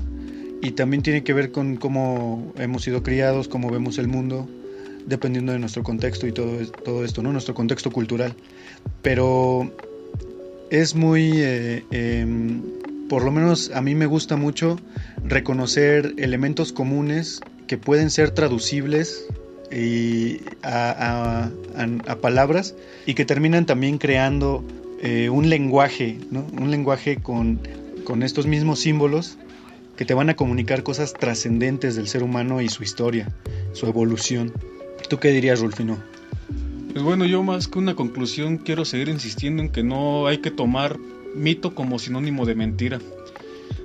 y 0.60 0.72
también 0.72 1.02
tiene 1.02 1.22
que 1.22 1.32
ver 1.32 1.52
con 1.52 1.76
cómo 1.76 2.52
hemos 2.58 2.82
sido 2.82 3.02
criados, 3.02 3.48
cómo 3.48 3.70
vemos 3.70 3.98
el 3.98 4.08
mundo, 4.08 4.48
dependiendo 5.06 5.52
de 5.52 5.58
nuestro 5.58 5.82
contexto 5.82 6.26
y 6.26 6.32
todo, 6.32 6.58
todo 6.84 7.04
esto, 7.04 7.22
¿no? 7.22 7.32
Nuestro 7.32 7.54
contexto 7.54 7.90
cultural. 7.90 8.34
Pero 9.02 9.72
es 10.70 10.94
muy, 10.94 11.32
eh, 11.34 11.84
em, 11.90 12.62
por 13.08 13.24
lo 13.24 13.30
menos 13.30 13.70
a 13.74 13.80
mí 13.80 13.94
me 13.94 14.06
gusta 14.06 14.36
mucho 14.36 14.78
reconocer 15.24 16.14
elementos 16.18 16.72
comunes 16.72 17.40
que 17.66 17.78
pueden 17.78 18.10
ser 18.10 18.30
traducibles 18.30 19.26
a, 20.62 21.50
palabras 22.20 22.74
y 23.06 23.14
que 23.14 23.24
terminan 23.24 23.66
también 23.66 23.98
creando 23.98 24.64
eh, 25.02 25.28
un 25.30 25.48
lenguaje, 25.48 26.18
¿no? 26.30 26.44
Un 26.58 26.70
lenguaje 26.70 27.16
con, 27.16 27.60
con 28.04 28.22
estos 28.22 28.46
mismos 28.46 28.80
símbolos 28.80 29.38
que 29.98 30.04
te 30.04 30.14
van 30.14 30.30
a 30.30 30.36
comunicar 30.36 30.84
cosas 30.84 31.12
trascendentes 31.12 31.96
del 31.96 32.06
ser 32.06 32.22
humano 32.22 32.62
y 32.62 32.68
su 32.68 32.84
historia, 32.84 33.34
su 33.72 33.86
evolución. 33.86 34.52
¿Tú 35.08 35.18
qué 35.18 35.32
dirías, 35.32 35.58
Rulfino? 35.58 35.98
Pues 36.92 37.02
bueno, 37.02 37.26
yo 37.26 37.42
más 37.42 37.66
que 37.66 37.80
una 37.80 37.96
conclusión 37.96 38.58
quiero 38.58 38.84
seguir 38.84 39.08
insistiendo 39.08 39.60
en 39.60 39.70
que 39.70 39.82
no 39.82 40.28
hay 40.28 40.38
que 40.38 40.52
tomar 40.52 41.00
mito 41.34 41.74
como 41.74 41.98
sinónimo 41.98 42.46
de 42.46 42.54
mentira. 42.54 43.00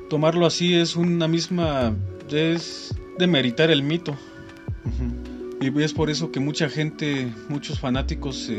Tomarlo 0.07 0.45
así 0.45 0.75
es 0.75 0.95
una 0.95 1.27
misma... 1.27 1.95
es 2.29 2.93
demeritar 3.17 3.71
el 3.71 3.81
mito. 3.81 4.15
Y 5.61 5.81
es 5.81 5.93
por 5.93 6.11
eso 6.11 6.31
que 6.31 6.39
mucha 6.39 6.69
gente, 6.69 7.27
muchos 7.49 7.79
fanáticos 7.79 8.51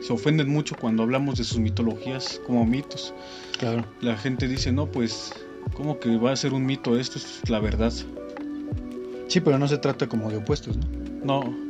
se 0.00 0.12
ofenden 0.12 0.50
mucho 0.50 0.76
cuando 0.78 1.02
hablamos 1.02 1.38
de 1.38 1.44
sus 1.44 1.60
mitologías 1.60 2.42
como 2.46 2.66
mitos. 2.66 3.14
Claro. 3.58 3.86
La 4.02 4.18
gente 4.18 4.48
dice, 4.48 4.70
no, 4.70 4.84
pues 4.84 5.32
¿Cómo 5.74 5.98
que 5.98 6.16
va 6.16 6.32
a 6.32 6.36
ser 6.36 6.52
un 6.52 6.66
mito 6.66 6.98
esto? 6.98 7.18
Es 7.18 7.48
la 7.48 7.60
verdad. 7.60 7.92
Sí, 9.28 9.40
pero 9.40 9.58
no 9.58 9.68
se 9.68 9.78
trata 9.78 10.08
como 10.08 10.30
de 10.30 10.38
opuestos, 10.38 10.76
¿no? 10.76 10.86
No. 11.24 11.67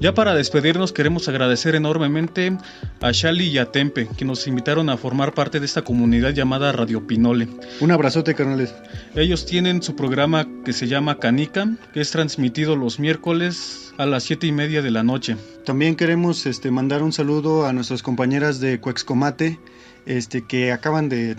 Ya 0.00 0.14
para 0.14 0.34
despedirnos 0.34 0.92
queremos 0.92 1.28
agradecer 1.28 1.74
enormemente 1.74 2.56
a 3.00 3.12
Shali 3.12 3.48
y 3.48 3.58
a 3.58 3.70
Tempe, 3.70 4.08
que 4.16 4.24
nos 4.24 4.46
invitaron 4.46 4.88
a 4.90 4.96
formar 4.96 5.34
parte 5.34 5.60
de 5.60 5.66
esta 5.66 5.82
comunidad 5.82 6.30
llamada 6.30 6.72
Radio 6.72 7.06
Pinole. 7.06 7.48
Un 7.80 7.90
abrazote, 7.90 8.34
carnales. 8.34 8.74
Ellos 9.14 9.46
tienen 9.46 9.82
su 9.82 9.94
programa 9.94 10.46
que 10.64 10.72
se 10.72 10.88
llama 10.88 11.18
Canica, 11.18 11.68
que 11.92 12.00
es 12.00 12.10
transmitido 12.10 12.76
los 12.76 12.98
miércoles 12.98 13.92
a 13.98 14.06
las 14.06 14.24
siete 14.24 14.46
y 14.46 14.52
media 14.52 14.82
de 14.82 14.90
la 14.90 15.02
noche. 15.02 15.36
También 15.64 15.96
queremos 15.96 16.46
este, 16.46 16.70
mandar 16.70 17.02
un 17.02 17.12
saludo 17.12 17.66
a 17.66 17.72
nuestras 17.72 18.02
compañeras 18.02 18.60
de 18.60 18.80
Cuexcomate, 18.80 19.60
este, 20.06 20.44
que 20.46 20.72
acaban 20.72 21.08
de, 21.08 21.36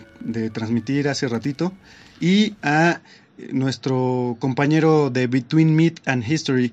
transmitir 0.51 1.09
hace 1.09 1.27
ratito, 1.27 1.73
y 2.19 2.55
a 2.61 3.01
nuestro 3.51 4.37
compañero 4.39 5.09
de 5.09 5.27
Between 5.27 5.75
Meat 5.75 5.99
and 6.05 6.23
History, 6.25 6.71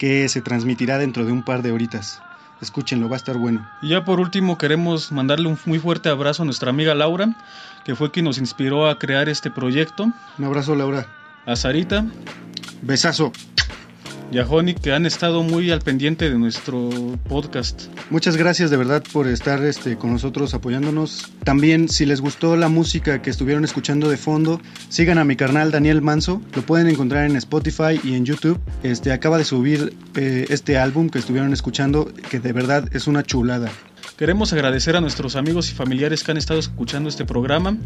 que 0.00 0.30
se 0.30 0.40
transmitirá 0.40 0.96
dentro 0.96 1.26
de 1.26 1.30
un 1.30 1.42
par 1.42 1.60
de 1.60 1.72
horitas. 1.72 2.22
Escúchenlo, 2.62 3.10
va 3.10 3.16
a 3.16 3.18
estar 3.18 3.36
bueno. 3.36 3.68
Y 3.82 3.90
ya 3.90 4.02
por 4.02 4.18
último 4.18 4.56
queremos 4.56 5.12
mandarle 5.12 5.46
un 5.46 5.58
muy 5.66 5.78
fuerte 5.78 6.08
abrazo 6.08 6.42
a 6.42 6.46
nuestra 6.46 6.70
amiga 6.70 6.94
Laura, 6.94 7.36
que 7.84 7.94
fue 7.94 8.10
quien 8.10 8.24
nos 8.24 8.38
inspiró 8.38 8.88
a 8.88 8.98
crear 8.98 9.28
este 9.28 9.50
proyecto. 9.50 10.10
Un 10.38 10.44
abrazo, 10.46 10.74
Laura. 10.74 11.06
A 11.44 11.54
Sarita. 11.54 12.06
Besazo 12.80 13.30
y 14.30 14.38
a 14.38 14.44
Joni 14.44 14.74
que 14.74 14.92
han 14.92 15.06
estado 15.06 15.42
muy 15.42 15.70
al 15.70 15.80
pendiente 15.80 16.30
de 16.30 16.38
nuestro 16.38 16.88
podcast. 17.28 17.86
Muchas 18.10 18.36
gracias 18.36 18.70
de 18.70 18.76
verdad 18.76 19.02
por 19.12 19.26
estar 19.26 19.64
este, 19.64 19.96
con 19.96 20.12
nosotros 20.12 20.54
apoyándonos. 20.54 21.32
También 21.44 21.88
si 21.88 22.06
les 22.06 22.20
gustó 22.20 22.56
la 22.56 22.68
música 22.68 23.22
que 23.22 23.30
estuvieron 23.30 23.64
escuchando 23.64 24.08
de 24.08 24.16
fondo, 24.16 24.60
sigan 24.88 25.18
a 25.18 25.24
mi 25.24 25.34
carnal 25.34 25.72
Daniel 25.72 26.00
Manso. 26.00 26.40
Lo 26.54 26.62
pueden 26.62 26.88
encontrar 26.88 27.28
en 27.28 27.36
Spotify 27.36 28.00
y 28.04 28.14
en 28.14 28.24
YouTube. 28.24 28.60
Este 28.84 29.10
acaba 29.10 29.36
de 29.36 29.44
subir 29.44 29.94
eh, 30.14 30.46
este 30.48 30.78
álbum 30.78 31.08
que 31.10 31.18
estuvieron 31.18 31.52
escuchando 31.52 32.12
que 32.30 32.38
de 32.38 32.52
verdad 32.52 32.88
es 32.92 33.08
una 33.08 33.24
chulada. 33.24 33.70
Queremos 34.16 34.52
agradecer 34.52 34.96
a 34.96 35.00
nuestros 35.00 35.34
amigos 35.34 35.70
y 35.70 35.74
familiares 35.74 36.22
que 36.22 36.30
han 36.30 36.36
estado 36.36 36.60
escuchando 36.60 37.08
este 37.08 37.24
programa. 37.24 37.76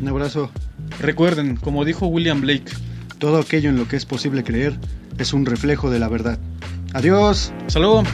Un 0.00 0.08
abrazo. 0.08 0.50
Recuerden, 1.00 1.56
como 1.56 1.84
dijo 1.84 2.06
William 2.06 2.40
Blake, 2.40 2.72
todo 3.18 3.38
aquello 3.38 3.68
en 3.68 3.76
lo 3.76 3.86
que 3.86 3.96
es 3.96 4.06
posible 4.06 4.44
creer 4.44 4.78
es 5.18 5.32
un 5.32 5.46
reflejo 5.46 5.90
de 5.90 5.98
la 5.98 6.08
verdad. 6.08 6.38
Adiós. 6.92 7.52
Luego. 7.74 8.04